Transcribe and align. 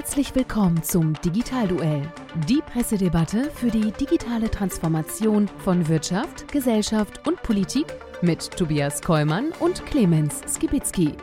Herzlich 0.00 0.34
willkommen 0.34 0.82
zum 0.82 1.12
Digitalduell, 1.20 2.10
die 2.48 2.62
Pressedebatte 2.62 3.50
für 3.50 3.70
die 3.70 3.92
digitale 3.92 4.50
Transformation 4.50 5.46
von 5.58 5.88
Wirtschaft, 5.88 6.50
Gesellschaft 6.50 7.28
und 7.28 7.42
Politik 7.42 7.84
mit 8.22 8.50
Tobias 8.50 9.02
Kollmann 9.02 9.52
und 9.60 9.84
Clemens 9.84 10.40
Skibitzky. 10.48 11.18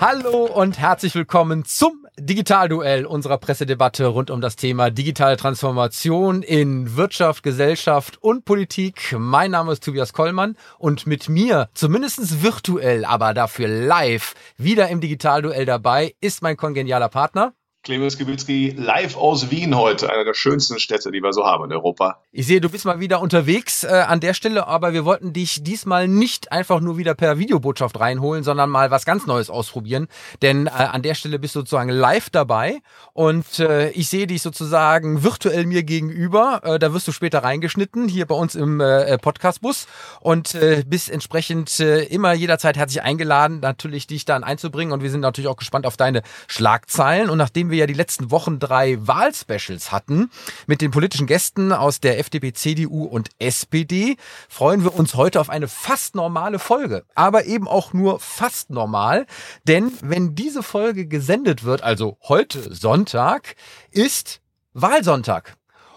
Hallo 0.00 0.46
und 0.46 0.78
herzlich 0.78 1.14
willkommen 1.14 1.66
zum 1.66 2.03
Digitalduell 2.24 3.04
unserer 3.04 3.36
Pressedebatte 3.36 4.06
rund 4.06 4.30
um 4.30 4.40
das 4.40 4.56
Thema 4.56 4.88
digitale 4.90 5.36
Transformation 5.36 6.42
in 6.42 6.96
Wirtschaft, 6.96 7.42
Gesellschaft 7.42 8.16
und 8.22 8.46
Politik. 8.46 9.14
Mein 9.18 9.50
Name 9.50 9.72
ist 9.72 9.84
Tobias 9.84 10.14
Kollmann 10.14 10.56
und 10.78 11.06
mit 11.06 11.28
mir, 11.28 11.68
zumindest 11.74 12.42
virtuell, 12.42 13.04
aber 13.04 13.34
dafür 13.34 13.68
live, 13.68 14.32
wieder 14.56 14.88
im 14.88 15.02
Digitalduell 15.02 15.66
dabei, 15.66 16.14
ist 16.22 16.40
mein 16.40 16.56
kongenialer 16.56 17.10
Partner. 17.10 17.52
Clemens 17.84 18.16
Kibitzki 18.16 18.74
live 18.78 19.14
aus 19.14 19.50
Wien 19.50 19.76
heute, 19.76 20.10
einer 20.10 20.24
der 20.24 20.32
schönsten 20.32 20.78
Städte, 20.78 21.10
die 21.12 21.20
wir 21.20 21.34
so 21.34 21.44
haben 21.44 21.64
in 21.66 21.72
Europa. 21.72 22.22
Ich 22.32 22.46
sehe, 22.46 22.62
du 22.62 22.70
bist 22.70 22.86
mal 22.86 22.98
wieder 22.98 23.20
unterwegs 23.20 23.84
äh, 23.84 23.88
an 23.88 24.20
der 24.20 24.32
Stelle, 24.32 24.66
aber 24.66 24.94
wir 24.94 25.04
wollten 25.04 25.34
dich 25.34 25.62
diesmal 25.62 26.08
nicht 26.08 26.50
einfach 26.50 26.80
nur 26.80 26.96
wieder 26.96 27.14
per 27.14 27.38
Videobotschaft 27.38 28.00
reinholen, 28.00 28.42
sondern 28.42 28.70
mal 28.70 28.90
was 28.90 29.04
ganz 29.04 29.26
Neues 29.26 29.50
ausprobieren. 29.50 30.08
Denn 30.40 30.66
äh, 30.66 30.70
an 30.70 31.02
der 31.02 31.14
Stelle 31.14 31.38
bist 31.38 31.54
du 31.54 31.60
sozusagen 31.60 31.90
live 31.90 32.30
dabei 32.30 32.80
und 33.12 33.58
äh, 33.58 33.90
ich 33.90 34.08
sehe 34.08 34.26
dich 34.26 34.40
sozusagen 34.40 35.22
virtuell 35.22 35.66
mir 35.66 35.82
gegenüber. 35.82 36.62
Äh, 36.64 36.78
da 36.78 36.94
wirst 36.94 37.06
du 37.06 37.12
später 37.12 37.44
reingeschnitten, 37.44 38.08
hier 38.08 38.24
bei 38.24 38.34
uns 38.34 38.54
im 38.54 38.80
äh, 38.80 39.18
Podcastbus 39.18 39.88
und 40.20 40.54
äh, 40.54 40.84
bist 40.86 41.10
entsprechend 41.10 41.80
äh, 41.80 42.04
immer 42.04 42.32
jederzeit 42.32 42.78
herzlich 42.78 43.02
eingeladen, 43.02 43.60
natürlich 43.60 44.06
dich 44.06 44.24
dann 44.24 44.42
einzubringen 44.42 44.94
und 44.94 45.02
wir 45.02 45.10
sind 45.10 45.20
natürlich 45.20 45.48
auch 45.48 45.56
gespannt 45.56 45.84
auf 45.84 45.98
deine 45.98 46.22
Schlagzeilen 46.48 47.28
und 47.28 47.36
nachdem 47.36 47.68
wir 47.70 47.73
wir 47.74 47.80
ja 47.80 47.86
die 47.86 47.94
letzten 47.94 48.30
Wochen 48.30 48.60
drei 48.60 48.96
Wahlspecials 49.04 49.90
hatten 49.90 50.30
mit 50.68 50.80
den 50.80 50.92
politischen 50.92 51.26
Gästen 51.26 51.72
aus 51.72 51.98
der 51.98 52.20
FDP, 52.20 52.52
CDU 52.52 53.04
und 53.04 53.30
SPD, 53.40 54.16
freuen 54.48 54.84
wir 54.84 54.94
uns 54.94 55.14
heute 55.14 55.40
auf 55.40 55.50
eine 55.50 55.66
fast 55.66 56.14
normale 56.14 56.60
Folge. 56.60 57.04
Aber 57.16 57.46
eben 57.46 57.66
auch 57.66 57.92
nur 57.92 58.20
fast 58.20 58.70
normal, 58.70 59.26
denn 59.64 59.92
wenn 60.02 60.36
diese 60.36 60.62
Folge 60.62 61.06
gesendet 61.06 61.64
wird, 61.64 61.82
also 61.82 62.16
heute 62.22 62.72
Sonntag, 62.72 63.56
ist 63.90 64.40
Wahlsonntag. 64.72 65.56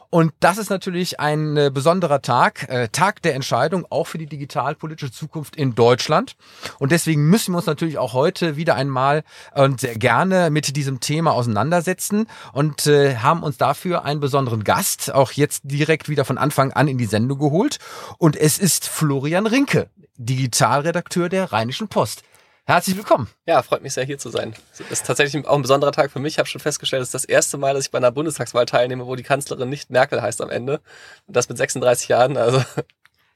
Und 0.10 0.34
das 0.40 0.58
ist 0.58 0.70
natürlich 0.70 1.20
ein 1.20 1.58
äh, 1.58 1.70
besonderer 1.74 2.22
Tag, 2.22 2.70
äh, 2.70 2.88
Tag 2.90 3.22
der 3.24 3.36
Entscheidung, 3.36 3.86
auch 3.90 4.08
für 4.08 4.18
die 4.18 4.26
digitalpolitische 4.26 5.12
Zukunft 5.12 5.56
in 5.56 5.76
Deutschland. 5.76 6.36
Und 6.80 6.92
deswegen 6.92 7.30
müssen 7.30 7.54
wir 7.54 7.58
uns 7.58 7.66
natürlich 7.66 7.98
auch 7.98 8.14
heute 8.14 8.56
wieder 8.56 8.76
einmal 8.76 9.24
und 9.54 9.82
sehr 9.82 9.98
gerne 9.98 10.50
mit 10.50 10.76
diesem 10.76 11.02
Thema 11.02 11.34
auseinandersetzen 11.34 12.28
und 12.54 12.88
äh, 12.88 13.18
haben 13.18 13.44
uns 13.44 13.58
dafür 13.58 14.06
einen 14.06 14.22
besonderen 14.22 14.64
Gast 14.64 15.14
auch 15.14 15.34
jetzt 15.34 15.64
direkt 15.66 16.08
wieder 16.08 16.24
von 16.24 16.38
Anfang 16.38 16.72
an 16.72 16.88
in 16.88 16.98
die 16.98 17.06
Sendung 17.06 17.40
geholt. 17.40 17.78
Und 18.18 18.38
es 18.38 18.60
ist 18.60 18.88
Florian 18.88 19.46
Rinke, 19.46 19.90
Digitalredakteur 20.18 21.28
der 21.28 21.52
Rheinischen 21.52 21.90
Post. 21.90 22.24
Herzlich 22.70 22.98
willkommen. 22.98 23.30
Ja, 23.46 23.62
freut 23.62 23.82
mich 23.82 23.94
sehr, 23.94 24.04
hier 24.04 24.18
zu 24.18 24.28
sein. 24.28 24.54
Das 24.78 24.92
ist 24.92 25.06
tatsächlich 25.06 25.48
auch 25.48 25.56
ein 25.56 25.62
besonderer 25.62 25.94
Tag 25.94 26.12
für 26.12 26.20
mich. 26.20 26.34
Ich 26.34 26.40
habe 26.40 26.50
schon 26.50 26.60
festgestellt, 26.60 27.02
es 27.02 27.08
ist 27.08 27.14
das 27.14 27.24
erste 27.24 27.58
Mal, 27.58 27.74
dass 27.74 27.86
ich 27.86 27.92
bei 27.92 27.98
einer 27.98 28.12
Bundestagswahl 28.12 28.66
teilnehme, 28.66 29.08
wo 29.08 29.16
die 29.16 29.24
Kanzlerin 29.24 29.70
nicht 29.70 29.90
Merkel 29.90 30.22
heißt 30.22 30.42
am 30.42 30.50
Ende. 30.50 30.82
Und 31.28 31.38
das 31.38 31.48
mit 31.48 31.58
36 31.58 32.10
Jahren. 32.10 32.36
Also 32.36 32.62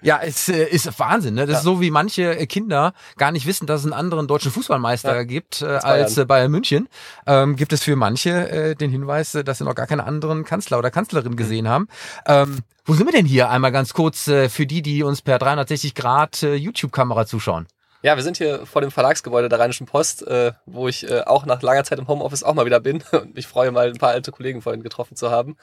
ja, 0.01 0.19
es 0.21 0.49
äh, 0.49 0.65
ist 0.65 0.99
Wahnsinn. 0.99 1.35
Ne? 1.35 1.45
Das 1.45 1.53
ja. 1.53 1.57
ist 1.59 1.63
so, 1.63 1.79
wie 1.79 1.91
manche 1.91 2.37
äh, 2.37 2.45
Kinder 2.45 2.93
gar 3.15 3.31
nicht 3.31 3.45
wissen, 3.45 3.67
dass 3.67 3.79
es 3.79 3.85
einen 3.85 3.93
anderen 3.93 4.27
deutschen 4.27 4.51
Fußballmeister 4.51 5.15
ja. 5.15 5.23
gibt 5.23 5.61
äh, 5.61 5.65
als 5.65 6.17
äh, 6.17 6.25
Bayern 6.25 6.51
München. 6.51 6.89
Ähm, 7.25 7.55
gibt 7.55 7.71
es 7.71 7.83
für 7.83 7.95
manche 7.95 8.49
äh, 8.49 8.75
den 8.75 8.91
Hinweis, 8.91 9.31
dass 9.31 9.59
sie 9.59 9.63
noch 9.63 9.75
gar 9.75 9.87
keine 9.87 10.03
anderen 10.03 10.43
Kanzler 10.43 10.77
oder 10.77 10.91
Kanzlerin 10.91 11.37
gesehen 11.37 11.63
mhm. 11.63 11.69
haben. 11.69 11.87
Ähm, 12.25 12.59
wo 12.83 12.95
sind 12.95 13.07
wir 13.07 13.13
denn 13.13 13.25
hier? 13.25 13.49
Einmal 13.49 13.71
ganz 13.71 13.93
kurz 13.93 14.27
äh, 14.27 14.49
für 14.49 14.65
die, 14.65 14.81
die 14.81 15.03
uns 15.03 15.21
per 15.21 15.39
360 15.39 15.95
Grad 15.95 16.43
äh, 16.43 16.55
YouTube-Kamera 16.55 17.25
zuschauen. 17.25 17.67
Ja, 18.03 18.15
wir 18.15 18.23
sind 18.23 18.37
hier 18.37 18.65
vor 18.65 18.81
dem 18.81 18.89
Verlagsgebäude 18.89 19.47
der 19.47 19.59
Rheinischen 19.59 19.85
Post, 19.85 20.25
äh, 20.25 20.53
wo 20.65 20.87
ich 20.87 21.07
äh, 21.07 21.21
auch 21.21 21.45
nach 21.45 21.61
langer 21.61 21.83
Zeit 21.83 21.99
im 21.99 22.07
Homeoffice 22.07 22.43
auch 22.43 22.55
mal 22.55 22.65
wieder 22.65 22.79
bin 22.79 23.03
und 23.11 23.35
mich 23.35 23.45
freue, 23.45 23.71
mal 23.71 23.89
ein 23.89 23.97
paar 23.97 24.09
alte 24.09 24.31
Kollegen 24.31 24.61
vorhin 24.61 24.81
getroffen 24.81 25.15
zu 25.15 25.29
haben. 25.29 25.55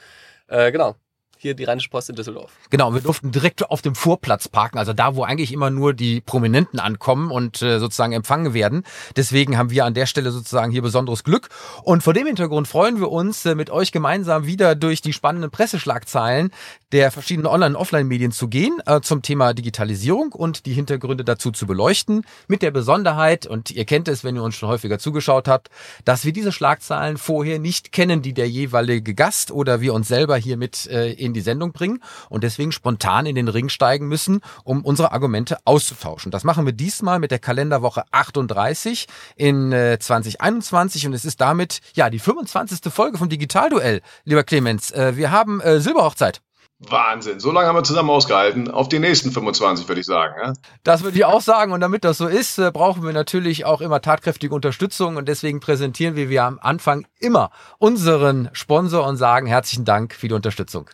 Äh, 0.47 0.71
genau 0.71 0.95
hier 1.39 1.55
die 1.55 1.65
Rheinische 1.65 1.89
Post 1.89 2.11
in 2.11 2.17
Düsseldorf. 2.17 2.53
Genau, 2.71 2.93
wir 2.93 3.01
durften 3.01 3.31
direkt 3.31 3.71
auf 3.71 3.81
dem 3.81 3.95
Vorplatz 3.95 4.49
parken, 4.49 4.79
also 4.79 4.93
da, 4.93 5.15
wo 5.15 5.23
eigentlich 5.23 5.53
immer 5.53 5.71
nur 5.71 5.95
die 5.95 6.21
Prominenten 6.21 6.81
ankommen 6.81 7.31
und 7.31 7.63
äh, 7.63 7.79
sozusagen 7.79 8.13
empfangen 8.13 8.55
werden. 8.55 8.83
Deswegen 9.17 9.57
haben 9.57 9.71
wir 9.71 9.85
an 9.85 9.95
der 9.95 10.07
Stelle 10.07 10.33
sozusagen 10.33 10.73
hier 10.73 10.83
besonderes 10.83 11.25
Glück. 11.25 11.49
Und 11.85 12.03
vor 12.03 12.13
dem 12.13 12.27
Hintergrund 12.27 12.69
freuen 12.69 13.01
wir 13.01 13.11
uns, 13.11 13.47
äh, 13.47 13.55
mit 13.55 13.71
euch 13.71 13.93
gemeinsam 13.93 14.47
wieder 14.47 14.75
durch 14.75 15.01
die 15.01 15.13
spannenden 15.13 15.51
Presseschlagzeilen 15.51 16.51
der 16.93 17.11
verschiedenen 17.11 17.47
Online- 17.47 17.77
und 17.77 17.81
Offline-Medien 17.81 18.33
zu 18.33 18.49
gehen, 18.49 18.81
äh, 18.87 19.01
zum 19.01 19.23
Thema 19.23 19.53
Digitalisierung 19.53 20.33
und 20.33 20.65
die 20.67 20.73
Hintergründe 20.73 21.25
dazu 21.25 21.51
zu 21.51 21.67
beleuchten. 21.67 22.25
Mit 22.47 22.63
der 22.63 22.71
Besonderheit, 22.71 23.47
und 23.47 23.71
ihr 23.71 23.85
kennt 23.85 24.09
es, 24.09 24.25
wenn 24.25 24.37
ihr 24.37 24.43
uns 24.43 24.57
schon 24.57 24.69
häufiger 24.69 24.99
zugeschaut 24.99 25.49
habt, 25.49 25.69
dass 26.05 26.25
wir 26.25 26.33
diese 26.33 26.53
Schlagzeilen 26.53 27.19
vorher 27.19 27.59
nicht 27.59 27.93
kennen, 27.93 28.23
die 28.23 28.33
der 28.33 28.49
jeweilige 28.49 29.15
Gast 29.15 29.51
oder 29.51 29.81
wir 29.81 29.93
uns 29.93 30.09
selber 30.09 30.37
hier 30.37 30.57
mit 30.57 30.87
äh, 30.87 31.13
in 31.13 31.35
die 31.35 31.43
Sendung 31.43 31.73
bringen 31.73 32.03
und 32.31 32.43
deswegen 32.43 32.73
spontan 32.73 33.27
in 33.27 33.35
den 33.35 33.49
Ring 33.49 33.69
steigen 33.69 34.09
müssen, 34.09 34.41
um 34.65 34.85
unsere 34.85 35.13
Argumente 35.13 35.59
auszutauschen. 35.65 36.31
Das 36.31 36.45
machen 36.45 36.65
wir 36.65 36.73
diesmal 36.73 37.19
mit 37.19 37.31
der 37.31 37.39
Kalenderwoche 37.39 38.05
38 38.13 39.07
in 39.37 39.73
äh, 39.73 39.99
2021 39.99 41.07
und 41.07 41.13
es 41.13 41.25
ist 41.25 41.41
damit 41.41 41.81
ja 41.95 42.09
die 42.09 42.19
25. 42.19 42.93
Folge 42.93 43.19
vom 43.19 43.29
Digitalduell, 43.29 44.01
lieber 44.25 44.45
Clemens. 44.45 44.91
Äh, 44.91 45.17
wir 45.17 45.31
haben 45.31 45.61
äh, 45.61 45.81
Silberhochzeit. 45.81 46.41
Wahnsinn. 46.81 47.41
So 47.41 47.51
lange 47.51 47.67
haben 47.67 47.77
wir 47.77 47.83
zusammen 47.83 48.11
ausgehalten. 48.11 48.71
Auf 48.71 48.89
die 48.89 49.01
nächsten 49.01 49.33
25, 49.33 49.89
würde 49.89 50.01
ich 50.01 50.07
sagen. 50.07 50.35
Ja? 50.41 50.53
Das 50.85 51.03
würde 51.03 51.17
ich 51.17 51.25
auch 51.25 51.41
sagen. 51.41 51.73
Und 51.73 51.81
damit 51.81 52.05
das 52.05 52.19
so 52.19 52.29
ist, 52.29 52.59
äh, 52.59 52.71
brauchen 52.71 53.03
wir 53.03 53.13
natürlich 53.13 53.65
auch 53.65 53.81
immer 53.81 54.01
tatkräftige 54.01 54.55
Unterstützung. 54.55 55.17
Und 55.17 55.27
deswegen 55.29 55.59
präsentieren 55.59 56.15
wir, 56.15 56.29
wir 56.29 56.45
am 56.45 56.59
Anfang 56.61 57.07
immer 57.19 57.51
unseren 57.79 58.49
Sponsor 58.53 59.07
und 59.07 59.17
sagen 59.17 59.47
herzlichen 59.47 59.85
Dank 59.85 60.15
für 60.15 60.29
die 60.29 60.35
Unterstützung. 60.35 60.89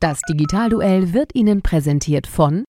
Das 0.00 0.20
Digitalduell 0.28 1.12
wird 1.12 1.34
Ihnen 1.34 1.62
präsentiert 1.62 2.28
von 2.28 2.64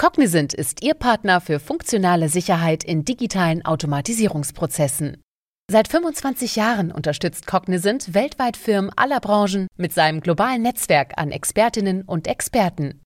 Cognizant 0.00 0.54
ist 0.54 0.82
Ihr 0.82 0.94
Partner 0.94 1.40
für 1.40 1.60
funktionale 1.60 2.28
Sicherheit 2.28 2.84
in 2.84 3.04
digitalen 3.04 3.64
Automatisierungsprozessen. 3.64 5.22
Seit 5.70 5.88
25 5.88 6.56
Jahren 6.56 6.90
unterstützt 6.90 7.46
Cognizant 7.46 8.14
weltweit 8.14 8.56
Firmen 8.56 8.90
aller 8.96 9.20
Branchen 9.20 9.66
mit 9.76 9.92
seinem 9.92 10.22
globalen 10.22 10.62
Netzwerk 10.62 11.12
an 11.16 11.30
Expertinnen 11.30 12.04
und 12.04 12.26
Experten. 12.26 13.02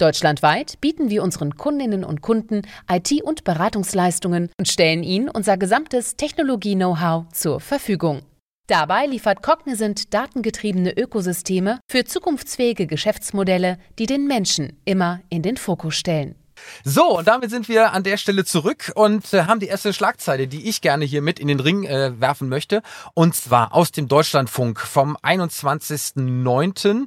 Deutschlandweit 0.00 0.80
bieten 0.80 1.10
wir 1.10 1.22
unseren 1.22 1.58
Kundinnen 1.58 2.02
und 2.02 2.22
Kunden 2.22 2.62
IT- 2.90 3.22
und 3.22 3.44
Beratungsleistungen 3.44 4.48
und 4.58 4.66
stellen 4.66 5.02
ihnen 5.02 5.28
unser 5.28 5.58
gesamtes 5.58 6.16
Technologie-Know-how 6.16 7.28
zur 7.34 7.60
Verfügung. 7.60 8.22
Dabei 8.66 9.04
liefert 9.04 9.42
Cognizant 9.42 10.14
datengetriebene 10.14 10.96
Ökosysteme 10.96 11.80
für 11.90 12.06
zukunftsfähige 12.06 12.86
Geschäftsmodelle, 12.86 13.76
die 13.98 14.06
den 14.06 14.26
Menschen 14.26 14.80
immer 14.86 15.20
in 15.28 15.42
den 15.42 15.58
Fokus 15.58 15.96
stellen. 15.96 16.39
So, 16.84 17.18
und 17.18 17.28
damit 17.28 17.50
sind 17.50 17.68
wir 17.68 17.92
an 17.92 18.02
der 18.02 18.16
Stelle 18.16 18.44
zurück 18.44 18.92
und 18.94 19.32
äh, 19.32 19.44
haben 19.44 19.60
die 19.60 19.66
erste 19.66 19.92
Schlagzeile, 19.92 20.46
die 20.48 20.68
ich 20.68 20.80
gerne 20.80 21.04
hier 21.04 21.22
mit 21.22 21.38
in 21.38 21.48
den 21.48 21.60
Ring 21.60 21.84
äh, 21.84 22.18
werfen 22.20 22.48
möchte. 22.48 22.82
Und 23.14 23.34
zwar 23.34 23.74
aus 23.74 23.92
dem 23.92 24.08
Deutschlandfunk 24.08 24.80
vom 24.80 25.16
21.09. 25.18 27.06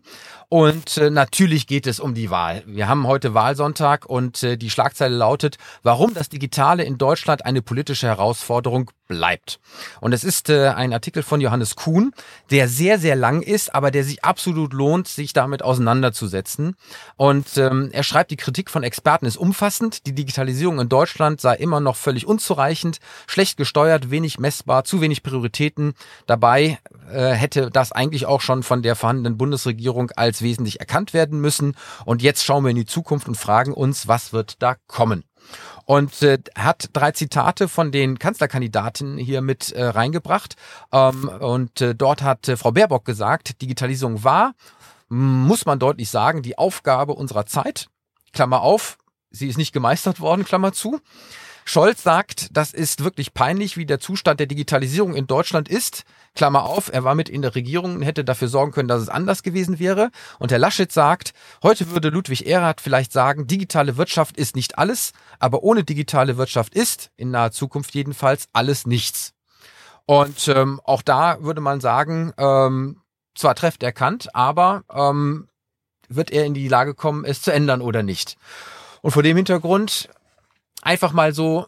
Und 0.54 0.98
äh, 0.98 1.10
natürlich 1.10 1.66
geht 1.66 1.88
es 1.88 2.00
um 2.00 2.14
die 2.14 2.30
Wahl. 2.30 2.62
Wir 2.68 2.88
haben 2.88 3.08
heute 3.08 3.34
Wahlsonntag 3.34 4.06
und 4.06 4.44
äh, 4.44 4.56
die 4.56 4.70
Schlagzeile 4.70 5.16
lautet, 5.16 5.58
warum 5.82 6.14
das 6.14 6.30
Digitale 6.30 6.84
in 6.84 7.00
Deutschland 7.00 7.44
eine 7.44 7.64
politische 7.64 8.06
Herausforderung 8.06 8.92
bleibt. 9.08 9.60
Und 10.00 10.14
es 10.14 10.24
ist 10.24 10.52
äh, 10.52 10.68
ein 10.68 10.94
Artikel 10.94 11.24
von 11.24 11.42
Johannes 11.42 11.76
Kuhn, 11.76 12.14
der 12.52 12.68
sehr, 12.68 13.00
sehr 13.00 13.16
lang 13.16 13.42
ist, 13.42 13.74
aber 13.74 13.90
der 13.90 14.04
sich 14.04 14.24
absolut 14.24 14.74
lohnt, 14.74 15.08
sich 15.08 15.34
damit 15.34 15.64
auseinanderzusetzen. 15.64 16.76
Und 17.16 17.58
ähm, 17.58 17.90
er 17.92 18.04
schreibt, 18.04 18.30
die 18.30 18.38
Kritik 18.38 18.70
von 18.70 18.84
Experten 18.84 19.26
ist 19.26 19.38
umfassend. 19.38 20.06
Die 20.06 20.14
Digitalisierung 20.14 20.80
in 20.80 20.88
Deutschland 20.88 21.42
sei 21.42 21.56
immer 21.56 21.80
noch 21.80 21.96
völlig 21.96 22.28
unzureichend, 22.28 23.00
schlecht 23.26 23.58
gesteuert, 23.58 24.12
wenig 24.12 24.38
messbar, 24.38 24.84
zu 24.84 25.02
wenig 25.02 25.24
Prioritäten. 25.24 25.96
Dabei 26.28 26.78
äh, 27.12 27.32
hätte 27.34 27.70
das 27.70 27.92
eigentlich 27.92 28.26
auch 28.26 28.42
schon 28.42 28.64
von 28.64 28.82
der 28.82 28.96
vorhandenen 28.96 29.38
Bundesregierung 29.38 30.12
als 30.12 30.42
wesentlich 30.42 30.80
erkannt 30.80 31.14
werden 31.14 31.40
müssen. 31.40 31.76
Und 32.06 32.22
jetzt 32.22 32.44
schauen 32.44 32.64
wir 32.64 32.70
in 32.70 32.76
die 32.76 32.86
Zukunft 32.86 33.28
und 33.28 33.36
fragen 33.36 33.74
uns, 33.74 34.08
was 34.08 34.34
wird 34.34 34.62
da 34.62 34.76
kommen? 34.88 35.24
und 35.86 36.22
äh, 36.22 36.40
hat 36.56 36.90
drei 36.94 37.12
Zitate 37.12 37.68
von 37.68 37.92
den 37.92 38.20
Kanzlerkandidaten 38.20 39.18
hier 39.18 39.42
mit 39.42 39.72
äh, 39.72 39.84
reingebracht. 39.84 40.56
Ähm, 40.92 41.28
und 41.28 41.82
äh, 41.82 41.96
dort 41.96 42.22
hat 42.22 42.48
äh, 42.48 42.58
Frau 42.58 42.72
Baerbock 42.72 43.06
gesagt, 43.06 43.62
Digitalisierung 43.62 44.24
war, 44.24 44.54
muss 45.10 45.66
man 45.66 45.80
deutlich 45.80 46.10
sagen, 46.10 46.42
die 46.42 46.58
Aufgabe 46.58 47.14
unserer 47.14 47.46
Zeit. 47.46 47.88
Klammer 48.32 48.62
auf, 48.62 48.98
sie 49.30 49.48
ist 49.48 49.58
nicht 49.58 49.74
gemeistert 49.74 50.20
worden, 50.20 50.46
Klammer 50.46 50.74
zu. 50.74 51.00
Scholz 51.66 52.04
sagt, 52.04 52.56
das 52.56 52.74
ist 52.74 53.04
wirklich 53.04 53.34
peinlich, 53.34 53.78
wie 53.78 53.86
der 53.86 54.00
Zustand 54.00 54.40
der 54.40 54.48
Digitalisierung 54.48 55.16
in 55.16 55.28
Deutschland 55.28 55.70
ist. 55.70 56.04
Klammer 56.36 56.64
auf, 56.64 56.92
er 56.92 57.04
war 57.04 57.16
mit 57.16 57.30
in 57.30 57.42
der 57.42 57.56
Regierung 57.56 57.96
und 57.96 58.02
hätte 58.02 58.24
dafür 58.24 58.48
sorgen 58.48 58.72
können, 58.72 58.88
dass 58.88 59.02
es 59.02 59.10
anders 59.10 59.44
gewesen 59.44 59.80
wäre. 59.80 60.10
Und 60.40 60.52
Herr 60.52 60.60
Laschet 60.60 60.92
sagt, 60.92 61.34
heute 61.62 61.92
würde 61.92 62.10
Ludwig 62.10 62.48
Erhard 62.48 62.82
vielleicht 62.82 63.14
sagen, 63.14 63.48
digitale 63.48 63.98
Wirtschaft 63.98 64.38
ist 64.38 64.56
nicht 64.56 64.78
alles, 64.78 65.14
aber 65.40 65.64
ohne 65.64 65.84
digitale 65.84 66.38
Wirtschaft 66.38 66.76
ist, 66.76 67.12
in 67.16 67.32
naher 67.32 67.52
Zukunft 67.52 67.94
jedenfalls, 67.94 68.48
alles 68.52 68.86
nichts. 68.86 69.34
Und 70.06 70.48
ähm, 70.50 70.82
auch 70.84 71.02
da 71.02 71.42
würde 71.42 71.62
man 71.62 71.80
sagen, 71.80 72.34
ähm, 72.38 73.02
zwar 73.36 73.56
trefft 73.56 73.84
erkannt, 73.84 74.36
aber 74.36 74.84
ähm, 74.94 75.48
wird 76.10 76.32
er 76.32 76.46
in 76.46 76.54
die 76.54 76.68
Lage 76.68 76.94
kommen, 76.94 77.26
es 77.26 77.42
zu 77.42 77.52
ändern 77.52 77.82
oder 77.82 78.04
nicht. 78.04 78.38
Und 79.02 79.12
vor 79.12 79.24
dem 79.24 79.38
Hintergrund 79.38 80.10
einfach 80.84 81.14
mal 81.14 81.34
so 81.34 81.66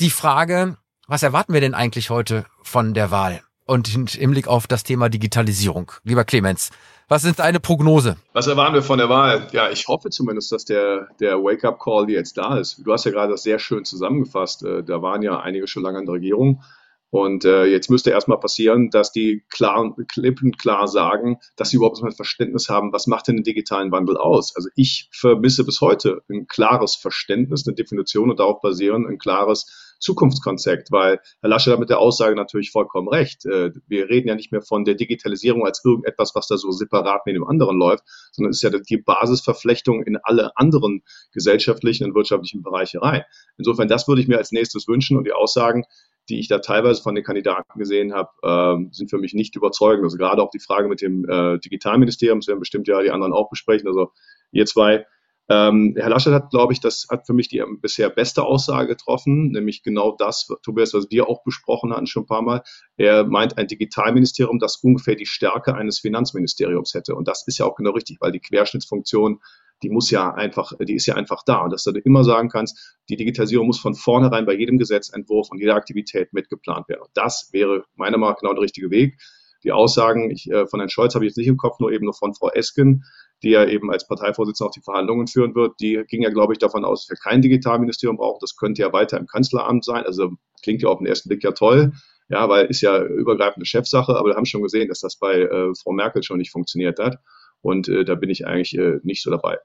die 0.00 0.10
Frage, 0.10 0.76
was 1.06 1.22
erwarten 1.22 1.52
wir 1.52 1.60
denn 1.60 1.74
eigentlich 1.74 2.10
heute 2.10 2.44
von 2.62 2.94
der 2.94 3.10
Wahl? 3.10 3.40
Und 3.64 4.16
im 4.16 4.30
Blick 4.30 4.48
auf 4.48 4.66
das 4.66 4.82
Thema 4.82 5.10
Digitalisierung. 5.10 5.92
Lieber 6.02 6.24
Clemens, 6.24 6.70
was 7.06 7.24
ist 7.24 7.38
deine 7.38 7.60
Prognose? 7.60 8.16
Was 8.32 8.46
erwarten 8.46 8.74
wir 8.74 8.82
von 8.82 8.98
der 8.98 9.08
Wahl? 9.10 9.48
Ja, 9.52 9.70
ich 9.70 9.88
hoffe 9.88 10.10
zumindest, 10.10 10.52
dass 10.52 10.64
der, 10.64 11.08
der 11.20 11.36
Wake-up-Call 11.42 12.08
jetzt 12.10 12.38
da 12.38 12.58
ist. 12.58 12.82
Du 12.84 12.92
hast 12.92 13.04
ja 13.04 13.10
gerade 13.10 13.32
das 13.32 13.42
sehr 13.42 13.58
schön 13.58 13.84
zusammengefasst. 13.84 14.62
Äh, 14.64 14.82
da 14.84 15.02
waren 15.02 15.22
ja 15.22 15.40
einige 15.40 15.66
schon 15.66 15.82
lange 15.82 15.98
an 15.98 16.06
der 16.06 16.14
Regierung. 16.14 16.62
Und 17.10 17.46
äh, 17.46 17.64
jetzt 17.64 17.88
müsste 17.88 18.10
erstmal 18.10 18.38
passieren, 18.38 18.90
dass 18.90 19.12
die 19.12 19.42
klar, 19.48 19.96
klippen 20.08 20.52
klar 20.56 20.88
sagen, 20.88 21.38
dass 21.56 21.70
sie 21.70 21.76
überhaupt 21.76 22.02
ein 22.02 22.12
Verständnis 22.12 22.68
haben, 22.68 22.92
was 22.92 23.06
macht 23.06 23.28
denn 23.28 23.36
den 23.36 23.44
digitalen 23.44 23.90
Wandel 23.92 24.18
aus? 24.18 24.54
Also 24.54 24.68
ich 24.76 25.08
vermisse 25.10 25.64
bis 25.64 25.80
heute 25.80 26.22
ein 26.28 26.46
klares 26.46 26.96
Verständnis, 26.96 27.66
eine 27.66 27.74
Definition 27.74 28.30
und 28.30 28.38
darauf 28.38 28.60
basieren 28.60 29.06
ein 29.06 29.18
klares 29.18 29.88
Zukunftskonzept, 30.00 30.92
weil 30.92 31.20
Herr 31.40 31.50
Laschet 31.50 31.72
hat 31.72 31.80
mit 31.80 31.90
der 31.90 31.98
Aussage 31.98 32.36
natürlich 32.36 32.70
vollkommen 32.70 33.08
recht. 33.08 33.44
Äh, 33.46 33.72
wir 33.86 34.08
reden 34.08 34.28
ja 34.28 34.34
nicht 34.34 34.52
mehr 34.52 34.62
von 34.62 34.84
der 34.84 34.94
Digitalisierung 34.94 35.64
als 35.64 35.82
irgendetwas, 35.84 36.34
was 36.34 36.46
da 36.46 36.56
so 36.56 36.70
separat 36.70 37.22
neben 37.26 37.38
dem 37.38 37.48
anderen 37.48 37.78
läuft, 37.78 38.04
sondern 38.32 38.50
es 38.50 38.62
ist 38.62 38.70
ja 38.70 38.78
die 38.78 38.98
Basisverflechtung 38.98 40.02
in 40.04 40.18
alle 40.22 40.56
anderen 40.56 41.02
gesellschaftlichen 41.32 42.04
und 42.04 42.14
wirtschaftlichen 42.14 42.62
Bereiche 42.62 43.02
rein. 43.02 43.24
Insofern, 43.56 43.88
das 43.88 44.06
würde 44.08 44.20
ich 44.22 44.28
mir 44.28 44.38
als 44.38 44.52
nächstes 44.52 44.86
wünschen 44.88 45.16
und 45.16 45.24
die 45.24 45.32
Aussagen, 45.32 45.84
die 46.28 46.38
ich 46.38 46.48
da 46.48 46.58
teilweise 46.58 47.02
von 47.02 47.14
den 47.14 47.24
Kandidaten 47.24 47.78
gesehen 47.78 48.12
habe, 48.12 48.30
äh, 48.42 48.92
sind 48.92 49.10
für 49.10 49.18
mich 49.18 49.34
nicht 49.34 49.56
überzeugend. 49.56 50.04
Also 50.04 50.16
gerade 50.16 50.42
auch 50.42 50.50
die 50.50 50.60
Frage 50.60 50.88
mit 50.88 51.00
dem 51.00 51.28
äh, 51.28 51.58
Digitalministerium, 51.58 52.40
das 52.40 52.48
werden 52.48 52.60
bestimmt 52.60 52.88
ja 52.88 53.02
die 53.02 53.10
anderen 53.10 53.32
auch 53.32 53.50
besprechen. 53.50 53.88
Also 53.88 54.12
ihr 54.52 54.66
zwei. 54.66 55.06
Ähm, 55.50 55.94
Herr 55.96 56.10
Laschet 56.10 56.34
hat, 56.34 56.50
glaube 56.50 56.74
ich, 56.74 56.80
das 56.80 57.06
hat 57.10 57.26
für 57.26 57.32
mich 57.32 57.48
die 57.48 57.62
bisher 57.80 58.10
beste 58.10 58.42
Aussage 58.42 58.88
getroffen, 58.88 59.50
nämlich 59.50 59.82
genau 59.82 60.14
das, 60.14 60.46
Tobias, 60.62 60.92
was 60.92 61.06
wir 61.10 61.26
auch 61.26 61.42
besprochen 61.42 61.90
hatten 61.94 62.06
schon 62.06 62.24
ein 62.24 62.26
paar 62.26 62.42
Mal. 62.42 62.62
Er 62.98 63.24
meint 63.24 63.56
ein 63.56 63.66
Digitalministerium, 63.66 64.58
das 64.58 64.76
ungefähr 64.76 65.16
die 65.16 65.24
Stärke 65.24 65.74
eines 65.74 66.00
Finanzministeriums 66.00 66.92
hätte. 66.92 67.14
Und 67.14 67.28
das 67.28 67.46
ist 67.46 67.58
ja 67.58 67.64
auch 67.64 67.76
genau 67.76 67.92
richtig, 67.92 68.18
weil 68.20 68.32
die 68.32 68.40
Querschnittsfunktion 68.40 69.40
die 69.82 69.90
muss 69.90 70.10
ja 70.10 70.32
einfach, 70.32 70.72
die 70.80 70.94
ist 70.94 71.06
ja 71.06 71.14
einfach 71.14 71.42
da. 71.44 71.62
Und 71.62 71.72
dass 71.72 71.84
du 71.84 71.92
immer 71.92 72.24
sagen 72.24 72.48
kannst, 72.48 72.96
die 73.08 73.16
Digitalisierung 73.16 73.66
muss 73.66 73.78
von 73.78 73.94
vornherein 73.94 74.46
bei 74.46 74.54
jedem 74.54 74.78
Gesetzentwurf 74.78 75.48
und 75.50 75.58
jeder 75.58 75.74
Aktivität 75.74 76.32
mitgeplant 76.32 76.88
werden. 76.88 77.02
Und 77.02 77.10
das 77.14 77.50
wäre 77.52 77.84
meiner 77.94 78.18
Meinung 78.18 78.34
nach 78.34 78.40
genau 78.40 78.54
der 78.54 78.62
richtige 78.62 78.90
Weg. 78.90 79.18
Die 79.64 79.72
Aussagen 79.72 80.30
ich, 80.30 80.50
äh, 80.50 80.66
von 80.66 80.80
Herrn 80.80 80.88
Scholz 80.88 81.14
habe 81.14 81.24
ich 81.24 81.30
jetzt 81.30 81.36
nicht 81.36 81.48
im 81.48 81.56
Kopf, 81.56 81.80
nur 81.80 81.90
eben 81.90 82.04
nur 82.04 82.14
von 82.14 82.34
Frau 82.34 82.48
Esken, 82.50 83.04
die 83.42 83.50
ja 83.50 83.64
eben 83.64 83.90
als 83.90 84.06
Parteivorsitzende 84.06 84.68
auch 84.68 84.74
die 84.74 84.82
Verhandlungen 84.82 85.26
führen 85.26 85.54
wird. 85.54 85.74
Die 85.80 86.02
ging 86.06 86.22
ja, 86.22 86.30
glaube 86.30 86.52
ich, 86.52 86.58
davon 86.58 86.84
aus, 86.84 87.06
dass 87.06 87.10
wir 87.10 87.30
kein 87.30 87.42
Digitalministerium 87.42 88.16
brauchen. 88.16 88.38
Das 88.40 88.56
könnte 88.56 88.82
ja 88.82 88.92
weiter 88.92 89.18
im 89.18 89.26
Kanzleramt 89.26 89.84
sein. 89.84 90.04
Also 90.04 90.32
klingt 90.62 90.82
ja 90.82 90.88
auf 90.88 90.98
den 90.98 91.06
ersten 91.06 91.28
Blick 91.28 91.42
ja 91.42 91.52
toll. 91.52 91.92
Ja, 92.28 92.48
weil 92.48 92.66
ist 92.66 92.82
ja 92.82 93.02
übergreifende 93.02 93.64
Chefsache, 93.64 94.14
aber 94.14 94.30
wir 94.30 94.36
haben 94.36 94.44
schon 94.44 94.62
gesehen, 94.62 94.88
dass 94.88 95.00
das 95.00 95.16
bei 95.16 95.40
äh, 95.40 95.74
Frau 95.74 95.92
Merkel 95.92 96.22
schon 96.22 96.38
nicht 96.38 96.52
funktioniert 96.52 96.98
hat. 96.98 97.16
Und 97.62 97.88
äh, 97.88 98.04
da 98.04 98.14
bin 98.14 98.30
ich 98.30 98.46
eigentlich 98.46 98.76
äh, 98.76 98.98
nicht 99.02 99.22
so 99.22 99.30
dabei. 99.30 99.58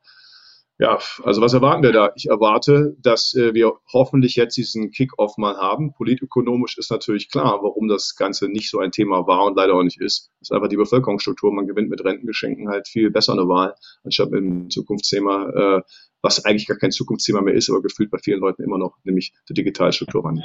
Ja, 0.80 0.98
also 1.24 1.40
was 1.40 1.54
erwarten 1.54 1.84
wir 1.84 1.92
da? 1.92 2.12
Ich 2.16 2.28
erwarte, 2.30 2.96
dass 3.00 3.36
äh, 3.36 3.54
wir 3.54 3.74
hoffentlich 3.94 4.36
jetzt 4.36 4.58
diesen 4.58 4.90
Kick-off 4.90 5.38
mal 5.38 5.56
haben. 5.56 5.94
Politökonomisch 5.94 6.80
ist 6.80 6.90
natürlich 6.90 7.30
klar, 7.30 7.60
warum 7.62 7.88
das 7.88 8.16
Ganze 8.16 8.50
nicht 8.50 8.72
so 8.72 8.80
ein 8.80 8.92
Thema 8.92 9.28
war 9.28 9.46
und 9.46 9.56
leider 9.56 9.76
auch 9.76 9.84
nicht 9.84 10.02
ist. 10.02 10.32
Das 10.40 10.50
ist 10.50 10.52
einfach 10.52 10.70
die 10.70 10.78
Bevölkerungsstruktur. 10.78 11.54
Man 11.54 11.68
gewinnt 11.68 11.90
mit 11.90 12.04
Rentengeschenken 12.04 12.70
halt 12.70 12.88
viel 12.88 13.12
besser 13.12 13.34
eine 13.34 13.48
Wahl, 13.48 13.76
anstatt 14.04 14.32
mit 14.32 14.42
einem 14.42 14.70
Zukunftsthema, 14.72 15.50
äh, 15.78 15.82
was 16.24 16.44
eigentlich 16.44 16.68
gar 16.68 16.78
kein 16.78 16.92
Zukunftsthema 16.92 17.42
mehr 17.42 17.54
ist, 17.54 17.70
aber 17.70 17.84
gefühlt 17.84 18.10
bei 18.10 18.18
vielen 18.18 18.40
Leuten 18.40 18.64
immer 18.64 18.80
noch, 18.80 18.98
nämlich 19.04 19.34
der 19.48 19.54
Digitalstrukturwandel. 19.54 20.44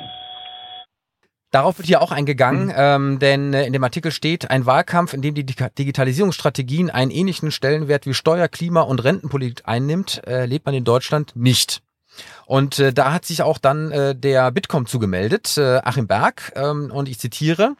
Darauf 1.50 1.78
wird 1.78 1.86
hier 1.86 2.02
auch 2.02 2.12
eingegangen, 2.12 2.66
mhm. 2.66 2.74
ähm, 2.76 3.18
denn 3.18 3.54
äh, 3.54 3.64
in 3.64 3.72
dem 3.72 3.82
Artikel 3.82 4.12
steht, 4.12 4.50
ein 4.50 4.66
Wahlkampf, 4.66 5.14
in 5.14 5.22
dem 5.22 5.34
die 5.34 5.46
Digitalisierungsstrategien 5.46 6.90
einen 6.90 7.10
ähnlichen 7.10 7.50
Stellenwert 7.50 8.06
wie 8.06 8.12
Steuer-, 8.12 8.48
Klima- 8.48 8.82
und 8.82 9.02
Rentenpolitik 9.02 9.62
einnimmt, 9.64 10.22
äh, 10.26 10.44
lebt 10.44 10.66
man 10.66 10.74
in 10.74 10.84
Deutschland 10.84 11.34
nicht. 11.34 11.82
Und 12.46 12.78
äh, 12.78 12.92
da 12.92 13.12
hat 13.12 13.26
sich 13.26 13.42
auch 13.42 13.58
dann 13.58 13.90
äh, 13.90 14.14
der 14.14 14.50
Bitkom 14.50 14.86
zugemeldet, 14.86 15.58
äh, 15.58 15.80
Achim 15.84 16.06
Berg, 16.06 16.52
ähm, 16.56 16.90
und 16.90 17.08
ich 17.08 17.18
zitiere, 17.18 17.74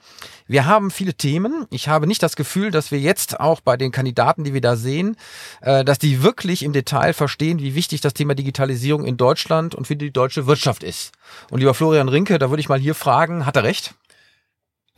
wir 0.46 0.67
haben 0.67 0.90
viele 0.90 1.14
Themen. 1.14 1.67
Ich 1.70 1.88
habe 1.88 2.06
nicht 2.06 2.23
das 2.23 2.37
Gefühl, 2.37 2.70
dass 2.70 2.90
wir 2.90 2.99
jetzt 2.99 3.40
auch 3.40 3.61
bei 3.61 3.76
den 3.76 3.93
Kandidaten, 3.93 4.44
die 4.44 4.55
wir 4.55 4.61
da 4.61 4.76
sehen, 4.76 5.17
äh, 5.62 5.85
dass 5.85 5.99
die 5.99 6.23
wirklich 6.23 6.62
im 6.62 6.73
Detail 6.73 7.12
verstehen, 7.12 7.61
wie 7.61 7.75
wichtig 7.75 8.00
das 8.00 8.14
Thema 8.14 8.35
Digitalisierung 8.35 9.05
in 9.05 9.17
Deutschland 9.17 9.75
und 9.75 9.87
für 9.87 9.96
die 9.96 10.11
deutsche 10.11 10.46
Wirtschaft 10.46 10.82
ist. 10.82 11.12
Und 11.50 11.61
lieber 11.61 11.75
Florian 11.75 12.08
Rinke, 12.08 12.38
da 12.38 12.50
würde 12.50 12.61
ich 12.61 12.69
mal 12.69 12.79
hier 12.79 12.94
fragen, 12.94 13.46
hat 13.46 13.56
er 13.56 13.64
recht? 13.64 13.94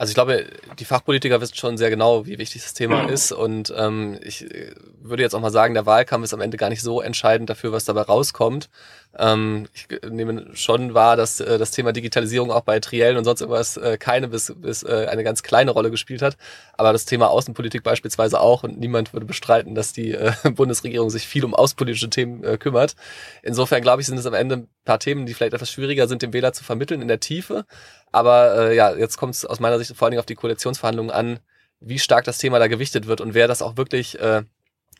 Also 0.00 0.12
ich 0.12 0.14
glaube, 0.14 0.46
die 0.78 0.86
Fachpolitiker 0.86 1.42
wissen 1.42 1.56
schon 1.56 1.76
sehr 1.76 1.90
genau, 1.90 2.24
wie 2.24 2.38
wichtig 2.38 2.62
das 2.62 2.72
Thema 2.72 3.02
ist. 3.10 3.32
Und 3.32 3.70
ähm, 3.76 4.18
ich 4.22 4.50
äh, 4.50 4.72
würde 4.98 5.22
jetzt 5.22 5.34
auch 5.34 5.42
mal 5.42 5.50
sagen, 5.50 5.74
der 5.74 5.84
Wahlkampf 5.84 6.24
ist 6.24 6.32
am 6.32 6.40
Ende 6.40 6.56
gar 6.56 6.70
nicht 6.70 6.80
so 6.80 7.02
entscheidend 7.02 7.50
dafür, 7.50 7.72
was 7.72 7.84
dabei 7.84 8.00
rauskommt. 8.00 8.70
Ähm, 9.18 9.68
ich 9.74 9.88
nehme 10.08 10.46
schon 10.54 10.94
wahr, 10.94 11.18
dass 11.18 11.40
äh, 11.40 11.58
das 11.58 11.72
Thema 11.72 11.92
Digitalisierung 11.92 12.50
auch 12.50 12.62
bei 12.62 12.80
Triellen 12.80 13.18
und 13.18 13.24
sonst 13.24 13.42
irgendwas 13.42 13.76
äh, 13.76 13.98
keine 13.98 14.28
bis, 14.28 14.54
bis 14.56 14.84
äh, 14.84 15.06
eine 15.10 15.22
ganz 15.22 15.42
kleine 15.42 15.72
Rolle 15.72 15.90
gespielt 15.90 16.22
hat. 16.22 16.38
Aber 16.78 16.94
das 16.94 17.04
Thema 17.04 17.28
Außenpolitik 17.28 17.82
beispielsweise 17.82 18.40
auch. 18.40 18.62
Und 18.62 18.80
niemand 18.80 19.12
würde 19.12 19.26
bestreiten, 19.26 19.74
dass 19.74 19.92
die 19.92 20.12
äh, 20.12 20.32
Bundesregierung 20.54 21.10
sich 21.10 21.26
viel 21.26 21.44
um 21.44 21.54
außenpolitische 21.54 22.08
Themen 22.08 22.42
äh, 22.42 22.56
kümmert. 22.56 22.94
Insofern 23.42 23.82
glaube 23.82 24.00
ich, 24.00 24.06
sind 24.06 24.16
es 24.16 24.24
am 24.24 24.32
Ende 24.32 24.56
ein 24.56 24.68
paar 24.86 24.98
Themen, 24.98 25.26
die 25.26 25.34
vielleicht 25.34 25.52
etwas 25.52 25.70
schwieriger 25.70 26.08
sind, 26.08 26.22
dem 26.22 26.32
Wähler 26.32 26.54
zu 26.54 26.64
vermitteln 26.64 27.02
in 27.02 27.08
der 27.08 27.20
Tiefe. 27.20 27.66
Aber 28.12 28.70
äh, 28.70 28.76
ja, 28.76 28.94
jetzt 28.94 29.16
kommt 29.16 29.34
es 29.34 29.44
aus 29.44 29.60
meiner 29.60 29.78
Sicht 29.78 29.94
vor 29.96 30.06
allen 30.06 30.12
Dingen 30.12 30.20
auf 30.20 30.26
die 30.26 30.34
Koalitionsverhandlungen 30.34 31.12
an, 31.12 31.38
wie 31.80 31.98
stark 31.98 32.24
das 32.24 32.38
Thema 32.38 32.58
da 32.58 32.66
gewichtet 32.66 33.06
wird 33.06 33.20
und 33.20 33.34
wer 33.34 33.48
das 33.48 33.62
auch 33.62 33.76
wirklich 33.76 34.18
äh, 34.20 34.42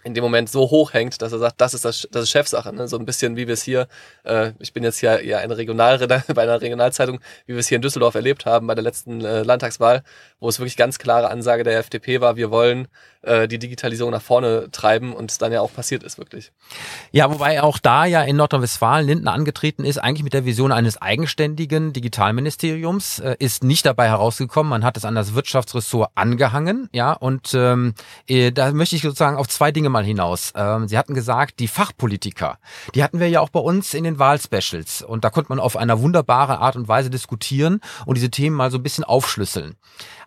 in 0.03 0.15
dem 0.15 0.25
Moment 0.25 0.49
so 0.49 0.71
hoch 0.71 0.93
hängt, 0.93 1.21
dass 1.21 1.33
er 1.33 1.39
sagt, 1.39 1.61
das 1.61 1.75
ist 1.75 1.85
das, 1.85 2.09
das 2.11 2.25
ist 2.25 2.31
Chefsache. 2.31 2.73
Ne? 2.75 2.89
So 2.89 2.99
ein 2.99 3.05
bisschen 3.05 3.37
wie 3.37 3.47
wir 3.47 3.55
es 3.55 3.63
hier, 3.63 3.89
äh, 4.25 4.53
ich 4.59 4.73
bin 4.73 4.83
jetzt 4.83 4.99
hier 4.99 5.25
ja 5.25 5.39
eine 5.39 5.57
Regional 5.57 5.99
bei 6.35 6.43
einer 6.43 6.61
Regionalzeitung, 6.61 7.21
wie 7.47 7.55
wir 7.55 7.61
es 7.61 7.69
hier 7.69 7.77
in 7.77 7.83
Düsseldorf 7.83 8.15
erlebt 8.15 8.47
haben 8.47 8.67
bei 8.67 8.75
der 8.75 8.85
letzten 8.85 9.25
äh, 9.25 9.43
Landtagswahl, 9.43 10.03
wo 10.39 10.49
es 10.49 10.59
wirklich 10.59 10.77
ganz 10.77 10.99
klare 10.99 11.31
Ansage 11.31 11.65
der 11.65 11.79
FDP 11.79 12.21
war, 12.21 12.37
wir 12.37 12.51
wollen 12.51 12.89
äh, 13.23 13.49
die 13.49 13.59
Digitalisierung 13.59 14.13
nach 14.13 14.23
vorne 14.23 14.71
treiben 14.73 15.13
und 15.13 15.31
es 15.31 15.37
dann 15.37 15.53
ja 15.53 15.61
auch 15.61 15.73
passiert 15.73 16.03
ist 16.03 16.17
wirklich. 16.17 16.53
Ja, 17.13 17.31
wobei 17.31 17.63
auch 17.63 17.79
da 17.79 18.07
ja 18.07 18.23
in 18.23 18.37
Nordrhein-Westfalen 18.37 19.07
Lindner 19.07 19.35
angetreten 19.35 19.85
ist, 19.85 19.99
eigentlich 19.99 20.25
mit 20.25 20.33
der 20.33 20.47
Vision 20.47 20.73
eines 20.73 21.01
eigenständigen 21.01 21.93
Digitalministeriums, 21.93 23.19
äh, 23.19 23.37
ist 23.39 23.63
nicht 23.63 23.85
dabei 23.85 24.09
herausgekommen. 24.09 24.71
Man 24.71 24.85
hat 24.85 24.97
es 24.97 25.05
an 25.05 25.15
das 25.15 25.35
Wirtschaftsressort 25.35 26.13
angehangen, 26.15 26.89
ja, 26.93 27.13
und 27.13 27.53
ähm, 27.53 27.95
äh, 28.27 28.53
da 28.53 28.73
möchte 28.73 28.97
ich 28.97 29.03
sozusagen 29.03 29.37
auf 29.37 29.49
zwei 29.49 29.71
Dinge 29.71 29.90
mal 29.91 30.05
hinaus. 30.05 30.53
Ähm, 30.55 30.89
Sie 30.89 30.97
hatten 30.97 31.15
gesagt, 31.15 31.61
die 31.61 31.69
Fachpolitiker, 31.69 32.59
die 32.95 33.03
hatten 33.03 33.21
wir 33.21 33.29
ja 33.29 33.41
auch 33.41 33.51
bei 33.51 33.61
uns 33.61 33.95
in 33.95 34.05
den 34.05 34.19
Wahlspecials 34.19 35.03
und 35.03 35.25
da 35.25 35.31
konnte 35.31 35.51
man 35.51 35.61
auf 35.61 35.77
einer 35.77 36.01
wunderbare 36.01 36.59
Art 36.59 36.77
und 36.77 36.89
Weise 36.89 37.11
diskutieren 37.11 37.81
und 38.07 38.17
diese 38.17 38.31
Themen 38.31 38.57
mal 38.57 38.71
so 38.71 38.79
ein 38.79 38.83
bisschen 38.83 39.05
aufschlüsseln. 39.05 39.77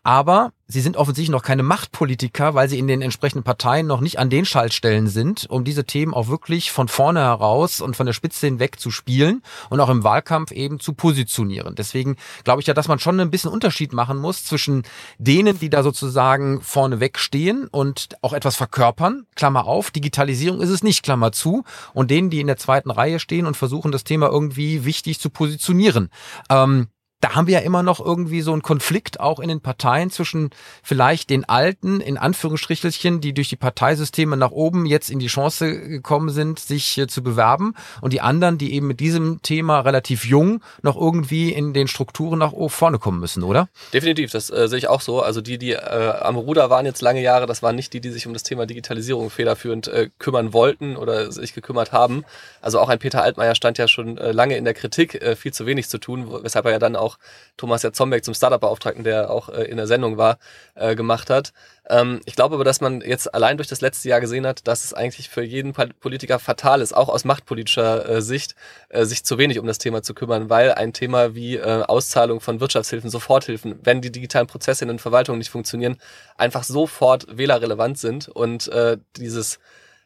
Aber 0.03 0.51
sie 0.67 0.81
sind 0.81 0.97
offensichtlich 0.97 1.31
noch 1.31 1.43
keine 1.43 1.63
Machtpolitiker, 1.63 2.55
weil 2.55 2.67
sie 2.67 2.77
in 2.77 2.87
den 2.87 3.01
entsprechenden 3.01 3.43
Parteien 3.43 3.87
noch 3.87 4.01
nicht 4.01 4.19
an 4.19 4.29
den 4.29 4.43
Schaltstellen 4.43 5.07
sind, 5.07 5.45
um 5.49 5.63
diese 5.63 5.85
Themen 5.85 6.13
auch 6.13 6.27
wirklich 6.27 6.73
von 6.73 6.89
vorne 6.89 7.21
heraus 7.21 7.79
und 7.79 7.95
von 7.95 8.05
der 8.05 8.11
Spitze 8.11 8.47
hinweg 8.47 8.79
zu 8.79 8.91
spielen 8.91 9.41
und 9.69 9.79
auch 9.79 9.89
im 9.89 10.03
Wahlkampf 10.03 10.51
eben 10.51 10.81
zu 10.81 10.93
positionieren. 10.93 11.75
Deswegen 11.75 12.17
glaube 12.43 12.59
ich 12.59 12.67
ja, 12.67 12.73
dass 12.73 12.89
man 12.89 12.99
schon 12.99 13.17
ein 13.21 13.31
bisschen 13.31 13.51
Unterschied 13.51 13.93
machen 13.93 14.17
muss 14.17 14.43
zwischen 14.43 14.83
denen, 15.19 15.59
die 15.59 15.69
da 15.69 15.83
sozusagen 15.83 16.61
vorne 16.61 16.99
wegstehen 16.99 17.67
und 17.67 18.09
auch 18.21 18.33
etwas 18.33 18.57
verkörpern, 18.57 19.25
Klammer 19.35 19.65
auf, 19.65 19.89
Digitalisierung 19.89 20.59
ist 20.59 20.69
es 20.69 20.83
nicht, 20.83 21.03
Klammer 21.03 21.31
zu, 21.31 21.63
und 21.93 22.11
denen, 22.11 22.29
die 22.29 22.41
in 22.41 22.47
der 22.47 22.57
zweiten 22.57 22.91
Reihe 22.91 23.19
stehen 23.19 23.45
und 23.45 23.55
versuchen, 23.55 23.93
das 23.93 24.03
Thema 24.03 24.27
irgendwie 24.27 24.83
wichtig 24.83 25.19
zu 25.19 25.29
positionieren. 25.29 26.09
Ähm, 26.49 26.87
da 27.23 27.35
haben 27.35 27.47
wir 27.47 27.53
ja 27.53 27.59
immer 27.61 27.83
noch 27.83 28.05
irgendwie 28.05 28.41
so 28.41 28.51
einen 28.51 28.61
Konflikt 28.61 29.21
auch 29.21 29.39
in 29.39 29.47
den 29.47 29.61
Parteien 29.61 30.11
zwischen 30.11 30.49
vielleicht 30.83 31.29
den 31.29 31.47
alten, 31.47 32.01
in 32.01 32.17
Anführungsstrichelchen, 32.17 33.21
die 33.21 33.33
durch 33.33 33.47
die 33.47 33.55
Parteisysteme 33.55 34.35
nach 34.35 34.51
oben 34.51 34.85
jetzt 34.85 35.09
in 35.09 35.19
die 35.19 35.27
Chance 35.27 35.79
gekommen 35.87 36.29
sind, 36.29 36.59
sich 36.59 37.01
zu 37.07 37.23
bewerben 37.23 37.75
und 38.01 38.11
die 38.11 38.19
anderen, 38.19 38.57
die 38.57 38.73
eben 38.73 38.87
mit 38.87 38.99
diesem 38.99 39.41
Thema 39.41 39.79
relativ 39.79 40.25
jung 40.25 40.61
noch 40.81 40.97
irgendwie 40.97 41.53
in 41.53 41.73
den 41.73 41.87
Strukturen 41.87 42.39
nach 42.39 42.51
vorne 42.67 42.99
kommen 42.99 43.21
müssen, 43.21 43.43
oder? 43.43 43.69
Definitiv, 43.93 44.31
das 44.31 44.49
äh, 44.49 44.67
sehe 44.67 44.79
ich 44.79 44.89
auch 44.89 44.99
so. 44.99 45.21
Also 45.21 45.39
die, 45.39 45.57
die 45.57 45.71
äh, 45.71 46.13
am 46.19 46.35
Ruder 46.35 46.69
waren 46.69 46.85
jetzt 46.85 47.01
lange 47.01 47.21
Jahre, 47.21 47.45
das 47.45 47.63
waren 47.63 47.77
nicht 47.77 47.93
die, 47.93 48.01
die 48.01 48.09
sich 48.09 48.27
um 48.27 48.33
das 48.33 48.43
Thema 48.43 48.65
Digitalisierung 48.65 49.29
federführend 49.29 49.87
äh, 49.87 50.09
kümmern 50.19 50.51
wollten 50.51 50.97
oder 50.97 51.31
sich 51.31 51.53
gekümmert 51.53 51.93
haben. 51.93 52.25
Also 52.61 52.81
auch 52.81 52.89
ein 52.89 52.99
Peter 52.99 53.23
Altmaier 53.23 53.55
stand 53.55 53.77
ja 53.77 53.87
schon 53.87 54.17
äh, 54.17 54.33
lange 54.33 54.57
in 54.57 54.65
der 54.65 54.73
Kritik, 54.73 55.15
äh, 55.15 55.37
viel 55.37 55.53
zu 55.53 55.65
wenig 55.65 55.87
zu 55.87 55.99
tun, 55.99 56.27
weshalb 56.43 56.65
er 56.65 56.73
ja 56.73 56.79
dann 56.79 56.97
auch 56.97 57.12
auch 57.13 57.17
Thomas 57.55 57.83
Jatzombeck 57.83 58.25
zum 58.25 58.33
Startup-Beauftragten, 58.33 59.03
der 59.03 59.29
auch 59.29 59.49
äh, 59.49 59.63
in 59.63 59.77
der 59.77 59.87
Sendung 59.87 60.17
war, 60.17 60.37
äh, 60.75 60.95
gemacht 60.95 61.29
hat. 61.29 61.53
Ähm, 61.87 62.21
ich 62.25 62.35
glaube 62.35 62.55
aber, 62.55 62.63
dass 62.63 62.81
man 62.81 63.01
jetzt 63.01 63.33
allein 63.33 63.57
durch 63.57 63.67
das 63.67 63.81
letzte 63.81 64.09
Jahr 64.09 64.21
gesehen 64.21 64.47
hat, 64.47 64.67
dass 64.67 64.83
es 64.83 64.93
eigentlich 64.93 65.29
für 65.29 65.43
jeden 65.43 65.73
Politiker 65.73 66.39
fatal 66.39 66.81
ist, 66.81 66.93
auch 66.93 67.09
aus 67.09 67.25
machtpolitischer 67.25 68.09
äh, 68.09 68.21
Sicht, 68.21 68.55
äh, 68.89 69.05
sich 69.05 69.23
zu 69.23 69.37
wenig 69.37 69.59
um 69.59 69.67
das 69.67 69.77
Thema 69.77 70.01
zu 70.01 70.13
kümmern, 70.13 70.49
weil 70.49 70.71
ein 70.73 70.93
Thema 70.93 71.35
wie 71.35 71.57
äh, 71.57 71.83
Auszahlung 71.83 72.41
von 72.41 72.59
Wirtschaftshilfen, 72.59 73.09
Soforthilfen, 73.09 73.79
wenn 73.83 74.01
die 74.01 74.11
digitalen 74.11 74.47
Prozesse 74.47 74.83
in 74.83 74.89
den 74.89 74.99
Verwaltungen 74.99 75.37
nicht 75.37 75.51
funktionieren, 75.51 75.97
einfach 76.37 76.63
sofort 76.63 77.25
wählerrelevant 77.37 77.99
sind 77.99 78.29
und 78.29 78.67
äh, 78.69 78.97
dieses 79.17 79.59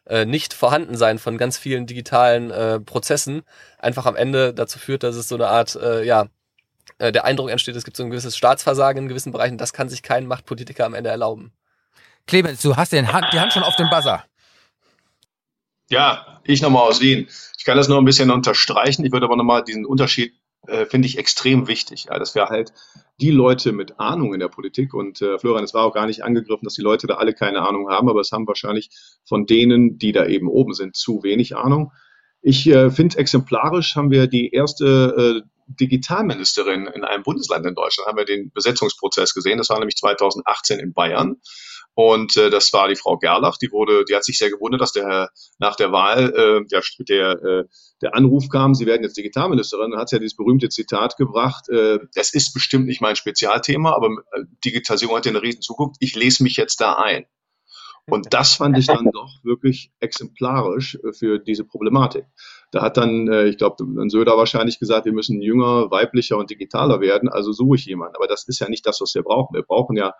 äh, 0.06 0.26
nicht 0.26 0.52
Vorhandensein 0.52 1.18
von 1.18 1.38
ganz 1.38 1.56
vielen 1.58 1.86
digitalen 1.86 2.50
äh, 2.50 2.80
Prozessen 2.80 3.42
einfach 3.78 4.06
am 4.06 4.16
Ende 4.16 4.52
dazu 4.52 4.78
führt, 4.78 5.02
dass 5.02 5.16
es 5.16 5.28
so 5.28 5.36
eine 5.36 5.48
Art 5.48 5.78
ja 6.04 6.26
äh, 6.98 7.12
der 7.12 7.24
Eindruck 7.24 7.50
entsteht, 7.50 7.76
es 7.76 7.84
gibt 7.84 7.96
so 7.96 8.04
ein 8.04 8.10
gewisses 8.10 8.36
Staatsversagen 8.36 9.02
in 9.02 9.08
gewissen 9.08 9.32
Bereichen. 9.32 9.58
Das 9.58 9.72
kann 9.72 9.88
sich 9.88 10.02
kein 10.02 10.26
Machtpolitiker 10.26 10.86
am 10.86 10.94
Ende 10.94 11.10
erlauben. 11.10 11.52
Clemens, 12.26 12.62
du 12.62 12.76
hast 12.76 12.92
den 12.92 13.12
Hand, 13.12 13.26
die 13.32 13.40
Hand 13.40 13.52
schon 13.52 13.62
auf 13.62 13.76
dem 13.76 13.88
Buzzer. 13.90 14.24
Ja, 15.90 16.40
ich 16.44 16.60
nochmal 16.60 16.88
aus 16.88 17.00
Wien. 17.00 17.28
Ich 17.56 17.64
kann 17.64 17.76
das 17.76 17.88
noch 17.88 17.98
ein 17.98 18.04
bisschen 18.04 18.30
unterstreichen. 18.30 19.04
Ich 19.04 19.12
würde 19.12 19.26
aber 19.26 19.36
nochmal 19.36 19.64
diesen 19.64 19.86
Unterschied, 19.86 20.34
äh, 20.66 20.84
finde 20.84 21.08
ich 21.08 21.16
extrem 21.16 21.66
wichtig, 21.66 22.06
ja, 22.10 22.18
dass 22.18 22.34
wir 22.34 22.46
halt 22.46 22.72
die 23.20 23.30
Leute 23.30 23.72
mit 23.72 23.98
Ahnung 23.98 24.34
in 24.34 24.40
der 24.40 24.48
Politik 24.48 24.92
und 24.92 25.22
äh, 25.22 25.38
Florian, 25.38 25.64
es 25.64 25.72
war 25.72 25.84
auch 25.84 25.94
gar 25.94 26.06
nicht 26.06 26.22
angegriffen, 26.22 26.64
dass 26.64 26.74
die 26.74 26.82
Leute 26.82 27.06
da 27.06 27.14
alle 27.14 27.32
keine 27.32 27.62
Ahnung 27.62 27.88
haben, 27.88 28.08
aber 28.08 28.20
es 28.20 28.32
haben 28.32 28.46
wahrscheinlich 28.46 28.90
von 29.24 29.46
denen, 29.46 29.98
die 29.98 30.12
da 30.12 30.26
eben 30.26 30.48
oben 30.48 30.74
sind, 30.74 30.94
zu 30.94 31.22
wenig 31.22 31.56
Ahnung. 31.56 31.92
Ich 32.40 32.66
äh, 32.68 32.90
finde 32.90 33.18
exemplarisch 33.18 33.96
haben 33.96 34.10
wir 34.10 34.26
die 34.26 34.50
erste 34.50 35.42
äh, 35.44 35.48
Digitalministerin 35.68 36.86
in 36.86 37.04
einem 37.04 37.22
Bundesland 37.22 37.66
in 37.66 37.74
Deutschland, 37.74 38.08
haben 38.08 38.16
wir 38.16 38.24
den 38.24 38.50
Besetzungsprozess 38.52 39.34
gesehen. 39.34 39.58
Das 39.58 39.68
war 39.68 39.78
nämlich 39.78 39.96
2018 39.96 40.78
in 40.78 40.92
Bayern. 40.92 41.36
Und 41.94 42.36
äh, 42.36 42.48
das 42.48 42.72
war 42.72 42.86
die 42.86 42.94
Frau 42.94 43.18
Gerlach, 43.18 43.56
die 43.56 43.72
wurde, 43.72 44.04
die 44.04 44.14
hat 44.14 44.22
sich 44.24 44.38
sehr 44.38 44.50
gewundert, 44.50 44.80
dass 44.80 44.92
der 44.92 45.30
nach 45.58 45.74
der 45.74 45.90
Wahl 45.90 46.32
äh, 46.32 46.64
der, 46.70 46.82
der, 47.00 47.42
äh, 47.42 47.64
der 48.00 48.14
Anruf 48.14 48.48
kam, 48.48 48.74
sie 48.76 48.86
werden 48.86 49.02
jetzt 49.02 49.16
Digitalministerin, 49.16 49.90
dann 49.90 50.00
hat 50.00 50.08
sie 50.08 50.14
ja 50.14 50.20
dieses 50.20 50.36
berühmte 50.36 50.68
Zitat 50.68 51.16
gebracht, 51.16 51.68
äh, 51.70 51.98
das 52.14 52.32
ist 52.32 52.54
bestimmt 52.54 52.86
nicht 52.86 53.00
mein 53.00 53.16
Spezialthema, 53.16 53.96
aber 53.96 54.10
äh, 54.30 54.44
Digitalisierung 54.64 55.16
hat 55.16 55.26
ja 55.26 55.32
eine 55.32 55.42
riesen 55.42 55.60
Zukunft, 55.60 55.96
ich 55.98 56.14
lese 56.14 56.44
mich 56.44 56.56
jetzt 56.56 56.80
da 56.80 56.94
ein. 56.94 57.26
Und 58.08 58.32
das 58.32 58.54
fand 58.54 58.78
ich 58.78 58.86
dann 58.86 59.10
doch 59.12 59.44
wirklich 59.44 59.92
exemplarisch 60.00 60.98
äh, 61.04 61.12
für 61.12 61.38
diese 61.38 61.64
Problematik. 61.64 62.24
Da 62.72 62.82
hat 62.82 62.96
dann, 62.96 63.28
äh, 63.28 63.46
ich 63.46 63.58
glaube, 63.58 63.76
dann 63.78 64.08
Söder 64.08 64.36
wahrscheinlich 64.36 64.78
gesagt, 64.78 65.06
wir 65.06 65.12
müssen 65.12 65.42
jünger, 65.42 65.90
weiblicher 65.90 66.38
und 66.38 66.50
digitaler 66.50 67.00
werden, 67.00 67.28
also 67.28 67.52
suche 67.52 67.76
ich 67.76 67.86
jemanden. 67.86 68.16
Aber 68.16 68.26
das 68.26 68.48
ist 68.48 68.60
ja 68.60 68.68
nicht 68.68 68.86
das, 68.86 69.00
was 69.00 69.14
wir 69.14 69.22
brauchen. 69.22 69.54
Wir 69.54 69.62
brauchen 69.62 69.96
ja 69.96 70.14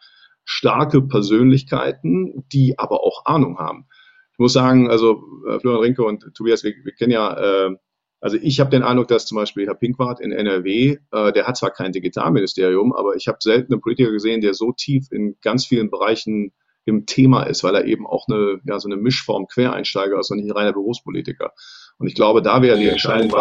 starke 0.45 1.02
Persönlichkeiten, 1.02 2.45
die 2.52 2.78
aber 2.78 3.02
auch 3.04 3.25
Ahnung 3.26 3.59
haben. 3.59 3.87
Ich 4.33 4.38
muss 4.38 4.52
sagen, 4.52 4.90
also 4.90 5.23
äh, 5.49 5.59
Florian 5.59 5.83
Rinke 5.83 6.04
und 6.04 6.25
Tobias, 6.35 6.64
wir, 6.64 6.73
wir 6.85 6.92
kennen 6.92 7.12
ja, 7.12 7.66
äh, 7.66 7.76
also 8.21 8.37
ich 8.40 8.61
habe 8.61 8.71
den 8.71 8.83
Eindruck, 8.83 9.09
dass 9.09 9.26
zum 9.26 9.37
Beispiel 9.37 9.66
Herr 9.66 9.75
Pinkwart 9.75 10.21
in 10.21 10.33
NRW, 10.33 10.97
äh, 11.11 11.33
der 11.33 11.47
hat 11.47 11.57
zwar 11.57 11.71
kein 11.71 11.92
Digitalministerium, 11.92 12.92
aber 12.92 13.16
ich 13.16 13.28
habe 13.28 13.38
selten 13.40 13.73
einen 13.73 13.80
Politiker 13.80 14.11
gesehen, 14.11 14.40
der 14.40 14.54
so 14.54 14.73
tief 14.73 15.11
in 15.11 15.37
ganz 15.42 15.66
vielen 15.66 15.90
Bereichen 15.90 16.52
im 16.88 17.07
Thema 17.07 17.45
ist, 17.45 17.62
weil 17.62 17.75
er 17.75 17.85
eben 17.85 18.07
auch 18.07 18.26
eine, 18.28 18.61
ja, 18.64 18.78
so 18.80 18.88
eine 18.88 18.97
Mischform 18.97 19.47
Quereinsteiger 19.47 20.18
ist 20.18 20.30
und 20.30 20.38
nicht 20.38 20.54
reiner 20.54 20.73
Berufspolitiker. 20.73 21.52
Und 21.99 22.07
ich 22.07 22.14
glaube, 22.14 22.42
da 22.42 22.62
wäre 22.62 22.78
die 22.78 22.88
Entscheidung. 22.88 23.33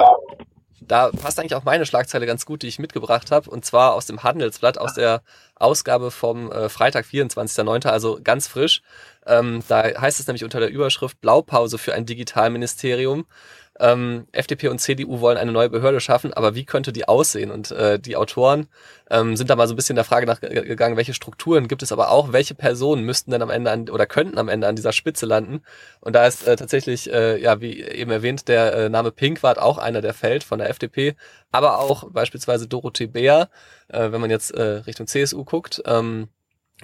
Da 0.81 1.09
passt 1.09 1.39
eigentlich 1.39 1.55
auch 1.55 1.65
meine 1.65 1.85
Schlagzeile 1.85 2.25
ganz 2.25 2.45
gut, 2.45 2.61
die 2.61 2.67
ich 2.67 2.79
mitgebracht 2.79 3.31
habe, 3.31 3.49
und 3.49 3.65
zwar 3.65 3.93
aus 3.93 4.05
dem 4.05 4.23
Handelsblatt, 4.23 4.77
aus 4.77 4.93
der 4.93 5.21
Ausgabe 5.55 6.11
vom 6.11 6.51
äh, 6.51 6.69
Freitag, 6.69 7.05
24.09., 7.05 7.87
also 7.87 8.19
ganz 8.23 8.47
frisch. 8.47 8.81
Ähm, 9.25 9.61
da 9.67 9.83
heißt 9.83 10.19
es 10.19 10.27
nämlich 10.27 10.45
unter 10.45 10.59
der 10.59 10.69
Überschrift 10.69 11.19
Blaupause 11.19 11.77
für 11.77 11.93
ein 11.93 12.05
Digitalministerium. 12.05 13.25
Ähm, 13.79 14.27
FDP 14.31 14.69
und 14.69 14.79
CDU 14.79 15.19
wollen 15.19 15.37
eine 15.37 15.51
neue 15.51 15.69
Behörde 15.69 15.99
schaffen, 15.99 16.33
aber 16.33 16.55
wie 16.55 16.65
könnte 16.65 16.91
die 16.91 17.07
aussehen? 17.07 17.51
Und 17.51 17.71
äh, 17.71 17.99
die 17.99 18.15
Autoren 18.15 18.67
ähm, 19.09 19.35
sind 19.35 19.49
da 19.49 19.55
mal 19.55 19.67
so 19.67 19.73
ein 19.73 19.75
bisschen 19.75 19.95
der 19.95 20.05
Frage 20.05 20.25
nachgegangen, 20.25 20.97
welche 20.97 21.13
Strukturen 21.13 21.67
gibt 21.67 21.83
es, 21.83 21.91
aber 21.91 22.09
auch 22.11 22.33
welche 22.33 22.55
Personen 22.55 23.03
müssten 23.03 23.31
denn 23.31 23.41
am 23.41 23.49
Ende 23.49 23.71
an, 23.71 23.89
oder 23.89 24.05
könnten 24.05 24.37
am 24.37 24.49
Ende 24.49 24.67
an 24.67 24.75
dieser 24.75 24.93
Spitze 24.93 25.25
landen? 25.25 25.61
Und 25.99 26.13
da 26.13 26.25
ist 26.25 26.47
äh, 26.47 26.55
tatsächlich, 26.55 27.11
äh, 27.11 27.39
ja, 27.41 27.61
wie 27.61 27.81
eben 27.81 28.11
erwähnt, 28.11 28.47
der 28.47 28.73
äh, 28.73 28.89
Name 28.89 29.11
Pinkwart 29.11 29.59
auch 29.59 29.77
einer, 29.77 30.01
der 30.01 30.13
fällt 30.13 30.43
von 30.43 30.59
der 30.59 30.69
FDP, 30.69 31.15
aber 31.51 31.79
auch 31.79 32.09
beispielsweise 32.11 32.67
Dorothee 32.67 33.07
Bär, 33.07 33.49
äh, 33.89 34.11
wenn 34.11 34.21
man 34.21 34.29
jetzt 34.29 34.51
äh, 34.51 34.61
Richtung 34.61 35.07
CSU 35.07 35.43
guckt. 35.43 35.81
Ähm, 35.85 36.29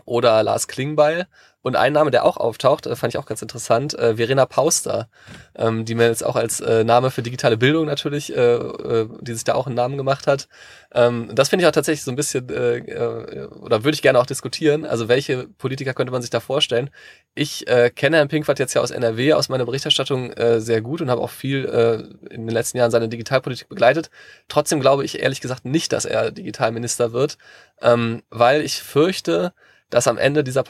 oder 0.05 0.41
Lars 0.43 0.67
Klingbeil. 0.67 1.27
Und 1.63 1.77
ein 1.77 1.93
Name, 1.93 2.11
der 2.11 2.25
auch 2.25 2.35
auftaucht, 2.37 2.85
äh, 2.85 2.95
fand 2.95 3.13
ich 3.13 3.17
auch 3.17 3.25
ganz 3.25 3.41
interessant, 3.41 3.97
äh, 3.97 4.17
Verena 4.17 4.45
Pauster, 4.45 5.07
ähm, 5.55 5.85
die 5.85 5.95
mir 5.95 6.07
jetzt 6.07 6.23
auch 6.23 6.35
als 6.35 6.59
äh, 6.59 6.83
Name 6.83 7.09
für 7.09 7.23
digitale 7.23 7.55
Bildung 7.57 7.85
natürlich, 7.85 8.35
äh, 8.35 8.55
äh, 8.55 9.09
die 9.21 9.33
sich 9.33 9.45
da 9.45 9.55
auch 9.55 9.65
einen 9.65 9.75
Namen 9.75 9.97
gemacht 9.97 10.27
hat. 10.27 10.49
Ähm, 10.93 11.29
das 11.33 11.49
finde 11.49 11.63
ich 11.63 11.67
auch 11.67 11.73
tatsächlich 11.73 12.03
so 12.03 12.11
ein 12.11 12.17
bisschen, 12.17 12.49
äh, 12.49 12.79
äh, 12.79 13.47
oder 13.47 13.85
würde 13.85 13.95
ich 13.95 14.01
gerne 14.01 14.19
auch 14.19 14.25
diskutieren. 14.25 14.85
Also 14.85 15.07
welche 15.07 15.47
Politiker 15.47 15.93
könnte 15.93 16.11
man 16.11 16.21
sich 16.21 16.29
da 16.29 16.41
vorstellen? 16.41 16.89
Ich 17.33 17.65
äh, 17.67 17.89
kenne 17.89 18.17
Herrn 18.17 18.27
Pinkwart 18.27 18.59
jetzt 18.59 18.73
ja 18.73 18.81
aus 18.81 18.91
NRW, 18.91 19.33
aus 19.33 19.47
meiner 19.47 19.65
Berichterstattung 19.65 20.33
äh, 20.33 20.59
sehr 20.59 20.81
gut 20.81 21.01
und 21.01 21.09
habe 21.09 21.21
auch 21.21 21.29
viel 21.29 21.65
äh, 21.65 22.33
in 22.33 22.45
den 22.45 22.53
letzten 22.53 22.77
Jahren 22.77 22.91
seine 22.91 23.07
Digitalpolitik 23.07 23.69
begleitet. 23.69 24.09
Trotzdem 24.49 24.81
glaube 24.81 25.05
ich 25.05 25.21
ehrlich 25.21 25.39
gesagt 25.39 25.63
nicht, 25.63 25.93
dass 25.93 26.03
er 26.03 26.31
Digitalminister 26.31 27.13
wird, 27.13 27.37
ähm, 27.81 28.21
weil 28.29 28.61
ich 28.61 28.83
fürchte, 28.83 29.53
dass 29.93 30.07
am 30.07 30.17
Ende 30.17 30.43
dieser 30.43 30.63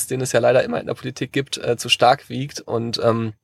Parteiproports, 0.00 0.06
den 0.06 0.20
es 0.20 0.32
ja 0.32 0.40
leider 0.40 0.62
immer 0.64 0.80
in 0.80 0.86
der 0.86 0.94
Politik 0.94 1.32
gibt, 1.32 1.58
äh, 1.58 1.76
zu 1.76 1.88
stark 1.88 2.28
wiegt. 2.28 2.60
Und 2.60 3.00
ähm, 3.02 3.34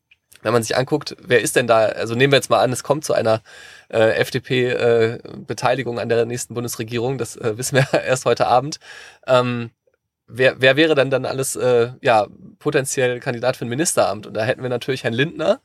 wenn 0.43 0.53
man 0.53 0.63
sich 0.63 0.77
anguckt, 0.77 1.17
wer 1.21 1.41
ist 1.41 1.57
denn 1.57 1.67
da, 1.67 1.87
also 1.87 2.15
nehmen 2.15 2.33
wir 2.33 2.37
jetzt 2.37 2.51
mal 2.51 2.61
an, 2.61 2.73
es 2.73 2.83
kommt 2.83 3.05
zu 3.05 3.15
einer 3.15 3.43
äh, 3.89 4.17
FDP-Beteiligung 4.21 5.99
äh, 5.99 6.01
an 6.01 6.09
der 6.09 6.25
nächsten 6.27 6.55
Bundesregierung, 6.55 7.19
das 7.19 7.37
äh, 7.37 7.57
wissen 7.59 7.77
wir 7.77 7.87
erst 8.05 8.25
heute 8.25 8.47
Abend. 8.47 8.79
Ähm, 9.27 9.71
wer, 10.27 10.61
wer 10.61 10.77
wäre 10.77 10.95
denn 10.95 11.11
dann 11.11 11.25
alles 11.25 11.57
äh, 11.57 11.91
ja, 12.01 12.27
potenziell 12.59 13.21
Kandidat 13.21 13.57
für 13.57 13.65
ein 13.65 13.71
Ministeramt? 13.71 14.27
Und 14.27 14.35
da 14.35 14.45
hätten 14.45 14.63
wir 14.63 14.71
natürlich 14.71 15.05
Herrn 15.05 15.15
Lindner, 15.15 15.61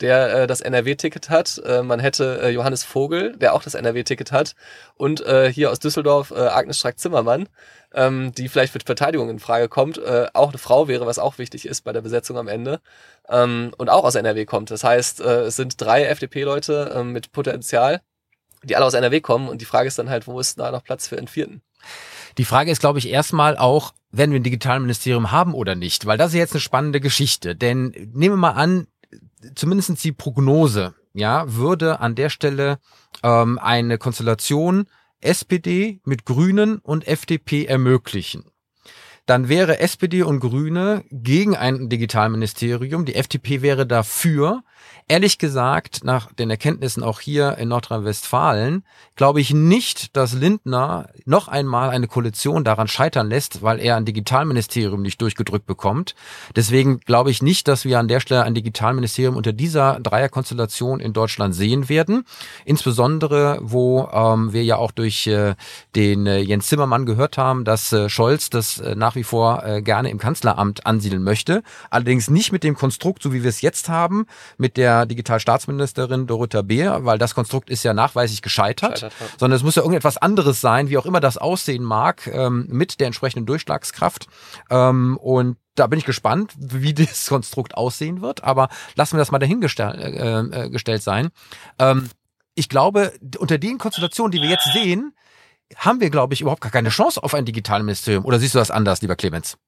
der 0.00 0.42
äh, 0.42 0.46
das 0.46 0.60
NRW-Ticket 0.60 1.30
hat. 1.30 1.60
Äh, 1.64 1.82
man 1.82 2.00
hätte 2.00 2.40
äh, 2.42 2.50
Johannes 2.50 2.84
Vogel, 2.84 3.36
der 3.36 3.54
auch 3.54 3.62
das 3.62 3.74
NRW-Ticket 3.74 4.32
hat. 4.32 4.54
Und 4.94 5.24
äh, 5.24 5.52
hier 5.52 5.70
aus 5.70 5.78
Düsseldorf 5.78 6.30
äh, 6.30 6.48
Agnes 6.48 6.78
Strack-Zimmermann, 6.78 7.48
ähm, 7.94 8.32
die 8.32 8.48
vielleicht 8.48 8.72
für 8.72 8.78
die 8.78 8.86
Verteidigung 8.86 9.30
in 9.30 9.38
Frage 9.38 9.68
kommt. 9.68 9.98
Äh, 9.98 10.28
auch 10.32 10.50
eine 10.50 10.58
Frau 10.58 10.88
wäre, 10.88 11.06
was 11.06 11.18
auch 11.18 11.38
wichtig 11.38 11.66
ist 11.66 11.82
bei 11.82 11.92
der 11.92 12.02
Besetzung 12.02 12.36
am 12.38 12.48
Ende. 12.48 12.80
Ähm, 13.28 13.72
und 13.78 13.88
auch 13.88 14.04
aus 14.04 14.14
NRW 14.14 14.44
kommt. 14.44 14.70
Das 14.70 14.84
heißt, 14.84 15.20
äh, 15.20 15.42
es 15.42 15.56
sind 15.56 15.80
drei 15.80 16.04
FDP-Leute 16.04 16.92
äh, 16.94 17.04
mit 17.04 17.32
Potenzial, 17.32 18.00
die 18.62 18.76
alle 18.76 18.84
aus 18.84 18.94
NRW 18.94 19.20
kommen. 19.20 19.48
Und 19.48 19.60
die 19.60 19.66
Frage 19.66 19.88
ist 19.88 19.98
dann 19.98 20.10
halt, 20.10 20.26
wo 20.26 20.38
ist 20.40 20.58
da 20.58 20.70
noch 20.70 20.84
Platz 20.84 21.08
für 21.08 21.16
einen 21.16 21.28
vierten? 21.28 21.62
Die 22.38 22.44
Frage 22.44 22.70
ist, 22.70 22.80
glaube 22.80 22.98
ich, 22.98 23.08
erstmal 23.08 23.56
auch, 23.56 23.94
werden 24.10 24.32
wir 24.32 24.40
ein 24.40 24.44
Digitalministerium 24.44 25.30
haben 25.30 25.54
oder 25.54 25.74
nicht? 25.74 26.06
Weil 26.06 26.18
das 26.18 26.28
ist 26.28 26.38
jetzt 26.38 26.52
eine 26.52 26.60
spannende 26.60 27.00
Geschichte. 27.00 27.56
Denn 27.56 27.88
nehmen 28.12 28.34
wir 28.34 28.36
mal 28.36 28.50
an, 28.50 28.86
zumindestens 29.54 30.02
die 30.02 30.12
Prognose, 30.12 30.94
ja, 31.14 31.54
würde 31.54 32.00
an 32.00 32.14
der 32.14 32.30
Stelle 32.30 32.78
ähm, 33.22 33.58
eine 33.58 33.98
Konstellation 33.98 34.86
SPD 35.20 36.00
mit 36.04 36.24
Grünen 36.24 36.78
und 36.78 37.06
FDP 37.06 37.64
ermöglichen. 37.64 38.44
Dann 39.24 39.48
wäre 39.48 39.80
SPD 39.80 40.22
und 40.22 40.38
Grüne 40.38 41.04
gegen 41.10 41.56
ein 41.56 41.88
Digitalministerium, 41.88 43.04
die 43.04 43.16
FDP 43.16 43.60
wäre 43.60 43.86
dafür, 43.86 44.62
ehrlich 45.08 45.38
gesagt, 45.38 46.04
nach 46.04 46.32
den 46.32 46.50
Erkenntnissen 46.50 47.02
auch 47.02 47.20
hier 47.20 47.58
in 47.58 47.68
Nordrhein-Westfalen, 47.68 48.82
glaube 49.14 49.40
ich 49.40 49.54
nicht, 49.54 50.16
dass 50.16 50.34
Lindner 50.34 51.10
noch 51.24 51.48
einmal 51.48 51.90
eine 51.90 52.08
Koalition 52.08 52.64
daran 52.64 52.88
scheitern 52.88 53.28
lässt, 53.28 53.62
weil 53.62 53.80
er 53.80 53.96
ein 53.96 54.04
Digitalministerium 54.04 55.02
nicht 55.02 55.20
durchgedrückt 55.20 55.66
bekommt. 55.66 56.14
Deswegen 56.54 57.00
glaube 57.00 57.30
ich 57.30 57.42
nicht, 57.42 57.68
dass 57.68 57.84
wir 57.84 57.98
an 57.98 58.08
der 58.08 58.20
Stelle 58.20 58.42
ein 58.42 58.54
Digitalministerium 58.54 59.36
unter 59.36 59.52
dieser 59.52 60.00
Dreierkonstellation 60.00 61.00
in 61.00 61.12
Deutschland 61.12 61.54
sehen 61.54 61.88
werden. 61.88 62.24
Insbesondere, 62.64 63.58
wo 63.62 64.08
ähm, 64.12 64.52
wir 64.52 64.64
ja 64.64 64.76
auch 64.76 64.90
durch 64.90 65.26
äh, 65.26 65.54
den 65.94 66.26
äh, 66.26 66.38
Jens 66.38 66.66
Zimmermann 66.66 67.06
gehört 67.06 67.38
haben, 67.38 67.64
dass 67.64 67.92
äh, 67.92 68.08
Scholz 68.08 68.50
das 68.50 68.78
äh, 68.78 68.94
nach 68.96 69.14
wie 69.14 69.24
vor 69.24 69.64
äh, 69.64 69.82
gerne 69.82 70.10
im 70.10 70.18
Kanzleramt 70.18 70.84
ansiedeln 70.86 71.22
möchte. 71.22 71.62
Allerdings 71.90 72.28
nicht 72.28 72.52
mit 72.52 72.64
dem 72.64 72.74
Konstrukt, 72.74 73.22
so 73.22 73.32
wie 73.32 73.42
wir 73.42 73.50
es 73.50 73.60
jetzt 73.60 73.88
haben, 73.88 74.26
mit 74.58 74.75
der 74.76 75.06
Digitalstaatsministerin 75.06 76.26
Dorothea 76.26 76.62
Beer, 76.62 77.04
weil 77.04 77.18
das 77.18 77.34
Konstrukt 77.34 77.70
ist 77.70 77.82
ja 77.82 77.94
nachweislich 77.94 78.42
gescheitert, 78.42 79.00
Scheitert, 79.00 79.12
ja. 79.20 79.26
sondern 79.38 79.56
es 79.56 79.62
muss 79.62 79.74
ja 79.74 79.82
irgendetwas 79.82 80.18
anderes 80.18 80.60
sein, 80.60 80.88
wie 80.88 80.98
auch 80.98 81.06
immer 81.06 81.20
das 81.20 81.38
aussehen 81.38 81.82
mag, 81.82 82.26
ähm, 82.26 82.66
mit 82.68 83.00
der 83.00 83.08
entsprechenden 83.08 83.46
Durchschlagskraft. 83.46 84.26
Ähm, 84.70 85.16
und 85.16 85.56
da 85.74 85.86
bin 85.86 85.98
ich 85.98 86.04
gespannt, 86.04 86.52
wie 86.58 86.94
das 86.94 87.26
Konstrukt 87.28 87.76
aussehen 87.76 88.20
wird, 88.20 88.44
aber 88.44 88.68
lassen 88.94 89.14
wir 89.14 89.18
das 89.18 89.30
mal 89.30 89.38
dahingestellt 89.38 89.96
äh, 89.96 90.40
äh, 90.40 90.70
gestellt 90.70 91.02
sein. 91.02 91.30
Ähm, 91.78 92.08
ich 92.54 92.68
glaube, 92.68 93.12
unter 93.38 93.58
den 93.58 93.78
Konstellationen, 93.78 94.32
die 94.32 94.40
wir 94.40 94.48
jetzt 94.48 94.72
sehen, 94.72 95.12
haben 95.76 96.00
wir, 96.00 96.10
glaube 96.10 96.34
ich, 96.34 96.40
überhaupt 96.40 96.62
gar 96.62 96.70
keine 96.70 96.90
Chance 96.90 97.22
auf 97.22 97.34
ein 97.34 97.44
Digitalministerium. 97.44 98.24
Oder 98.24 98.38
siehst 98.38 98.54
du 98.54 98.58
das 98.58 98.70
anders, 98.70 99.02
lieber 99.02 99.16
Clemens? 99.16 99.58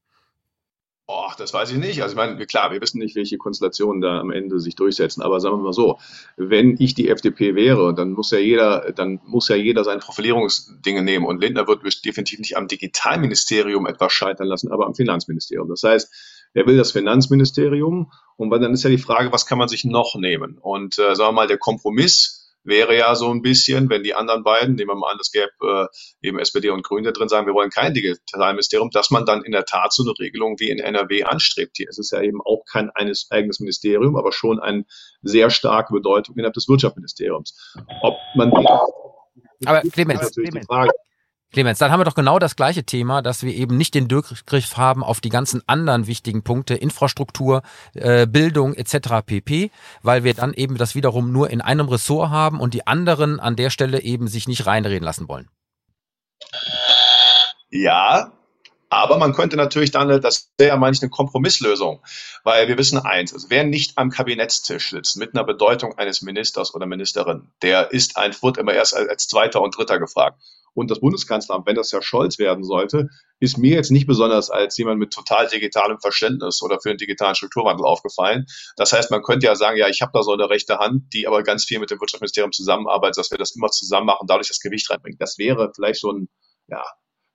Boah, 1.08 1.34
das 1.38 1.54
weiß 1.54 1.70
ich 1.70 1.78
nicht. 1.78 2.02
Also 2.02 2.12
ich 2.12 2.16
meine, 2.18 2.44
klar, 2.44 2.70
wir 2.70 2.82
wissen 2.82 2.98
nicht, 2.98 3.16
welche 3.16 3.38
Konstellationen 3.38 4.02
da 4.02 4.20
am 4.20 4.30
Ende 4.30 4.60
sich 4.60 4.76
durchsetzen. 4.76 5.22
Aber 5.22 5.40
sagen 5.40 5.56
wir 5.56 5.62
mal 5.62 5.72
so, 5.72 5.98
wenn 6.36 6.76
ich 6.78 6.94
die 6.94 7.08
FDP 7.08 7.54
wäre, 7.54 7.94
dann 7.94 8.12
muss 8.12 8.30
ja 8.30 8.36
jeder, 8.36 8.92
dann 8.92 9.18
muss 9.24 9.48
ja 9.48 9.56
jeder 9.56 9.84
seine 9.84 10.00
Profilierungsdinge 10.00 11.02
nehmen. 11.02 11.24
Und 11.24 11.40
Lindner 11.40 11.66
wird 11.66 11.82
definitiv 12.04 12.40
nicht 12.40 12.58
am 12.58 12.68
Digitalministerium 12.68 13.86
etwas 13.86 14.12
scheitern 14.12 14.48
lassen, 14.48 14.70
aber 14.70 14.84
am 14.84 14.94
Finanzministerium. 14.94 15.70
Das 15.70 15.82
heißt, 15.82 16.12
er 16.52 16.66
will 16.66 16.76
das 16.76 16.92
Finanzministerium. 16.92 18.12
Und 18.36 18.50
dann 18.50 18.74
ist 18.74 18.84
ja 18.84 18.90
die 18.90 18.98
Frage, 18.98 19.32
was 19.32 19.46
kann 19.46 19.56
man 19.56 19.68
sich 19.68 19.86
noch 19.86 20.14
nehmen? 20.14 20.58
Und 20.58 20.98
äh, 20.98 21.14
sagen 21.14 21.30
wir 21.30 21.32
mal, 21.32 21.46
der 21.48 21.56
Kompromiss, 21.56 22.37
wäre 22.68 22.96
ja 22.96 23.14
so 23.14 23.30
ein 23.30 23.42
bisschen, 23.42 23.90
wenn 23.90 24.02
die 24.02 24.14
anderen 24.14 24.44
beiden, 24.44 24.76
nehmen 24.76 24.90
wir 24.90 24.94
mal 24.94 25.12
an, 25.12 25.18
es 25.20 25.32
gäbe 25.32 25.50
äh, 25.62 26.26
eben 26.26 26.38
SPD 26.38 26.70
und 26.70 26.84
Grüne 26.84 27.12
drin, 27.12 27.28
sagen, 27.28 27.46
wir 27.46 27.54
wollen 27.54 27.70
kein 27.70 27.94
Digitalministerium, 27.94 28.90
dass 28.90 29.10
man 29.10 29.26
dann 29.26 29.42
in 29.42 29.52
der 29.52 29.64
Tat 29.64 29.92
so 29.92 30.02
eine 30.02 30.12
Regelung 30.18 30.56
wie 30.58 30.70
in 30.70 30.78
NRW 30.78 31.24
anstrebt. 31.24 31.76
Hier 31.76 31.88
ist 31.88 31.98
es 31.98 32.10
ja 32.10 32.20
eben 32.20 32.40
auch 32.42 32.64
kein 32.70 32.90
eines, 32.90 33.28
eigenes 33.30 33.60
Ministerium, 33.60 34.16
aber 34.16 34.32
schon 34.32 34.60
eine 34.60 34.84
sehr 35.22 35.50
starke 35.50 35.92
Bedeutung 35.92 36.36
innerhalb 36.36 36.54
des 36.54 36.68
Wirtschaftsministeriums. 36.68 37.76
Ob 38.02 38.14
man 38.36 38.52
aber 39.64 39.80
Clemens, 39.90 40.30
Clemens, 40.32 40.66
Clemens, 41.50 41.78
dann 41.78 41.90
haben 41.90 42.00
wir 42.00 42.04
doch 42.04 42.14
genau 42.14 42.38
das 42.38 42.56
gleiche 42.56 42.84
Thema, 42.84 43.22
dass 43.22 43.42
wir 43.42 43.54
eben 43.54 43.78
nicht 43.78 43.94
den 43.94 44.06
Durchgriff 44.06 44.76
haben 44.76 45.02
auf 45.02 45.20
die 45.20 45.30
ganzen 45.30 45.62
anderen 45.66 46.06
wichtigen 46.06 46.42
Punkte, 46.42 46.74
Infrastruktur, 46.74 47.62
äh, 47.94 48.26
Bildung 48.26 48.74
etc. 48.74 49.24
pp, 49.24 49.70
weil 50.02 50.24
wir 50.24 50.34
dann 50.34 50.52
eben 50.52 50.76
das 50.76 50.94
wiederum 50.94 51.32
nur 51.32 51.48
in 51.48 51.62
einem 51.62 51.88
Ressort 51.88 52.28
haben 52.28 52.60
und 52.60 52.74
die 52.74 52.86
anderen 52.86 53.40
an 53.40 53.56
der 53.56 53.70
Stelle 53.70 54.02
eben 54.02 54.28
sich 54.28 54.46
nicht 54.46 54.66
reinreden 54.66 55.04
lassen 55.04 55.26
wollen. 55.26 55.48
Ja, 57.70 58.32
aber 58.90 59.18
man 59.18 59.34
könnte 59.34 59.56
natürlich 59.56 59.90
dann, 59.90 60.20
das 60.20 60.50
wäre 60.58 60.68
ja 60.70 60.76
manchmal 60.76 61.06
eine 61.06 61.10
Kompromisslösung, 61.10 62.02
weil 62.44 62.68
wir 62.68 62.78
wissen 62.78 62.98
eins, 62.98 63.34
also 63.34 63.50
wer 63.50 63.64
nicht 63.64 63.96
am 63.96 64.10
Kabinettstisch 64.10 64.90
sitzt 64.90 65.16
mit 65.16 65.34
einer 65.34 65.44
Bedeutung 65.44 65.96
eines 65.98 66.22
Ministers 66.22 66.74
oder 66.74 66.86
Ministerin, 66.86 67.50
der 67.62 67.92
ist 67.92 68.16
ein, 68.16 68.34
wird 68.42 68.56
immer 68.56 68.72
erst 68.72 68.94
als, 68.94 69.08
als 69.08 69.28
Zweiter 69.28 69.60
und 69.60 69.76
Dritter 69.76 69.98
gefragt. 69.98 70.40
Und 70.78 70.92
das 70.92 71.00
Bundeskanzleramt, 71.00 71.66
wenn 71.66 71.74
das 71.74 71.90
ja 71.90 72.00
Scholz 72.00 72.38
werden 72.38 72.62
sollte, 72.62 73.08
ist 73.40 73.58
mir 73.58 73.74
jetzt 73.74 73.90
nicht 73.90 74.06
besonders 74.06 74.48
als 74.48 74.76
jemand 74.76 75.00
mit 75.00 75.12
total 75.12 75.48
digitalem 75.48 75.98
Verständnis 75.98 76.62
oder 76.62 76.78
für 76.80 76.90
den 76.90 76.98
digitalen 76.98 77.34
Strukturwandel 77.34 77.84
aufgefallen. 77.84 78.46
Das 78.76 78.92
heißt, 78.92 79.10
man 79.10 79.22
könnte 79.22 79.46
ja 79.46 79.56
sagen, 79.56 79.76
ja, 79.76 79.88
ich 79.88 80.02
habe 80.02 80.12
da 80.14 80.22
so 80.22 80.32
eine 80.32 80.48
rechte 80.48 80.78
Hand, 80.78 81.12
die 81.12 81.26
aber 81.26 81.42
ganz 81.42 81.64
viel 81.64 81.80
mit 81.80 81.90
dem 81.90 82.00
Wirtschaftsministerium 82.00 82.52
zusammenarbeitet, 82.52 83.18
dass 83.18 83.32
wir 83.32 83.38
das 83.38 83.56
immer 83.56 83.70
zusammen 83.70 84.06
machen, 84.06 84.28
dadurch 84.28 84.46
das 84.46 84.60
Gewicht 84.60 84.88
reinbringen. 84.88 85.18
Das 85.18 85.36
wäre 85.36 85.72
vielleicht 85.74 85.98
so 86.00 86.12
ein, 86.12 86.28
ja, 86.68 86.84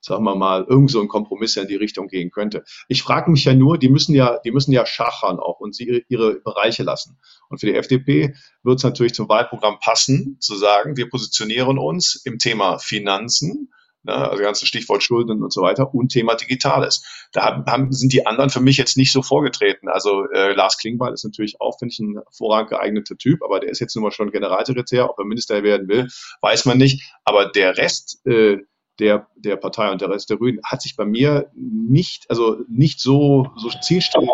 sagen 0.05 0.23
wir 0.23 0.35
mal, 0.35 0.65
irgend 0.67 0.91
so 0.91 1.01
ein 1.01 1.07
Kompromiss 1.07 1.55
in 1.55 1.67
die 1.67 1.75
Richtung 1.75 2.07
gehen 2.07 2.29
könnte. 2.29 2.63
Ich 2.87 3.03
frage 3.03 3.31
mich 3.31 3.45
ja 3.45 3.53
nur, 3.53 3.77
die 3.77 3.89
müssen 3.89 4.13
ja, 4.13 4.39
die 4.39 4.51
müssen 4.51 4.71
ja 4.71 4.85
schachern 4.85 5.39
auch 5.39 5.59
und 5.59 5.75
sie 5.75 5.85
ihre, 5.85 6.01
ihre 6.09 6.39
Bereiche 6.41 6.83
lassen. 6.83 7.17
Und 7.49 7.59
für 7.59 7.67
die 7.67 7.75
FDP 7.75 8.35
wird 8.63 8.77
es 8.77 8.83
natürlich 8.83 9.13
zum 9.13 9.29
Wahlprogramm 9.29 9.77
passen, 9.79 10.37
zu 10.39 10.55
sagen, 10.55 10.97
wir 10.97 11.09
positionieren 11.09 11.77
uns 11.77 12.21
im 12.25 12.37
Thema 12.37 12.79
Finanzen, 12.79 13.69
ne, 14.03 14.13
also 14.13 14.43
ganze 14.43 14.65
Stichwort 14.65 15.03
Schulden 15.03 15.41
und 15.41 15.53
so 15.53 15.61
weiter, 15.61 15.93
und 15.93 16.11
Thema 16.11 16.35
Digitales. 16.35 17.27
Da 17.31 17.63
haben, 17.65 17.91
sind 17.91 18.11
die 18.13 18.25
anderen 18.25 18.49
für 18.49 18.59
mich 18.59 18.77
jetzt 18.77 18.97
nicht 18.97 19.11
so 19.11 19.21
vorgetreten. 19.21 19.87
Also 19.87 20.25
äh, 20.33 20.53
Lars 20.53 20.77
Klingbeil 20.77 21.13
ist 21.13 21.23
natürlich 21.23 21.61
auch, 21.61 21.79
finde 21.79 21.93
ich, 21.93 21.99
ein 21.99 22.15
hervorragend 22.15 22.71
geeigneter 22.71 23.17
Typ, 23.17 23.41
aber 23.41 23.59
der 23.59 23.69
ist 23.69 23.79
jetzt 23.79 23.95
nun 23.95 24.03
mal 24.03 24.11
schon 24.11 24.31
Generalsekretär, 24.31 25.09
ob 25.09 25.17
er 25.17 25.25
Minister 25.25 25.63
werden 25.63 25.87
will, 25.87 26.07
weiß 26.41 26.65
man 26.65 26.77
nicht. 26.77 27.09
Aber 27.23 27.49
der 27.49 27.77
Rest, 27.77 28.19
äh, 28.25 28.57
der, 28.99 29.27
der 29.35 29.55
Partei 29.55 29.91
und 29.91 30.01
der 30.01 30.09
Rest 30.09 30.29
der 30.29 30.37
Grünen 30.37 30.59
hat 30.63 30.81
sich 30.81 30.95
bei 30.95 31.05
mir 31.05 31.49
nicht, 31.55 32.29
also 32.29 32.57
nicht 32.67 32.99
so, 32.99 33.47
so 33.57 33.69
zielstrebig 33.81 34.29